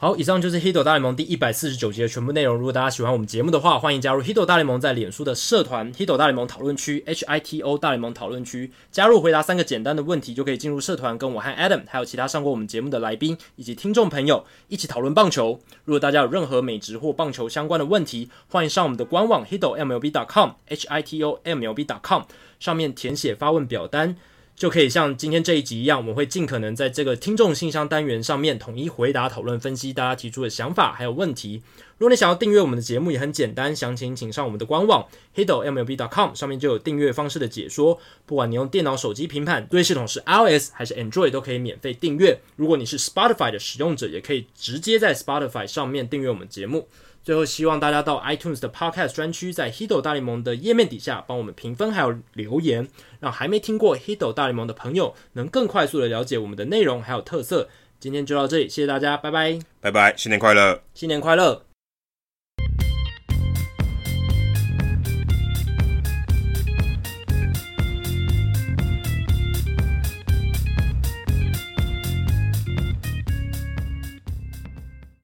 [0.00, 2.54] 好，以上就是 Hito 大联盟第一百四十九集的全部内容。
[2.54, 8.70] 如果大家喜欢我们节目的话，欢迎加入 Hito 大联盟在脸书的社团 Hito 大联盟讨论区 H I T O 大联盟讨论区。
[8.92, 15.58] 加入回答三个简单的问题，就可以进入社团，跟我和 Adam 还有其他上过我们节目的来宾以及听众朋友一起讨论棒球。
[15.84, 22.22] 如果大家有任何美职或棒球相关的问题，欢迎上我们的官网 h i d o MLB.com（H I T O MLB.com）
[22.60, 24.14] 上面填写发问表单。
[24.58, 31.62] 就可以像今天这一集一样，我们会尽可能在这个听众信箱单元上面统一回答、讨论、分析大家提出的想法还有问题。
[31.96, 35.06] 如果你想要订阅我们的节目，也很简单，详情请上我们的官网
[35.36, 38.00] hitomlb.com，上面就有订阅方式的解说。
[38.26, 42.40] 不管你用电脑、手机、平板，对系统是 iOS 还是 Android，都可以免费订阅。
[42.56, 46.88] 如果你是 Spotify 的使用者，也可以直接在 Spotify 上面订阅我们节目。
[47.22, 52.88] 最后，希望大家到 iTunes 的 Podcast 专区，在 Hido 大联盟的页面底下帮我们评分还有留言，
[53.20, 57.68] 让还没听过 Hido 大联盟的朋友能更快速的了解我们的内容还有特色。
[58.00, 61.67] 今天就到这里，谢谢大家，拜拜，拜拜，新年快乐，新年快乐。